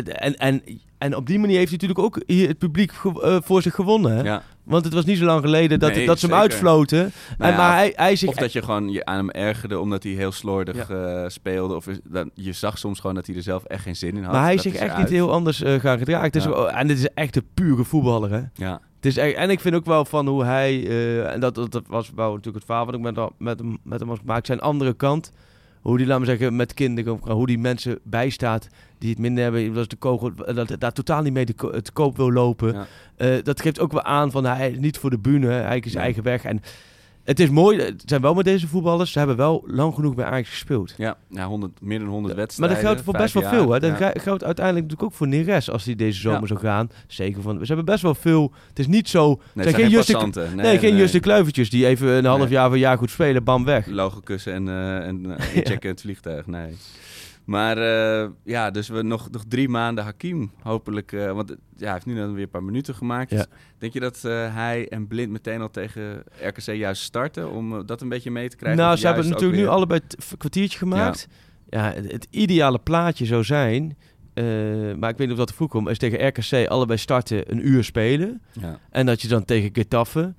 [0.00, 0.62] En, en,
[0.98, 4.24] en, op die manier heeft hij natuurlijk ook hier het publiek eh, voor zich gewonnen.
[4.24, 4.42] Ja.
[4.62, 6.98] Want het was niet zo lang geleden dat, Nee, dat ze hem uitfloten.
[6.98, 9.78] Nou en, ja, maar hij, hij zich Of dat je gewoon je aan hem ergerde
[9.78, 11.74] omdat hij heel slordig eh, speelde.
[11.74, 14.32] Of dan, je zag soms gewoon dat hij er zelf echt geen zin in had.
[14.32, 16.26] Maar hij is zich echt niet heel anders eh, gaan gedragen.
[16.26, 16.50] Het is Ja.
[16.50, 18.42] ook- en dit is echt een pure voetballer, hè?
[18.54, 18.80] Ja.
[18.96, 20.86] Het is echt, en ik vind ook wel van hoe hij...
[21.26, 24.00] en dat, dat, dat was wel natuurlijk het verhaal wat ik met, met, hem, met
[24.00, 24.46] hem was gemaakt.
[24.46, 25.32] Zijn andere kant.
[25.82, 27.18] Hoe die, laat zeggen, met kinderen...
[27.22, 28.68] Hoe die mensen bijstaat
[28.98, 29.74] die het minder hebben.
[29.74, 32.72] Dat de kogel, dat daar totaal niet mee ko- te koop wil lopen.
[32.72, 32.86] Ja.
[33.16, 35.46] Eh, dat geeft ook wel aan van hij is niet voor de bühne.
[35.46, 36.44] Hij is eigen weg.
[36.44, 36.60] En
[37.24, 37.78] het is mooi.
[37.80, 39.12] Het zijn wel met deze voetballers.
[39.12, 40.94] Ze hebben wel lang genoeg bij Ajax gespeeld.
[40.96, 42.76] Ja, ja 100, meer dan 100 Maar wedstrijden.
[42.76, 43.52] dat geldt voor best wel jaar.
[43.54, 43.70] veel.
[43.70, 43.80] Hè?
[43.80, 44.12] Dat Ja.
[44.14, 46.46] geldt uiteindelijk natuurlijk ook voor Neres als hij deze zomer Ja.
[46.46, 46.90] zou gaan.
[47.06, 47.58] Zeker van.
[47.60, 48.52] Ze hebben best wel veel.
[48.68, 49.30] Het is niet zo.
[49.30, 51.00] het zijn zijn geen Juste, nee, Nee, geen nee.
[51.00, 52.48] Juste Kluivertjes die even een half Nee.
[52.48, 53.86] jaar of een jaar goed spelen, bam weg.
[53.86, 56.46] Logokussen en, eh en eh, inchecken het vliegtuig.
[56.46, 56.76] Nee.
[57.44, 60.52] Maar eh, ja, dus we nog, nog drie maanden Hakim.
[60.62, 61.12] Hopelijk.
[61.12, 63.30] eh, want ja, hij heeft nu dan weer een paar minuten gemaakt.
[63.30, 63.46] Ja.
[63.78, 67.50] Denk je dat eh, hij en Blind meteen al tegen RKC juist starten?
[67.50, 68.82] Om dat een beetje mee te krijgen?
[68.82, 71.28] Nou, ze hebben natuurlijk nu allebei het kwartiertje gemaakt.
[71.68, 73.96] Ja, het, het ideale plaatje zou zijn.
[74.98, 75.88] maar ik weet niet of dat er vroeg komt.
[75.88, 78.42] Is tegen RKC allebei starten, een uur spelen.
[78.60, 78.78] Ja.
[78.90, 80.34] En dat je dan tegen Getafe.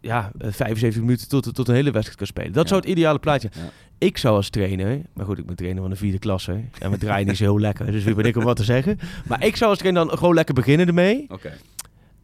[0.00, 2.52] ja, eh, 75 minuten tot, tot een hele wedstrijd kan spelen.
[2.52, 2.68] Dat Ja.
[2.68, 3.60] zou het ideale plaatje Ja.
[4.04, 6.60] Ik zou als trainer, maar goed, ik ben trainer van de vierde klasse.
[6.78, 8.98] En we draaien niet zo heel lekker, dus wie ben ik om wat te zeggen.
[9.28, 11.26] Maar ik zou als trainer dan gewoon lekker beginnen ermee.
[11.28, 11.52] Oké.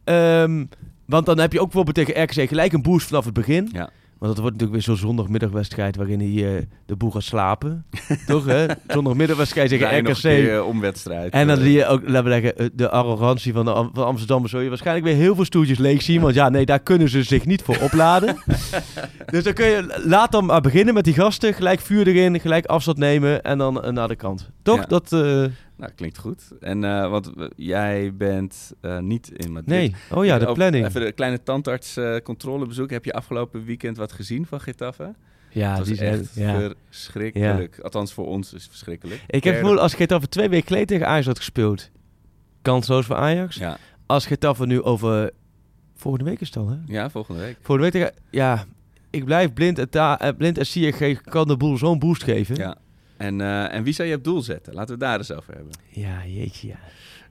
[0.03, 0.65] Ehm,
[1.05, 3.69] want dan heb je ook bijvoorbeeld tegen RKC gelijk een boost vanaf het begin.
[3.73, 3.89] Ja.
[4.21, 7.85] Want dat wordt natuurlijk weer zo'n zondagmiddagwedstrijd waarin hij eh, de boel gaat slapen.
[8.27, 8.65] Toch hè?
[8.87, 10.07] Zondagmiddagwedstrijd tegen RKC.
[10.07, 11.33] een keer, eh, omwedstrijd.
[11.33, 11.63] En dan Eh.
[11.63, 14.47] zie je ook, laten we zeggen, de arrogantie van de Am- van Amsterdam.
[14.47, 16.21] Zul je waarschijnlijk weer heel veel stoeltjes leeg zien.
[16.21, 18.37] Want ja, nee, daar kunnen ze zich niet voor opladen.
[19.31, 21.53] dus dan kun je, laat dan maar beginnen met die gasten.
[21.53, 24.49] Gelijk vuur erin, gelijk afstand nemen en dan naar de kant.
[24.63, 24.77] Toch?
[24.79, 24.85] Ja.
[24.87, 25.11] Dat,
[25.81, 26.43] Nou, klinkt goed.
[26.59, 29.69] En eh, want jij bent eh, niet in Madrid.
[29.69, 29.95] Nee.
[30.11, 30.85] Oh ja, de Ook planning.
[30.85, 32.13] Even de kleine tandarts eh.
[32.87, 35.15] Heb je afgelopen weekend wat gezien van Getafe?
[35.49, 36.71] Ja, die zijn- echt ja.
[36.89, 37.79] verschrikkelijk.
[37.79, 39.21] Althans, voor ons is het verschrikkelijk.
[39.27, 41.89] ik heb het gevoel, als Getafe twee weken geleden tegen Ajax had gespeeld,
[42.61, 43.55] kansloos voor Ajax.
[43.55, 43.77] Ja.
[44.05, 45.31] Als Getafe nu over,
[45.95, 46.77] volgende week is het al hè?
[46.85, 47.57] Ja, volgende week.
[47.61, 48.65] Volgende week tegen, ja,
[49.09, 52.55] ik blijf blind en, blind en Ziyech kan de boel zo'n boost geven.
[52.55, 52.77] Ja.
[53.21, 54.73] En, eh, en wie zou je op doel zetten?
[54.73, 55.73] Laten we het daar eens over hebben.
[55.89, 56.79] Ja, jeetje, ja.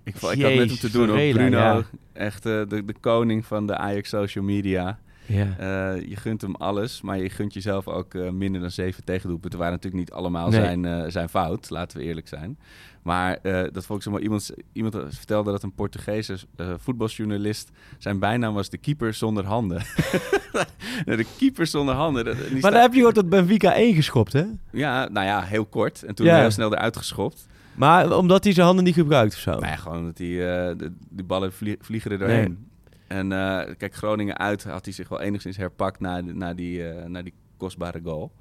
[0.03, 1.17] Ik, ik had met hem te doen, hoor.
[1.17, 1.59] Varela, Bruno.
[1.59, 1.83] ja.
[2.13, 4.99] Echt eh, de, de koning van de Ajax social media.
[5.33, 5.57] Ja.
[5.59, 9.59] Eh, je gunt hem alles, maar je gunt jezelf ook eh, minder dan zeven tegendoelpunten.
[9.59, 10.61] waren natuurlijk niet allemaal Nee.
[10.61, 12.59] zijn, eh, zijn fout, laten we eerlijk zijn.
[13.03, 13.39] Maar
[13.73, 14.19] dat vond ik zo.
[14.19, 16.37] Iemand, iemand vertelde dat een Portugese
[16.77, 17.71] voetbaljournalist...
[17.99, 19.83] zijn bijnaam was de keeper zonder handen.
[21.05, 22.25] de keeper zonder handen.
[22.25, 24.45] dat- Maar staat- dan heb je ook dat Benfica 1 geschopt, hè?
[24.73, 26.03] Ja, nou ja, heel kort.
[26.03, 26.41] En toen Ja.
[26.41, 27.47] heel snel eruit geschopt.
[27.75, 29.51] Maar omdat hij zijn handen niet gebruikt of zo.
[29.51, 32.49] Nou ja, gewoon dat die, de, die ballen vlie- vliegen er doorheen.
[32.49, 32.69] Nee.
[33.11, 37.07] En eh, kijk, Groningen uit had hij zich wel enigszins herpakt na, na, die, eh,
[37.07, 38.33] na die kostbare goal.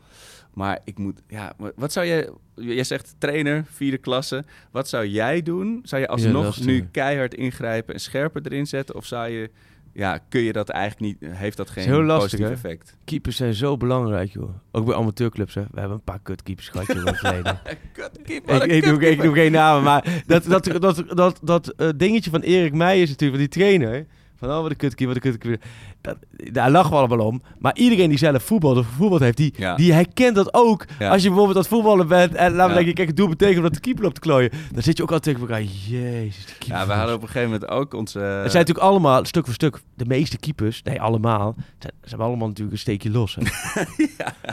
[0.53, 4.43] Maar ik moet, ja, wat zou jij, jij zegt trainer, vierde klasse.
[4.72, 5.80] Wat zou jij doen?
[5.84, 8.95] Zou je alsnog nu keihard ingrijpen en scherper erin zetten?
[8.95, 9.49] Of zou je,
[9.93, 12.53] ja, kun je dat eigenlijk niet, heeft dat geen heel lastig, positief hè?
[12.53, 12.97] effect?
[13.05, 14.49] Keepers zijn zo belangrijk, joh.
[14.72, 15.61] Ook bij amateurclubs, hè.
[15.72, 17.59] We hebben een paar kutkeepers gehad, joh, in het verleden.
[17.93, 19.26] Kutkeeper, ik, ik, kutkeeper.
[19.26, 23.09] noem geen namen, maar dat, dat, dat, dat, dat, eh, dingetje van Erik Meijers is
[23.09, 24.05] natuurlijk, van die trainer.
[24.39, 25.67] Van, oh, wat een kutkeeper, wat een kutkeeper.
[26.01, 26.17] Dat,
[26.51, 27.41] daar lachen we allemaal om.
[27.59, 29.75] Maar iedereen die zelf voetbalt of voetbald heeft, die, Ja.
[29.75, 30.85] die herkent dat ook.
[30.99, 31.09] Ja.
[31.11, 32.73] Als je bijvoorbeeld aan het voetballen bent en laten we Ja.
[32.75, 34.51] denken, kijk, het doel betekent omdat de keeper loopt te klooien.
[34.73, 36.45] Dan zit je ook altijd tegen elkaar, jezus.
[36.59, 38.19] Ja, we hadden op een gegeven moment ook onze...
[38.19, 42.27] Het zijn natuurlijk allemaal, stuk voor stuk, de meeste keepers, nee, allemaal, zijn, ze hebben
[42.27, 43.35] allemaal natuurlijk een steekje los.
[43.35, 43.41] Hè?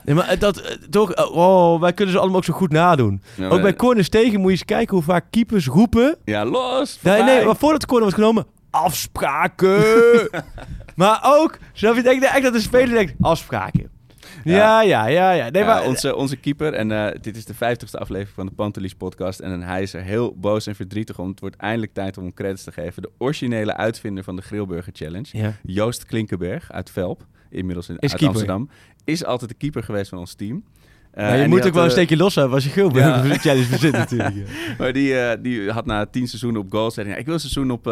[0.05, 2.73] Nee, maar eh, dat, eh, toch, eh, oh, wij kunnen ze allemaal ook zo goed
[2.73, 3.23] nadoen.
[3.37, 6.17] Ja, ook bij corners tegen moet je eens kijken hoe vaak keepers roepen.
[6.25, 6.99] Ja, los!
[7.03, 8.47] Nee, nee, maar voordat de corner wordt genomen,
[8.77, 10.29] afspraken.
[10.97, 13.91] maar ook, snap je, denk ik echt dat de speler denkt, afspraken.
[14.45, 15.31] Ja, ja, ja.
[15.33, 15.51] ja.
[15.51, 18.53] Nee, Ja, maar, onze, onze keeper, en eh, dit is de vijftigste aflevering van de
[18.53, 19.41] Pantelis podcast.
[19.41, 21.29] En hij is er heel boos en verdrietig om.
[21.29, 23.03] Het wordt eindelijk tijd om hem credits te geven.
[23.03, 25.53] De originele uitvinder van de Grillburger Challenge, Ja.
[25.63, 28.29] Joost Klinkenberg uit Velp, inmiddels in, Is uit keeper.
[28.29, 28.69] Amsterdam,
[29.05, 30.65] is altijd de keeper geweest van ons team.
[31.17, 32.71] Eh, maar en je moet had, ook wel een eh, steekje los hebben als je
[32.71, 33.25] Gilbert Ja.
[33.25, 33.39] ja.
[33.39, 34.35] challenge bezit natuurlijk.
[34.37, 34.45] ja.
[34.79, 37.35] maar die, eh, die had na tien seizoenen op goal zei hij, ja, ik wil
[37.35, 37.87] een seizoen op,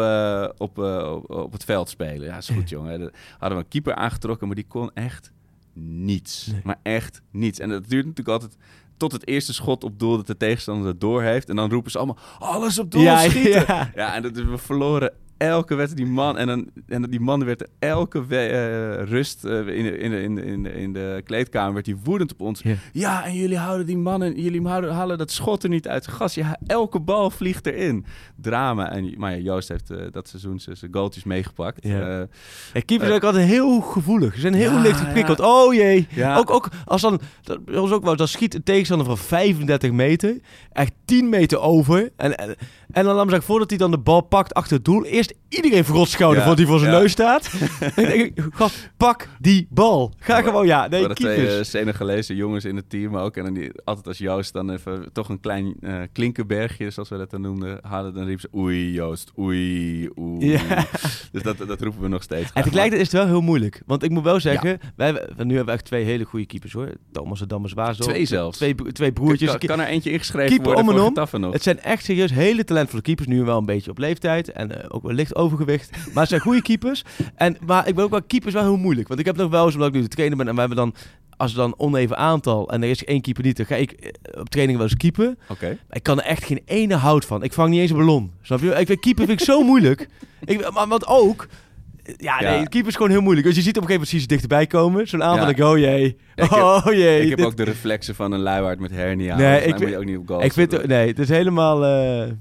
[0.57, 2.27] op, op, op het veld spelen.
[2.27, 2.99] Ja, is goed jongen.
[2.99, 5.31] Dan hadden we een keeper aangetrokken, maar die kon echt
[5.73, 6.51] niets.
[6.63, 7.59] Maar echt niets.
[7.59, 8.57] En dat duurt natuurlijk altijd
[8.97, 11.49] tot het eerste schot op doel dat de tegenstander het door heeft.
[11.49, 13.63] En dan roepen ze allemaal, alles op doel Ja, schieten.
[13.67, 13.91] ja.
[13.95, 16.37] Ja, en dat, we verloren elke wedstrijd die man.
[16.37, 20.11] En, dan, en die man werd er elke we- eh, rust eh, in, de, in,
[20.11, 22.61] de, in, de, in, de, kleedkamer werd hij woedend op ons.
[22.61, 22.75] Ja.
[22.91, 26.07] Ja, en jullie houden die mannen, jullie houden, halen dat schot er niet uit.
[26.07, 28.05] Gas, ja, elke bal vliegt erin.
[28.41, 28.91] Drama.
[28.91, 31.79] En, maar ja, Joost heeft eh, dat seizoen zijn goaltjes meegepakt.
[31.79, 32.27] Eh, Ja,
[32.85, 34.33] keepers zijn ook altijd heel gevoelig.
[34.33, 35.39] Ze zijn heel Ja, licht geprikkeld.
[35.39, 36.07] Oh jee.
[36.09, 36.37] Ja.
[36.37, 40.39] Ook, ook als dan, dat was ook wel, dan schiet een tegenstander van 35 meter,
[40.71, 42.11] echt 10 meter over.
[42.15, 42.55] En, en,
[42.91, 45.24] en dan laat me zeggen, voordat hij dan de bal pakt achter het doel, eerst
[45.49, 46.99] iedereen schouder Ja, voordat hij voor zijn ja.
[46.99, 47.51] neus staat.
[47.95, 50.13] denk ik, gast, pak die bal.
[50.19, 51.57] Ga gewoon, ja, nee, twee keepers.
[51.57, 53.37] eh, Senegalese jongens in het team ook.
[53.37, 57.17] En dan die, altijd als Joost dan even toch een klein eh, klinkerbergje, zoals we
[57.17, 60.51] dat dan noemden, hadden, dan riep ze oei Joost, oei, oei.
[60.51, 60.85] Ja.
[61.31, 62.51] Dus dat, dat roepen we nog steeds.
[62.53, 63.81] En tegelijkertijd is het wel heel moeilijk.
[63.85, 66.89] Want ik moet wel zeggen, wij, nu hebben we echt twee hele goede keepers hoor.
[67.11, 68.03] Thomas en Dammers Wazo.
[68.03, 68.57] Twee zelfs.
[68.57, 69.49] Twee, bro- twee broertjes.
[69.49, 71.51] Kan, kan er eentje ingeschreven Keeper worden om en voor om.
[71.51, 73.27] Het zijn echt serieus hele talentvolle keepers.
[73.27, 74.51] Nu wel een beetje op leeftijd.
[74.51, 75.89] En eh, ook wel licht overgewicht.
[75.91, 77.03] Maar het zijn goede keepers.
[77.35, 79.07] En, maar ik ben ook wel keepers wel heel moeilijk.
[79.07, 80.47] Want ik heb nog wel eens, omdat ik nu de trainer ben.
[80.47, 80.95] En we hebben dan,
[81.37, 82.69] als er dan oneven aantal.
[82.69, 83.57] En er is één keeper niet.
[83.57, 85.35] Dan ga ik eh, op training wel eens keeper.
[85.49, 85.77] Oké.
[85.89, 87.43] Ik kan er echt geen ene hout van.
[87.43, 88.31] Ik vang niet eens een ballon.
[88.41, 88.69] Snap je?
[88.69, 90.07] Ik vind keeper vind ik zo moeilijk.
[90.45, 91.47] Ik, maar want ook...
[92.17, 92.49] Ja, Ja.
[92.55, 93.47] nee, keeper is gewoon heel moeilijk.
[93.47, 95.07] Dus je ziet op een gegeven moment ze dichterbij komen.
[95.07, 95.51] Zo'n aantal, Ja.
[95.51, 96.17] ik, oh jee.
[96.35, 97.21] Ja, ik heb- oh jee.
[97.21, 99.35] Ik heb Dit- ook de reflexen van een luiaard met hernia.
[99.35, 101.29] Nee, ik mij moet je vind- ook niet op goal Ik vind, nee, het is
[101.29, 102.31] helemaal eh,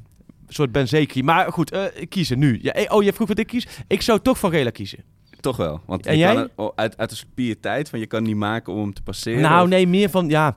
[0.55, 1.23] soort Ben Zekri.
[1.23, 2.59] Maar goed, eh, kiezen nu.
[2.63, 3.67] Ja, eh, oh, je vroeg wat ik kies.
[3.87, 4.99] Ik zou toch van Gela kiezen.
[5.41, 5.81] Toch wel.
[5.87, 6.35] Want En jij?
[6.35, 9.41] Kan oh, uit, uit de pietijd van je kan niet maken om hem te passeren.
[9.43, 10.57] nou, of- nee, meer van, ja...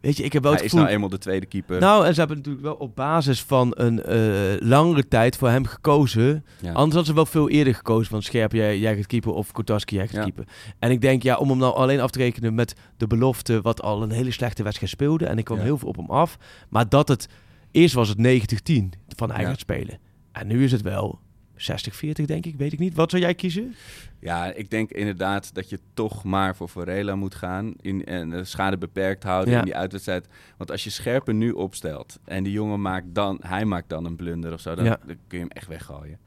[0.00, 0.84] Weet je, ik heb wel Hij het is gevoel...
[0.90, 1.80] nou eenmaal de tweede keeper.
[1.80, 4.18] Nou, en ze hebben natuurlijk wel op basis van een eh,
[4.68, 6.44] langere tijd voor hem gekozen.
[6.60, 6.68] Ja.
[6.68, 9.94] Anders hadden ze wel veel eerder gekozen van Scherp, jij, jij gaat keeper of Kotarski,
[9.96, 10.22] jij gaat Ja.
[10.22, 10.44] keeper.
[10.78, 13.82] En ik denk, ja, om hem nou alleen af te rekenen met de belofte wat
[13.82, 15.26] al een hele slechte wedstrijd speelde.
[15.26, 15.64] En ik kwam Ja.
[15.64, 16.36] heel veel op hem af.
[16.68, 17.28] Maar dat het,
[17.74, 19.34] eerst was het 90-10 van Ja.
[19.34, 19.98] gaat spelen.
[20.32, 21.18] En nu is het wel
[21.56, 22.94] 60-40 denk ik, weet ik niet.
[22.94, 23.74] Wat zou jij kiezen?
[24.20, 27.74] Ja, ik denk inderdaad dat je toch maar voor Varela moet gaan.
[27.80, 29.58] In, en de schade beperkt houden Ja.
[29.58, 30.28] in die uitwedstrijd.
[30.56, 34.16] Want als je Scherpen nu opstelt en die jongen maakt dan, hij maakt dan een
[34.16, 34.98] blunder of zo, dan, Ja.
[35.06, 36.18] dan kun je hem echt weggooien.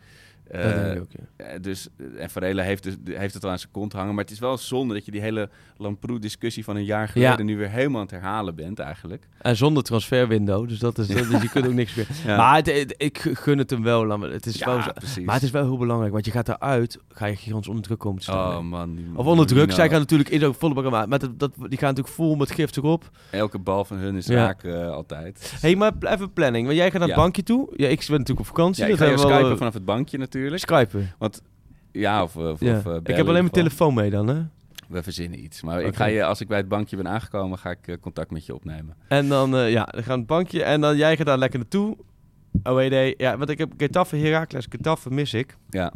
[0.52, 3.52] Dat Eh, denk ik ook, eh, dus, eh, en Varela heeft, dus, heeft het wel
[3.52, 4.16] aan zijn kont hangen.
[4.16, 7.44] Maar het is wel zonde dat je die hele Lamproe-discussie van een jaar geleden Ja.
[7.44, 9.28] nu weer helemaal aan het herhalen bent eigenlijk.
[9.42, 12.08] En zonder transferwindow, dus dat is, dat- dus je kunt ook niks meer.
[12.26, 12.38] Ja.
[12.38, 14.20] Maar het, het- ik gun het hem wel.
[14.20, 17.26] Het is wel zo- maar het is wel heel belangrijk, want je gaat eruit, ga
[17.26, 18.58] je gigantisch onder druk komen te staan.
[18.58, 18.96] Oh man.
[18.96, 19.72] die- Of onder druk.
[19.72, 22.36] Zij gaan natuurlijk in zo'n volle bak maar met dat, dat, die gaan natuurlijk vol
[22.36, 23.10] met gift erop.
[23.32, 25.52] Elke bal van hun is raak altijd.
[25.52, 26.66] Hé, hey, maar even planning.
[26.66, 27.74] Want jij gaat naar het bankje toe.
[27.76, 28.84] Ja, ik ben natuurlijk op vakantie.
[28.84, 30.36] Ja, ik dat ga je al, skypen vanaf het bankje natuurlijk.
[30.54, 31.12] Skypen.
[31.18, 31.42] Want
[31.92, 32.78] ja, of, of, Ja.
[32.78, 34.42] of eh, ik heb alleen mijn telefoon mee dan, hè?
[34.88, 35.62] We verzinnen iets.
[35.62, 38.32] Maar ik ga je, als ik bij het bankje ben aangekomen, ga ik eh, contact
[38.32, 38.96] met je opnemen.
[39.08, 40.64] En dan, eh, ja, dan gaan het bankje.
[40.64, 41.98] En dan jij gaat daar lekker naartoe.
[42.64, 43.14] OED.
[43.18, 45.58] Ja, want ik heb Getafe, Heracles, Getafe mis ik.
[45.70, 45.94] Ja.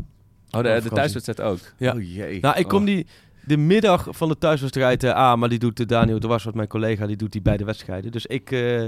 [0.52, 1.60] Oh, de, de thuiswedstrijd ook?
[1.78, 1.94] Ja.
[1.94, 2.40] Oh jee.
[2.42, 2.86] Nou, ik kom Oh.
[2.86, 3.08] die
[3.46, 6.56] de middag van de thuiswedstrijd eh, aan, maar die doet de Daniel de Was, wat
[6.56, 8.12] mijn collega, die doet die bij de wedstrijden.
[8.12, 8.84] Dus ik, eh,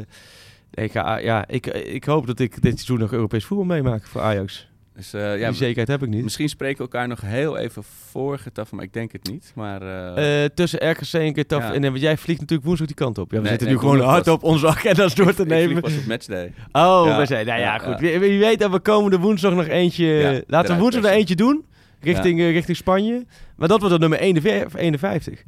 [0.73, 4.21] ik, ga, ja, ik, ik hoop dat ik dit seizoen nog Europees voetbal meemaak voor
[4.21, 4.67] Ajax.
[4.95, 6.23] Dus, eh, ja, die zekerheid heb ik niet.
[6.23, 9.51] Misschien spreken we elkaar nog heel even voor Getafe, maar ik denk het niet.
[9.55, 11.67] Maar, eh, Eh, tussen RKC en Getafe.
[11.67, 11.73] Ja.
[11.73, 13.31] En, want jij vliegt natuurlijk woensdag die kant op.
[13.31, 15.47] Ja, we Nee, zitten nee, nu gewoon ik hard op onze agenda's door te ik
[15.47, 15.69] nemen.
[15.69, 16.53] vlieg pas op matchday.
[16.71, 17.99] Oh, Ja, we zijn, nou ja, goed.
[17.99, 20.43] Wie, wie weet dat we komende woensdag nog eentje...
[20.47, 21.65] Laten we woensdag er eentje doen.
[22.01, 23.25] Richting, richting Spanje.
[23.55, 25.43] Maar dat wordt dan nummer 51.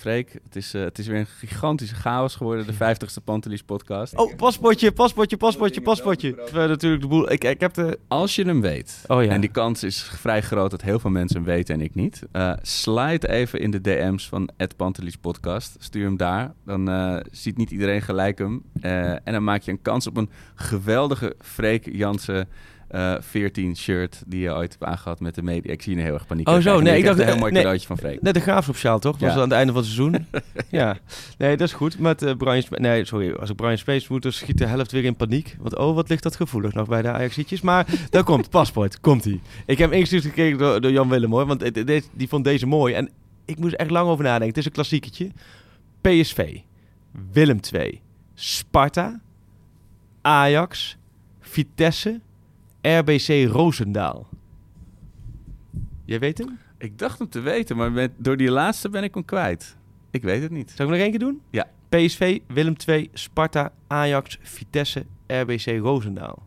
[0.00, 0.32] 51.
[0.32, 4.16] Freek, het is, eh, het is weer een gigantische chaos geworden, de 50ste Pantelis podcast.
[4.16, 6.34] Oh, paspoortje, paspoortje, paspoortje, paspoortje.
[6.52, 7.32] We natuurlijk de boel...
[7.32, 7.98] Ik, ik heb de...
[8.08, 9.30] Als je hem weet, Oh ja.
[9.30, 12.22] en die kans is vrij groot dat heel veel mensen hem weten en ik niet,
[12.32, 15.76] eh slide even in de DM's van Ed Pantelis podcast.
[15.78, 18.62] Stuur hem daar, dan eh, ziet niet iedereen gelijk hem.
[18.80, 22.48] Eh, en dan maak je een kans op een geweldige Freek Jansen
[22.90, 25.72] eh 14 shirt die je ooit hebt aangehad met de media.
[25.72, 26.48] Ik zie je heel erg paniek.
[26.48, 27.18] Oh zo, nee, ik dacht...
[27.18, 28.22] een heel mooi nee, cadeautje van Freek.
[28.22, 29.12] Net de graafschapsjaal, toch?
[29.12, 29.26] Dat Ja.
[29.26, 30.26] was aan het einde van het seizoen.
[30.80, 30.96] ja.
[31.38, 31.98] Nee, dat is goed.
[31.98, 33.32] Met eh Brian Nee, sorry.
[33.32, 35.56] Als ik Brian Space moet, dan schiet de helft weer in paniek.
[35.60, 37.60] Want oh, wat ligt dat gevoelig nog bij de Ajaxietjes.
[37.60, 39.00] Maar daar komt, paspoort.
[39.00, 39.40] Komt-ie.
[39.66, 41.46] Ik heb ingestuurd gekregen door, door Jan Willem, hoor.
[41.46, 42.94] Want het- die vond deze mooi.
[42.94, 43.10] En
[43.44, 44.48] ik moest echt lang over nadenken.
[44.48, 45.30] Het is een klassieketje.
[46.00, 46.56] PSV,
[47.32, 48.00] Willem II,
[48.34, 49.20] Sparta,
[50.22, 50.96] Ajax,
[51.40, 52.20] Vitesse,
[52.82, 54.28] RBC Roosendaal.
[56.04, 56.58] Jij weet hem?
[56.78, 59.76] Ik dacht hem te weten, maar met, door die laatste ben ik hem kwijt.
[60.10, 60.72] Ik weet het niet.
[60.74, 61.40] Zal ik nog één keer doen?
[61.50, 61.66] Ja.
[61.88, 66.42] PSV, Willem II, Sparta, Ajax, Vitesse, RBC Roosendaal.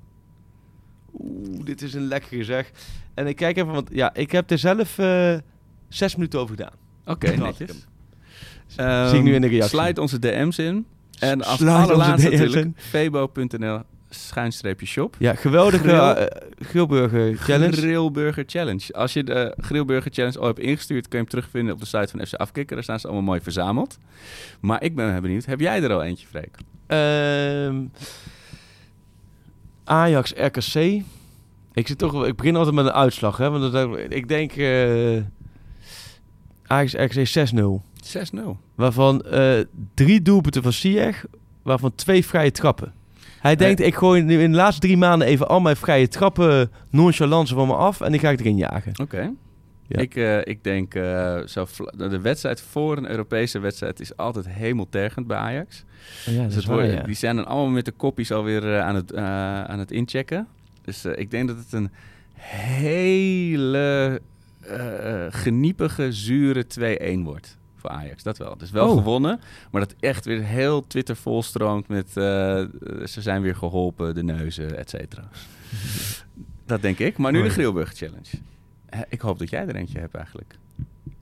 [1.20, 2.72] Oeh, dit is een lekkere zeg.
[3.14, 5.38] En ik kijk even, want ja, ik heb er zelf eh,
[5.88, 6.74] zes minuten over gedaan.
[7.06, 7.86] Oké, netjes.
[8.76, 9.70] Ehm, Zie ik nu in de reactie.
[9.70, 10.86] Sluit onze DM's in.
[11.20, 13.82] En als Sluit allerlaatste natuurlijk febo.nl
[14.14, 15.16] schuinstreepje shop.
[15.20, 17.76] Ja, geweldige eh, Grillburger Challenge.
[17.76, 18.94] Grillburger Challenge.
[18.94, 22.08] Als je de Grillburger Challenge al hebt ingestuurd, kun je hem terugvinden op de site
[22.08, 22.76] van FC Afkikker.
[22.76, 23.98] Daar staan ze allemaal mooi verzameld.
[24.60, 26.58] Maar ik ben benieuwd, heb jij er al eentje, Freek?
[26.88, 27.86] Ehm,
[29.84, 31.04] Ajax RKC.
[31.74, 33.38] Ik, zit toch, ik begin altijd met een uitslag.
[33.38, 33.74] Hè, want
[34.10, 35.22] ik denk eh,
[36.68, 37.82] Ajax RKC 6-0.
[38.04, 38.40] 6-0.
[38.76, 39.60] Waarvan eh,
[39.94, 41.26] drie doelpunten van Ziyech,
[41.62, 42.94] waarvan twee vrije trappen.
[43.44, 46.72] Hij denkt, ik gooi nu in de laatste drie maanden even al mijn vrije trappen
[46.90, 48.92] nonchalance van me af en die ga ik erin jagen.
[49.02, 49.32] Oké.
[49.88, 50.00] Ja.
[50.00, 51.66] Ik, eh, ik denk, eh, zo
[51.98, 55.84] de wedstrijd voor een Europese wedstrijd is altijd hemeltergend bij Ajax.
[56.28, 57.04] Oh ja, dat Dus wordt- waar, ja.
[57.04, 60.48] Die zijn dan allemaal met de kopjes alweer eh, aan, het, aan het inchecken.
[60.82, 61.92] Dus ik denk dat het een
[62.38, 64.22] hele
[65.30, 68.24] geniepige, zure 2-1 wordt voor Ajax.
[68.24, 68.58] Dat wel.
[68.58, 68.98] Dus wel Oh.
[68.98, 69.40] gewonnen,
[69.72, 72.14] maar dat echt weer heel Twitter volstroomt met eh,
[73.06, 75.24] ze zijn weer geholpen, de neuzen, et cetera.
[76.66, 77.18] dat denk ik.
[77.18, 77.56] Maar nu de Mooi.
[77.56, 78.30] Grillburger Challenge.
[79.10, 80.56] Ik hoop dat jij er eentje hebt eigenlijk.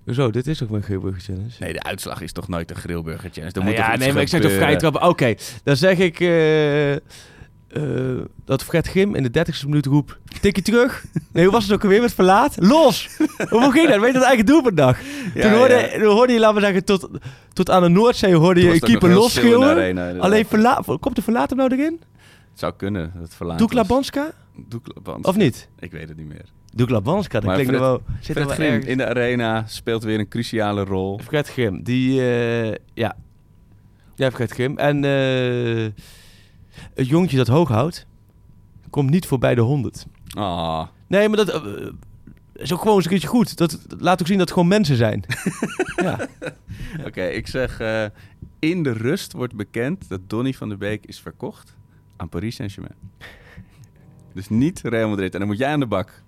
[0.04, 1.52] Hoezo, dit is ook mijn Grillburger Challenge?
[1.60, 3.54] Nee, de uitslag is toch nooit de Grillburger Challenge?
[3.54, 4.78] Er Nou moet ja, nee, maar ik zeg toch gebeuren?
[4.78, 5.02] trappen.
[5.04, 5.34] Oké,
[5.64, 6.96] dan zeg ik eh,
[7.74, 7.84] eh,
[8.46, 10.18] dat Fred Grim in de 30ste minuut roept...
[10.42, 11.04] Tikje terug.
[11.32, 12.56] Nee, hoe was het ook alweer met verlaat?
[12.60, 13.10] Los!
[13.50, 14.00] Hoe ging dat?
[14.00, 15.00] Weet je dat eigen doelpuntdag?
[15.34, 16.04] Ja, toen, hoorde, ja.
[16.04, 17.10] hoorde je, laten we zeggen, tot,
[17.54, 19.10] tot aan de Noordzee hoorde Toen je keeper
[19.64, 20.22] arena, inderdaad.
[20.24, 20.86] Alleen verlaat...
[21.00, 22.00] Komt de verlaat hem nou erin?
[22.50, 23.60] Het zou kunnen, dat verlaat.
[25.22, 25.68] Of niet?
[25.80, 26.46] Ik weet het niet meer.
[26.74, 28.02] Doek Labanska, dat Maar klinkt Fred, wel...
[28.20, 28.86] Zit Fred wel Grim ergens.
[28.86, 31.20] in de arena speelt weer een cruciale rol.
[31.24, 32.22] Fred Grim, die...
[32.22, 33.16] eh, ja.
[34.16, 34.78] Ja, Fred Grim.
[34.78, 35.92] En eh,
[36.94, 38.06] het jongetje dat hoog houdt,
[38.90, 40.06] komt niet voorbij de 100.
[40.34, 40.88] Ah.
[41.08, 41.88] Nee, maar dat eh,
[42.54, 43.58] is ook gewoon eens een keertje goed.
[43.58, 45.24] Dat, dat laat ook zien dat het gewoon mensen zijn.
[45.96, 46.28] ja.
[47.06, 48.06] Oké, ik zeg eh,
[48.60, 51.76] in de rust wordt bekend dat Donny van der Beek is verkocht
[52.18, 52.96] aan Paris Saint-Germain.
[54.34, 55.34] Dus niet Real Madrid.
[55.34, 56.24] En dan moet jij aan de bak.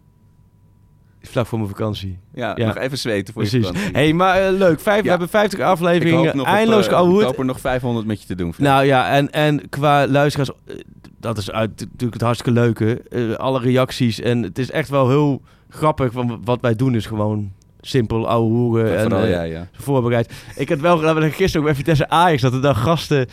[1.28, 2.18] Vlak voor mijn vakantie.
[2.34, 3.68] Ja, nog even zweten voor je Precies.
[3.68, 3.92] vakantie.
[3.94, 4.80] hey, maar eh, leuk.
[4.80, 5.10] Vijf, We Ja.
[5.10, 6.46] hebben 50 Ik hoop afleveringen.
[6.46, 6.92] Eindeloos eh.
[6.92, 8.54] Ik hoop er nog 500 met je te doen.
[8.58, 10.76] Nou ja, en, en qua luisteraars, eh,
[11.20, 13.02] dat is uit, natuurlijk het hartstikke leuke.
[13.38, 14.20] alle reacties.
[14.20, 16.12] En het is echt wel heel grappig.
[16.12, 17.52] Want wat wij doen is gewoon
[17.82, 18.92] simpel ouwe hoeren.
[18.92, 19.68] Ja, en, vooral jij, ja.
[19.74, 20.34] Voorbereid.
[20.56, 23.28] Ik had wel gedaan, gisteren ook bij Vitesse Ajax, dat er dan gasten...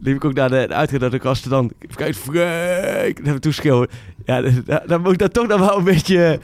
[0.00, 1.72] liep ik ook naar de, uitgang dat de gasten dan...
[1.94, 3.16] Kijken, Freek!
[3.16, 3.88] Dat hebben toeschreeuwen.
[4.24, 6.40] Ja, daar, daar moet ik dan toch nog wel een beetje...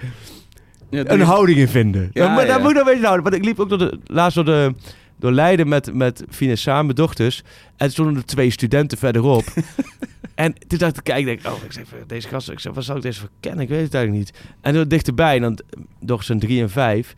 [0.90, 2.10] Ja, een je- houding in vinden.
[2.12, 3.23] Ja, maar daar moet ik dan een houden.
[3.23, 4.74] Want ik liep ook door de, laatst door, de,
[5.19, 7.43] door Leiden met, met Fine samen, dochters.
[7.77, 9.44] En stonden er twee studenten verderop.
[10.35, 12.85] en toen dacht ik, kijk, ik denk, oh, ik zeg, deze gasten, ik zeg, wat
[12.85, 13.60] zou ik deze verkennen?
[13.60, 14.40] Ik weet het eigenlijk niet.
[14.60, 15.59] En toen dichterbij, en dan
[16.01, 17.15] dochters zijn drie en vijf.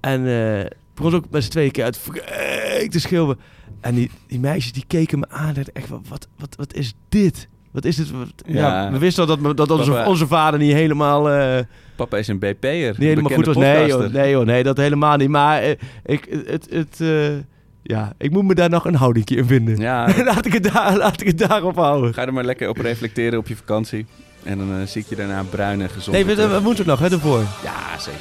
[0.00, 2.00] En eh begon ook met z'n tweeën keer uit
[2.90, 3.38] te schreeuwen.
[3.80, 5.48] En die, die meisjes die keken me aan.
[5.48, 7.48] en dachten echt, wat, wat, wat, wat is dit?
[7.70, 8.10] Wat is dit?
[8.10, 8.84] Wat- ja.
[8.84, 8.90] Ja.
[8.92, 11.30] we wisten al dat, dat onze, Papa- onze vader niet helemaal...
[11.30, 11.58] eh,
[11.96, 12.70] Papa is een BP'er.
[12.88, 13.56] niet helemaal goed was.
[13.56, 15.28] Nee hoor, nee hoor, nee, dat helemaal niet.
[15.28, 15.70] Maar eh,
[16.04, 17.28] ik, het, het, eh,
[17.82, 19.76] ja, ik moet me daar nog een houdingje in vinden.
[19.76, 20.08] Ja.
[20.24, 22.14] laat, ik het daar, laat ik het daarop houden.
[22.14, 24.06] Ga er maar lekker op reflecteren op je vakantie.
[24.42, 26.16] En dan zie ik je daarna bruin en gezond.
[26.16, 26.52] Nee, we, terug.
[26.56, 27.40] we moeten nog, hè, ervoor.
[27.64, 28.20] Ja, zeker.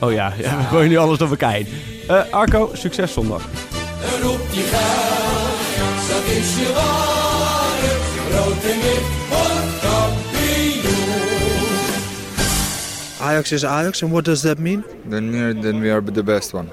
[0.00, 1.66] Oh ja, ja we gooien nu alles door elkaar heen.
[2.08, 3.42] Eh, Arco, succes zondag.
[4.22, 6.72] Roep die geld, dat is je
[13.28, 14.84] Ajax is Ajax, and what does that mean?
[15.04, 16.72] Then we are, then we are the best one.